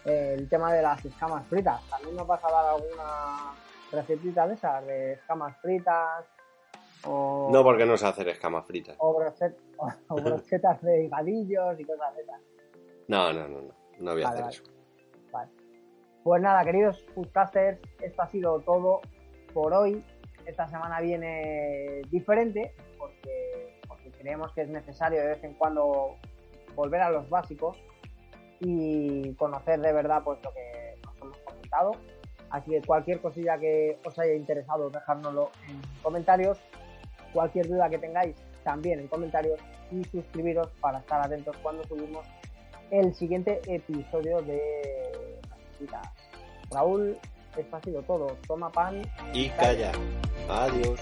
el 0.08 0.48
tema 0.50 0.74
de 0.74 0.82
las 0.82 1.04
escamas 1.06 1.46
fritas. 1.48 1.82
También 1.90 2.16
nos 2.16 2.26
vas 2.28 2.44
a 2.44 2.52
dar 2.52 2.66
alguna 2.76 3.54
recetita 3.92 4.48
de 4.48 4.54
esas, 4.56 4.86
de 4.86 5.14
escamas 5.14 5.56
fritas 5.62 6.26
o, 7.06 7.50
No 7.52 7.64
porque 7.64 7.86
no 7.86 7.96
sé 7.98 8.08
hacer 8.08 8.28
escamas 8.30 8.66
fritas. 8.66 8.96
o, 9.00 9.18
brochet- 9.20 9.56
o- 10.08 10.16
brochetas 10.16 10.82
de 10.82 11.04
higadillos 11.06 11.80
y 11.80 11.86
cosas 11.86 12.16
de 12.16 12.22
esas. 12.24 12.42
No, 13.08 13.32
no, 13.34 13.48
no, 13.48 13.62
no. 13.62 13.74
No 14.00 14.12
voy 14.14 14.22
a 14.24 14.30
Vale, 14.30 14.42
hacer 14.44 14.44
vale. 14.44 14.56
eso. 14.56 14.64
Vale. 15.32 15.52
Pues 16.24 16.42
nada, 16.42 16.64
queridos 16.64 17.06
foodcasters, 17.16 17.80
esto 18.02 18.22
ha 18.22 18.28
sido 18.28 18.60
todo 18.62 19.02
por 19.54 19.74
hoy. 19.74 20.04
Esta 20.46 20.68
semana 20.68 21.00
viene 21.02 22.02
diferente 22.10 22.74
porque, 22.98 23.80
porque 23.88 24.12
creemos 24.12 24.54
que 24.54 24.62
es 24.62 24.70
necesario 24.70 25.20
de 25.22 25.28
vez 25.28 25.44
en 25.44 25.54
cuando 25.56 26.16
volver 26.76 27.02
a 27.02 27.10
los 27.10 27.30
básicos 27.30 27.78
y 28.60 29.34
conocer 29.34 29.80
de 29.80 29.94
verdad 29.94 30.22
pues 30.24 30.40
lo 30.44 30.52
que 30.54 30.96
nos 31.04 31.18
hemos 31.22 31.38
comentado. 31.40 31.92
Así 32.50 32.72
que 32.72 32.82
cualquier 32.82 33.22
cosilla 33.22 33.58
que 33.58 34.00
os 34.06 34.18
haya 34.20 34.34
interesado, 34.34 34.90
dejárnoslo 34.90 35.52
en 35.68 35.82
comentarios. 36.02 36.58
Cualquier 37.34 37.68
duda 37.68 37.90
que 37.90 37.98
tengáis, 37.98 38.36
también 38.64 39.00
en 39.00 39.08
comentarios. 39.08 39.60
Y 39.92 40.04
suscribiros 40.06 40.68
para 40.82 41.00
estar 41.00 41.22
atentos 41.22 41.56
cuando 41.64 41.84
subimos 41.86 42.26
el 42.92 43.14
siguiente 43.16 43.62
episodio 43.68 44.42
de 44.42 44.62
Recetas. 45.72 46.10
Raúl, 46.72 47.18
esto 47.58 47.76
ha 47.76 47.82
sido 47.82 48.02
todo. 48.04 48.38
Toma 48.48 48.70
pan. 48.70 49.02
Y 49.34 49.50
calla. 49.50 49.92
Adiós. 50.50 51.00